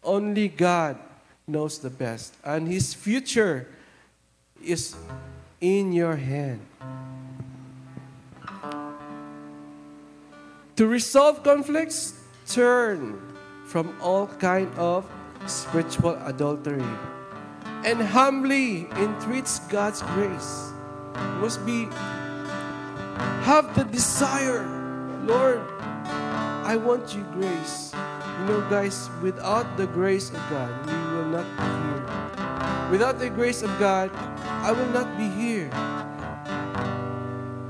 Only 0.05 0.49
God 0.49 0.99
knows 1.47 1.79
the 1.79 1.91
best, 1.91 2.35
and 2.45 2.69
His 2.69 2.93
future 2.93 3.67
is 4.63 4.95
in 5.61 5.93
your 5.93 6.17
hand. 6.17 6.61
To 10.77 10.87
resolve 10.87 11.43
conflicts, 11.43 12.15
turn 12.47 13.21
from 13.67 13.97
all 14.03 14.27
kind 14.27 14.69
of 14.77 15.09
spiritual 15.47 16.21
adultery 16.27 16.85
and 17.85 18.01
humbly 18.01 18.87
entreats 18.97 19.61
God's 19.71 20.03
grace. 20.15 20.73
Must 21.41 21.65
be 21.65 21.89
have 23.43 23.75
the 23.75 23.85
desire, 23.85 24.67
Lord, 25.25 25.61
I 26.63 26.77
want 26.77 27.15
you 27.15 27.27
grace. 27.35 27.93
You 27.93 28.45
know, 28.47 28.61
guys, 28.71 29.11
without 29.21 29.77
the 29.77 29.87
grace 29.87 30.31
of 30.31 30.39
God, 30.49 30.71
we 30.87 30.95
will 31.15 31.27
not 31.27 31.47
be 31.59 31.67
here. 31.67 32.07
Without 32.91 33.19
the 33.19 33.31
grace 33.31 33.63
of 33.63 33.71
God, 33.79 34.11
I 34.63 34.71
will 34.71 34.89
not 34.95 35.19
be 35.19 35.27
here. 35.27 35.71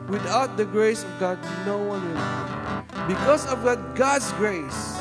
Without 0.08 0.56
the 0.58 0.66
grace 0.66 1.04
of 1.04 1.18
God, 1.18 1.38
no 1.64 1.78
one 1.78 2.04
will 2.04 2.20
be. 2.20 3.14
Because 3.14 3.46
of 3.46 3.64
that 3.64 3.94
God's 3.94 4.30
grace, 4.36 5.00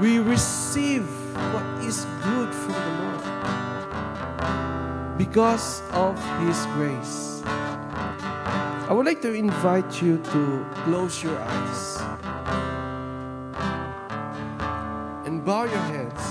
we 0.00 0.18
receive 0.18 1.06
what 1.54 1.64
is 1.86 2.04
good 2.26 2.50
from 2.52 2.74
the 2.74 2.94
Lord. 3.06 3.22
Because 5.16 5.80
of 5.92 6.18
His 6.42 6.66
grace. 6.74 7.33
I 8.86 8.92
would 8.92 9.06
like 9.06 9.22
to 9.22 9.32
invite 9.32 10.02
you 10.02 10.18
to 10.18 10.66
close 10.84 11.22
your 11.22 11.38
eyes 11.40 11.96
and 15.24 15.42
bow 15.42 15.64
your 15.64 15.84
heads. 15.88 16.24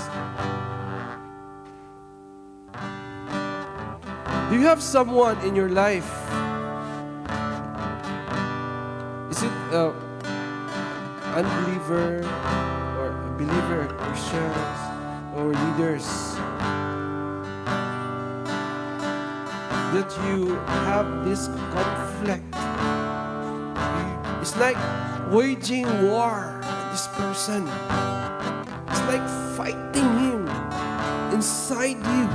Do 4.51 4.59
you 4.59 4.67
have 4.67 4.83
someone 4.83 5.39
in 5.41 5.55
your 5.55 5.69
life? 5.69 6.13
Is 9.31 9.41
it 9.41 9.51
uh, 9.73 9.89
unbeliever 11.33 12.21
or 13.01 13.09
a 13.09 13.33
believer, 13.35 13.87
Christians 13.97 14.77
or 15.33 15.57
leaders? 15.57 16.05
That 19.97 20.09
you 20.29 20.53
have 20.85 21.25
this 21.25 21.47
conflict. 21.47 22.02
It's 24.53 24.61
like 24.61 24.77
waging 25.33 25.89
war 26.03 26.61
on 26.61 26.91
this 26.91 27.07
person. 27.17 27.67
It's 28.85 29.01
like 29.09 29.25
fighting 29.57 30.05
him 30.21 30.47
inside 31.33 31.97
you. 31.97 32.29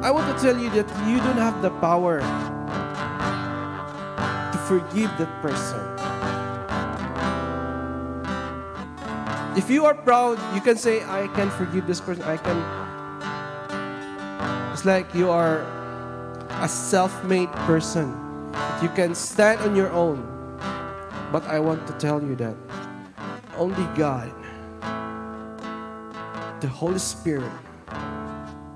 I 0.00 0.10
want 0.10 0.34
to 0.34 0.42
tell 0.42 0.56
you 0.58 0.70
that 0.70 0.88
you 1.06 1.18
don't 1.18 1.36
have 1.36 1.60
the 1.60 1.68
power 1.84 2.20
to 4.50 4.58
forgive 4.64 5.10
that 5.18 5.28
person. 5.42 5.84
If 9.54 9.68
you 9.68 9.84
are 9.84 9.92
proud, 9.92 10.38
you 10.54 10.62
can 10.62 10.78
say, 10.78 11.04
I 11.04 11.28
can 11.36 11.50
forgive 11.50 11.86
this 11.86 12.00
person. 12.00 12.22
I 12.22 12.38
can. 12.38 12.56
It's 14.72 14.86
like 14.86 15.14
you 15.14 15.28
are 15.28 15.66
a 16.60 16.68
self 16.68 17.22
made 17.24 17.50
person. 17.68 18.10
You 18.82 18.88
can 18.90 19.14
stand 19.14 19.60
on 19.60 19.76
your 19.76 19.90
own. 19.90 20.26
But 21.30 21.44
I 21.44 21.60
want 21.60 21.86
to 21.86 21.92
tell 21.94 22.20
you 22.22 22.34
that 22.36 22.56
only 23.56 23.86
God, 23.94 24.32
the 26.60 26.68
Holy 26.68 26.98
Spirit, 26.98 27.52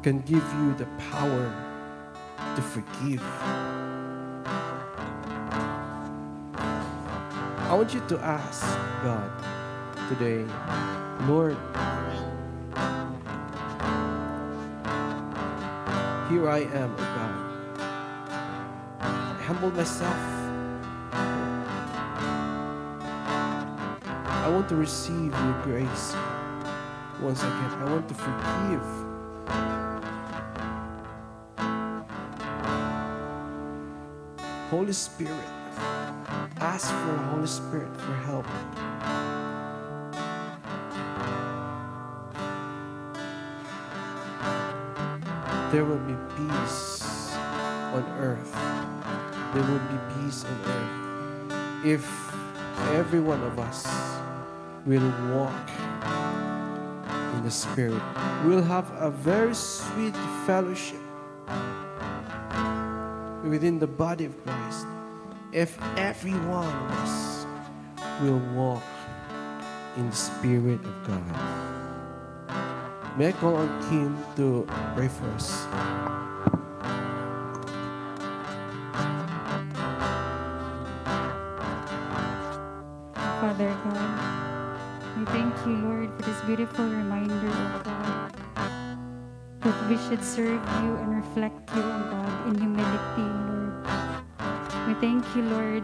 can 0.02 0.20
give 0.20 0.44
you 0.60 0.74
the 0.74 0.86
power 1.10 1.50
to 2.54 2.62
forgive. 2.62 3.22
I 7.66 7.74
want 7.74 7.94
you 7.94 8.02
to 8.08 8.18
ask 8.20 8.62
God 9.02 9.30
today, 10.08 10.44
Lord, 11.26 11.56
here 16.28 16.48
I 16.48 16.68
am, 16.74 16.92
O 16.92 16.96
God. 16.98 17.41
Humble 19.43 19.70
myself. 19.72 20.16
I 24.24 24.49
want 24.49 24.68
to 24.68 24.76
receive 24.76 25.32
your 25.32 25.62
grace 25.62 26.14
once 27.20 27.43
again. 27.43 27.72
I 27.80 27.84
want 27.90 28.09
to 28.09 28.14
forgive. 28.14 28.86
Holy 34.70 34.93
Spirit, 34.93 35.49
ask 36.61 36.88
for 36.90 37.16
Holy 37.34 37.47
Spirit 37.47 37.95
for 37.97 38.14
help. 38.14 38.47
There 45.72 45.84
will 45.84 45.99
be 45.99 46.16
peace 46.36 47.34
on 47.93 48.05
earth. 48.18 48.91
There 49.53 49.62
will 49.62 49.78
be 49.78 49.98
peace 50.14 50.44
on 50.44 50.59
earth 50.64 51.84
if 51.84 52.34
every 52.96 53.20
one 53.20 53.42
of 53.42 53.59
us 53.59 53.86
will 54.86 55.12
walk 55.34 55.68
in 57.34 57.42
the 57.44 57.50
Spirit. 57.50 58.03
We'll 58.46 58.62
have 58.62 58.90
a 58.96 59.11
very 59.11 59.55
sweet 59.55 60.16
fellowship 60.46 61.00
within 63.44 63.78
the 63.78 63.86
body 63.86 64.24
of 64.24 64.42
Christ 64.44 64.86
if 65.53 65.78
every 65.98 66.32
one 66.48 66.66
of 66.66 66.90
us 67.05 67.46
will 68.22 68.40
walk 68.55 68.82
in 69.96 70.09
the 70.09 70.16
Spirit 70.16 70.80
of 70.82 71.07
God. 71.07 71.82
May 73.18 73.28
I 73.28 73.32
call 73.32 73.57
on 73.57 73.68
Kim 73.90 74.16
to 74.36 74.66
pray 74.94 75.09
for 75.09 75.26
us? 75.36 75.66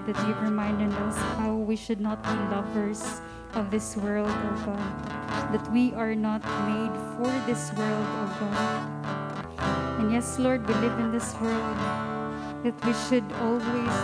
That 0.08 0.16
you've 0.26 0.40
reminded 0.40 0.90
us 1.04 1.16
how 1.36 1.52
we 1.52 1.76
should 1.76 2.00
not 2.00 2.22
be 2.22 2.32
lovers 2.48 3.20
of 3.52 3.70
this 3.70 3.94
world, 3.94 4.32
oh 4.32 4.56
God, 4.64 5.52
that 5.52 5.60
we 5.70 5.92
are 5.92 6.14
not 6.14 6.40
made 6.64 6.96
for 7.12 7.28
this 7.44 7.68
world, 7.76 8.08
oh 8.16 8.28
God. 8.40 10.00
And 10.00 10.10
yes, 10.10 10.38
Lord, 10.38 10.66
we 10.66 10.72
live 10.80 10.98
in 10.98 11.12
this 11.12 11.36
world, 11.44 11.76
that 12.64 12.72
we 12.88 12.96
should 13.04 13.28
always 13.44 13.96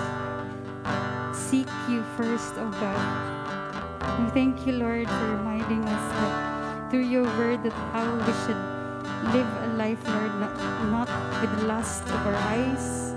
seek 1.32 1.72
you 1.88 2.04
first, 2.20 2.52
oh 2.60 2.68
God. 2.76 3.00
We 4.20 4.28
thank 4.36 4.66
you, 4.66 4.76
Lord, 4.76 5.08
for 5.08 5.26
reminding 5.40 5.88
us 5.88 6.04
that 6.20 6.90
through 6.90 7.08
your 7.08 7.24
word 7.40 7.64
that 7.64 7.72
how 7.96 8.04
we 8.04 8.32
should 8.44 8.60
live 9.32 9.48
a 9.64 9.72
life, 9.80 10.04
Lord, 10.06 10.36
not, 10.36 10.52
not 10.92 11.08
with 11.40 11.60
the 11.60 11.64
lust 11.64 12.04
of 12.04 12.26
our 12.26 12.36
eyes, 12.52 13.13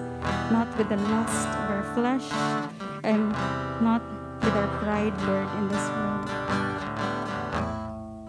not 0.52 0.68
with 0.78 0.90
the 0.90 0.98
lust 0.98 1.48
of 1.48 1.66
our 1.70 1.86
flesh, 1.94 2.28
and 3.04 3.32
not 3.82 4.02
with 4.42 4.54
our 4.54 4.68
pride, 4.80 5.16
Lord, 5.24 5.50
in 5.58 5.68
this 5.68 5.86
world. 5.90 6.30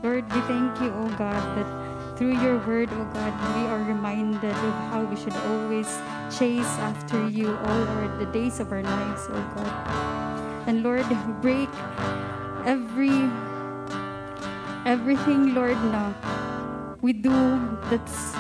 Lord, 0.03 0.24
we 0.32 0.41
thank 0.47 0.80
you, 0.80 0.91
oh 0.95 1.11
God, 1.18 1.43
that 1.57 1.68
through 2.18 2.41
your 2.43 2.59
word, 2.66 2.89
oh 2.93 3.05
God, 3.14 3.32
we 3.55 3.66
are 3.70 3.82
reminded 3.82 4.51
of 4.51 4.74
how 4.91 5.05
we 5.05 5.16
should 5.16 5.36
always 5.55 5.86
chase 6.30 6.72
after 6.82 7.28
you 7.28 7.57
all 7.57 7.82
our, 7.95 8.09
the 8.18 8.26
days 8.26 8.59
of 8.59 8.72
our 8.72 8.82
lives, 8.82 9.26
oh 9.30 9.45
God. 9.55 10.68
And 10.68 10.82
Lord, 10.82 11.07
break 11.41 11.70
every 12.66 13.30
everything, 14.84 15.55
Lord, 15.55 15.78
na 15.93 16.12
we 17.01 17.12
do 17.12 17.30
that's 17.91 18.34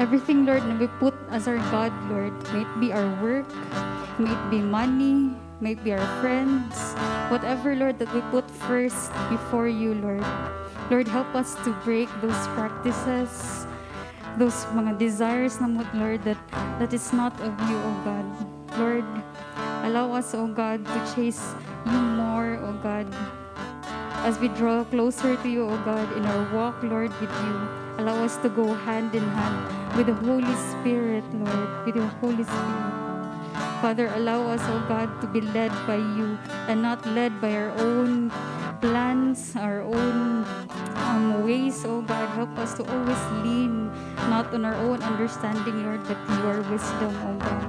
everything, 0.00 0.48
Lord, 0.48 0.64
na 0.64 0.80
we 0.80 0.88
put 0.96 1.12
as 1.28 1.44
our 1.44 1.60
God, 1.68 1.92
Lord. 2.08 2.32
May 2.56 2.64
it 2.64 2.72
be 2.80 2.88
our 2.88 3.04
work, 3.20 3.44
may 4.16 4.32
it 4.32 4.44
be 4.48 4.64
money, 4.64 5.36
may 5.60 5.76
it 5.76 5.84
be 5.84 5.92
our 5.92 6.08
friends, 6.24 6.96
whatever, 7.28 7.76
Lord, 7.76 8.00
that 8.00 8.08
we 8.16 8.24
put 8.32 8.48
first 8.64 9.12
before 9.28 9.68
you, 9.68 9.92
Lord. 10.00 10.24
Lord, 10.88 11.06
help 11.06 11.28
us 11.36 11.52
to 11.68 11.76
break 11.84 12.08
those 12.24 12.40
practices, 12.56 13.68
those 14.40 14.64
mga 14.72 14.96
desires 14.96 15.60
Lord, 15.92 16.24
that, 16.24 16.40
that 16.80 16.96
is 16.96 17.12
not 17.12 17.36
of 17.44 17.52
you, 17.68 17.76
O 17.76 17.92
God. 18.00 18.26
Lord, 18.80 19.04
allow 19.84 20.16
us, 20.16 20.32
O 20.32 20.48
God, 20.48 20.80
to 20.80 20.98
chase 21.12 21.52
you 21.84 22.00
more, 22.16 22.56
O 22.64 22.72
God, 22.80 23.04
as 24.24 24.40
we 24.40 24.48
draw 24.56 24.82
closer 24.88 25.36
to 25.36 25.48
you, 25.48 25.68
O 25.68 25.76
God, 25.84 26.08
in 26.16 26.24
our 26.24 26.42
walk, 26.56 26.80
Lord, 26.82 27.12
with 27.20 27.30
you. 27.44 27.56
Allow 28.00 28.24
us 28.24 28.40
to 28.40 28.48
go 28.48 28.72
hand 28.88 29.14
in 29.14 29.28
hand 29.36 29.79
with 29.96 30.06
the 30.06 30.14
Holy 30.14 30.54
Spirit, 30.70 31.24
Lord, 31.34 31.86
with 31.86 31.96
your 31.96 32.10
Holy 32.20 32.44
Spirit. 32.44 33.00
Father, 33.80 34.12
allow 34.14 34.44
us, 34.48 34.60
O 34.68 34.76
God, 34.88 35.08
to 35.20 35.26
be 35.26 35.40
led 35.40 35.72
by 35.86 35.96
you 35.96 36.38
and 36.68 36.82
not 36.82 37.00
led 37.16 37.40
by 37.40 37.56
our 37.56 37.72
own 37.80 38.30
plans, 38.80 39.56
our 39.56 39.80
own 39.80 40.44
um, 41.08 41.44
ways, 41.44 41.84
O 41.84 42.02
God. 42.02 42.28
Help 42.36 42.52
us 42.58 42.74
to 42.76 42.84
always 42.84 43.22
lean 43.40 43.90
not 44.28 44.52
on 44.52 44.64
our 44.64 44.76
own 44.76 45.02
understanding, 45.02 45.84
Lord, 45.84 46.04
but 46.04 46.18
your 46.44 46.60
wisdom, 46.68 47.16
O 47.24 47.32
God. 47.40 47.64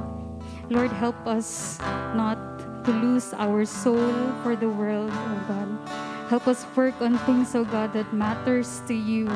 Lord, 0.69 0.91
help 0.91 1.15
us 1.25 1.79
not 2.15 2.37
to 2.85 2.91
lose 2.91 3.33
our 3.33 3.65
soul 3.65 4.11
for 4.43 4.55
the 4.55 4.69
world, 4.69 5.11
O 5.11 5.35
God. 5.47 5.69
Help 6.31 6.47
us 6.47 6.65
work 6.75 6.95
on 7.01 7.17
things, 7.27 7.55
O 7.55 7.63
God, 7.63 7.91
that 7.93 8.13
matters 8.13 8.81
to 8.87 8.93
you 8.93 9.27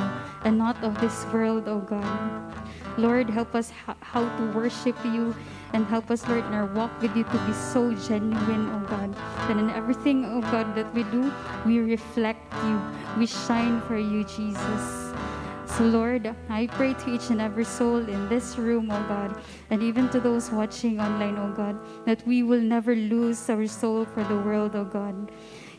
and 0.44 0.58
not 0.58 0.80
of 0.84 1.00
this 1.02 1.26
world, 1.32 1.68
O 1.68 1.80
God. 1.80 2.04
Lord, 2.98 3.30
help 3.30 3.56
us 3.56 3.72
ho- 3.86 3.96
how 4.02 4.24
to 4.38 4.44
worship 4.52 4.96
you 5.04 5.36
and 5.74 5.86
help 5.86 6.10
us, 6.10 6.28
Lord, 6.28 6.46
in 6.46 6.54
our 6.54 6.68
walk 6.68 7.02
with 7.02 7.16
you 7.16 7.24
to 7.24 7.38
be 7.46 7.54
so 7.54 7.94
genuine, 7.94 8.70
oh 8.72 8.86
God. 8.88 9.14
That 9.48 9.58
in 9.58 9.70
everything, 9.72 10.26
oh 10.26 10.42
God, 10.42 10.76
that 10.76 10.94
we 10.94 11.04
do, 11.04 11.32
we 11.66 11.80
reflect 11.80 12.54
you. 12.64 12.82
We 13.18 13.28
shine 13.28 13.82
for 13.82 13.98
you, 13.98 14.24
Jesus. 14.24 15.14
So, 15.76 15.84
Lord, 15.84 16.34
I 16.48 16.68
pray 16.68 16.94
to 16.94 17.14
each 17.14 17.32
and 17.32 17.42
every 17.42 17.66
soul 17.66 17.98
in 17.98 18.30
this 18.30 18.58
room, 18.58 18.90
oh 18.90 19.04
God, 19.10 19.36
and 19.70 19.84
even 19.84 20.08
to 20.10 20.22
those 20.22 20.50
watching 20.50 21.02
online, 21.02 21.38
oh 21.38 21.52
God, 21.52 21.76
that 22.06 22.26
we 22.26 22.44
will 22.44 22.62
never 22.62 22.96
lose 22.96 23.50
our 23.50 23.68
soul 23.68 24.06
for 24.06 24.24
the 24.24 24.38
world, 24.38 24.76
oh 24.76 24.86
God. 24.86 25.32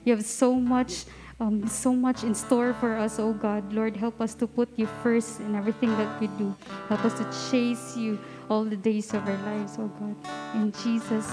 You 0.04 0.14
have 0.14 0.24
so 0.26 0.54
much, 0.54 1.06
um, 1.38 1.66
so 1.68 1.92
much 1.92 2.24
in 2.24 2.34
store 2.34 2.72
for 2.74 2.96
us, 2.96 3.18
oh 3.18 3.32
God. 3.32 3.72
Lord, 3.72 3.96
help 3.96 4.20
us 4.20 4.34
to 4.34 4.46
put 4.46 4.68
you 4.76 4.86
first 5.02 5.40
in 5.40 5.54
everything 5.54 5.90
that 5.96 6.20
we 6.20 6.28
do. 6.38 6.54
Help 6.88 7.04
us 7.04 7.14
to 7.18 7.24
chase 7.50 7.96
you 7.96 8.18
all 8.48 8.64
the 8.64 8.76
days 8.76 9.12
of 9.12 9.26
our 9.28 9.36
lives, 9.44 9.76
oh 9.78 9.88
God. 10.00 10.16
In 10.54 10.72
Jesus' 10.82 11.30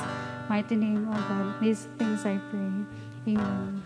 mighty 0.50 0.76
name, 0.76 1.08
oh 1.10 1.26
God, 1.30 1.62
these 1.62 1.88
things 1.98 2.26
I 2.26 2.38
pray. 2.52 3.34
Amen. 3.34 3.84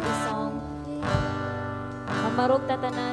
The 0.00 0.08
Lord 0.08 0.08
with 0.08 0.08
the 0.08 0.16
song. 0.24 0.52
Mamarog 2.08 2.62
tatanan. 2.68 3.09